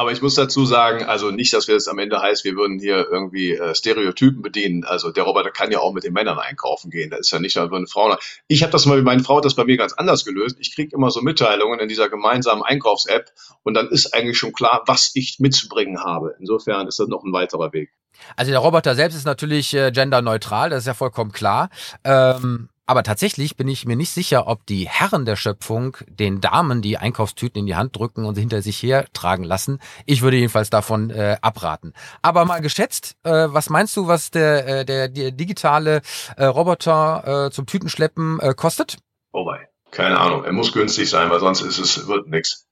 Aber 0.00 0.12
ich 0.12 0.22
muss 0.22 0.34
dazu 0.34 0.64
sagen, 0.64 1.04
also 1.04 1.30
nicht, 1.30 1.52
dass 1.52 1.68
wir 1.68 1.76
es 1.76 1.86
am 1.86 1.98
Ende 1.98 2.22
heißt, 2.22 2.42
wir 2.46 2.56
würden 2.56 2.78
hier 2.78 3.06
irgendwie 3.10 3.52
äh, 3.52 3.74
Stereotypen 3.74 4.40
bedienen. 4.40 4.82
Also 4.82 5.10
der 5.10 5.24
Roboter 5.24 5.50
kann 5.50 5.70
ja 5.70 5.80
auch 5.80 5.92
mit 5.92 6.04
den 6.04 6.14
Männern 6.14 6.38
einkaufen 6.38 6.90
gehen. 6.90 7.10
Das 7.10 7.20
ist 7.20 7.32
ja 7.32 7.38
nicht 7.38 7.54
nur 7.56 7.70
eine 7.70 7.86
Frau. 7.86 8.16
Ich 8.48 8.62
habe 8.62 8.72
das 8.72 8.86
mal, 8.86 9.02
meine 9.02 9.22
Frau 9.22 9.36
hat 9.36 9.44
das 9.44 9.56
bei 9.56 9.66
mir 9.66 9.76
ganz 9.76 9.92
anders 9.92 10.24
gelöst. 10.24 10.56
Ich 10.58 10.74
kriege 10.74 10.96
immer 10.96 11.10
so 11.10 11.20
Mitteilungen 11.20 11.80
in 11.80 11.88
dieser 11.90 12.08
gemeinsamen 12.08 12.62
Einkaufs-App 12.62 13.30
und 13.62 13.74
dann 13.74 13.88
ist 13.88 14.14
eigentlich 14.14 14.38
schon 14.38 14.54
klar, 14.54 14.84
was 14.86 15.10
ich 15.12 15.36
mitzubringen 15.38 16.02
habe. 16.02 16.34
Insofern 16.40 16.88
ist 16.88 16.98
das 16.98 17.08
noch 17.08 17.22
ein 17.22 17.34
weiterer 17.34 17.74
Weg. 17.74 17.90
Also 18.36 18.52
der 18.52 18.60
Roboter 18.60 18.94
selbst 18.94 19.16
ist 19.16 19.26
natürlich 19.26 19.74
äh, 19.74 19.92
genderneutral, 19.92 20.70
das 20.70 20.84
ist 20.84 20.86
ja 20.86 20.94
vollkommen 20.94 21.32
klar. 21.32 21.68
Ähm, 22.04 22.70
aber 22.90 23.04
tatsächlich 23.04 23.56
bin 23.56 23.68
ich 23.68 23.86
mir 23.86 23.94
nicht 23.94 24.10
sicher, 24.10 24.48
ob 24.48 24.66
die 24.66 24.88
Herren 24.88 25.24
der 25.24 25.36
Schöpfung 25.36 25.96
den 26.08 26.40
Damen 26.40 26.82
die 26.82 26.98
Einkaufstüten 26.98 27.60
in 27.60 27.66
die 27.66 27.76
Hand 27.76 27.96
drücken 27.96 28.24
und 28.24 28.34
sie 28.34 28.40
hinter 28.40 28.62
sich 28.62 28.82
hertragen 28.82 29.44
lassen. 29.44 29.78
Ich 30.06 30.22
würde 30.22 30.38
jedenfalls 30.38 30.70
davon 30.70 31.10
äh, 31.10 31.36
abraten. 31.40 31.94
Aber 32.20 32.44
mal 32.46 32.60
geschätzt, 32.60 33.14
äh, 33.22 33.30
was 33.30 33.70
meinst 33.70 33.96
du, 33.96 34.08
was 34.08 34.32
der, 34.32 34.66
äh, 34.80 34.84
der, 34.84 35.08
der 35.08 35.30
digitale 35.30 36.02
äh, 36.36 36.46
Roboter 36.46 37.46
äh, 37.46 37.50
zum 37.52 37.66
Tütenschleppen 37.66 38.40
äh, 38.40 38.54
kostet? 38.54 38.98
Oh 39.30 39.46
wei. 39.46 39.68
Keine 39.92 40.18
Ahnung. 40.18 40.42
Er 40.42 40.52
muss 40.52 40.72
günstig 40.72 41.08
sein, 41.08 41.30
weil 41.30 41.38
sonst 41.38 41.60
ist 41.60 41.78
es, 41.78 42.08
wird 42.08 42.26
nix. 42.26 42.66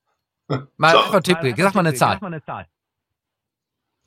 Mal 0.75 0.91
so. 0.91 0.97
einfach 0.97 1.21
Tipp, 1.21 1.37
sag 1.55 1.75
mal 1.75 1.79
eine 1.79 1.93
Zahl. 1.93 2.19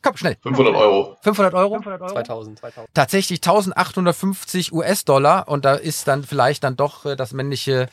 Komm, 0.03 0.17
schnell. 0.17 0.37
500 0.43 0.75
Euro. 0.75 1.17
500 1.23 1.55
Euro? 1.55 1.75
500 1.75 2.01
Euro? 2.03 2.13
2000, 2.13 2.59
2000. 2.59 2.95
Tatsächlich 2.95 3.39
1850 3.39 4.73
US-Dollar 4.73 5.49
und 5.49 5.65
da 5.65 5.75
ist 5.75 6.09
dann 6.09 6.25
vielleicht 6.25 6.65
dann 6.65 6.77
doch 6.77 7.07
äh, 7.07 7.15
das 7.15 7.33
männliche, 7.33 7.89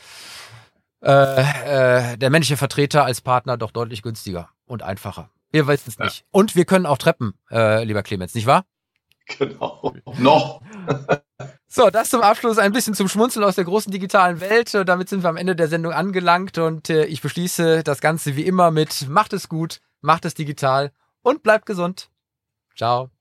äh, 1.02 1.12
äh, 1.12 2.18
der 2.18 2.30
männliche 2.32 2.58
Vertreter 2.58 3.06
als 3.06 3.22
Partner 3.22 3.58
doch 3.58 3.72
deutlich 3.72 4.02
günstiger 4.02 4.50
und 4.66 4.82
einfacher. 4.82 5.30
Wir 5.52 5.68
wissen 5.68 5.90
es 5.90 6.00
nicht. 6.00 6.20
Ja. 6.20 6.26
Und 6.32 6.56
wir 6.56 6.66
können 6.66 6.86
auch 6.86 6.98
treppen, 6.98 7.34
äh, 7.52 7.84
lieber 7.84 8.04
Clemens, 8.04 8.34
nicht 8.34 8.48
wahr? 8.48 8.66
Genau. 9.38 9.94
Noch. 10.18 10.62
So, 11.72 11.92
das 11.92 12.10
zum 12.10 12.22
Abschluss 12.22 12.58
ein 12.58 12.72
bisschen 12.72 12.96
zum 12.96 13.08
Schmunzeln 13.08 13.46
aus 13.46 13.54
der 13.54 13.64
großen 13.64 13.92
digitalen 13.92 14.42
Welt. 14.42 14.74
Und 14.74 14.90
damit 14.90 15.08
sind 15.08 15.24
wir 15.24 15.30
am 15.30 15.38
Ende 15.38 15.56
der 15.56 15.68
Sendung 15.68 15.94
angelangt 15.94 16.58
und 16.58 16.90
äh, 16.90 17.06
ich 17.06 17.22
beschließe 17.22 17.84
das 17.84 18.02
Ganze 18.02 18.36
wie 18.36 18.42
immer 18.42 18.72
mit 18.72 19.08
macht 19.08 19.34
es 19.34 19.50
gut, 19.50 19.80
macht 20.02 20.26
es 20.26 20.34
digital 20.34 20.92
und 21.30 21.44
bleibt 21.44 21.68
gesund. 21.68 22.10
Ciao. 22.76 23.12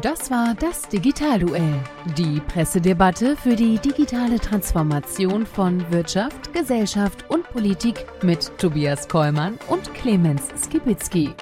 Das 0.00 0.30
war 0.30 0.54
das 0.54 0.88
Digitalduell, 0.88 1.74
die 2.16 2.40
Pressedebatte 2.40 3.36
für 3.36 3.56
die 3.56 3.78
digitale 3.78 4.38
Transformation 4.38 5.44
von 5.44 5.90
Wirtschaft, 5.90 6.52
Gesellschaft 6.52 7.28
und 7.28 7.42
Politik 7.50 8.06
mit 8.22 8.56
Tobias 8.58 9.08
Kollmann 9.08 9.58
und 9.68 9.92
Clemens 9.94 10.44
Skibitzky. 10.56 11.34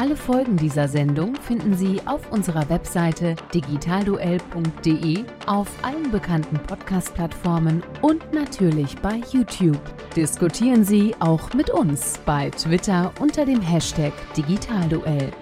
Alle 0.00 0.16
Folgen 0.16 0.56
dieser 0.56 0.88
Sendung 0.88 1.34
finden 1.34 1.76
Sie 1.76 2.00
auf 2.06 2.32
unserer 2.32 2.66
Webseite 2.70 3.36
digitalduell.de, 3.52 5.24
auf 5.44 5.68
allen 5.82 6.10
bekannten 6.10 6.58
Podcast-Plattformen 6.58 7.82
und 8.00 8.32
natürlich 8.32 8.96
bei 9.02 9.20
YouTube. 9.30 9.78
Diskutieren 10.16 10.84
Sie 10.86 11.14
auch 11.20 11.52
mit 11.52 11.68
uns 11.68 12.18
bei 12.24 12.48
Twitter 12.48 13.12
unter 13.20 13.44
dem 13.44 13.60
Hashtag 13.60 14.14
Digitalduell. 14.34 15.32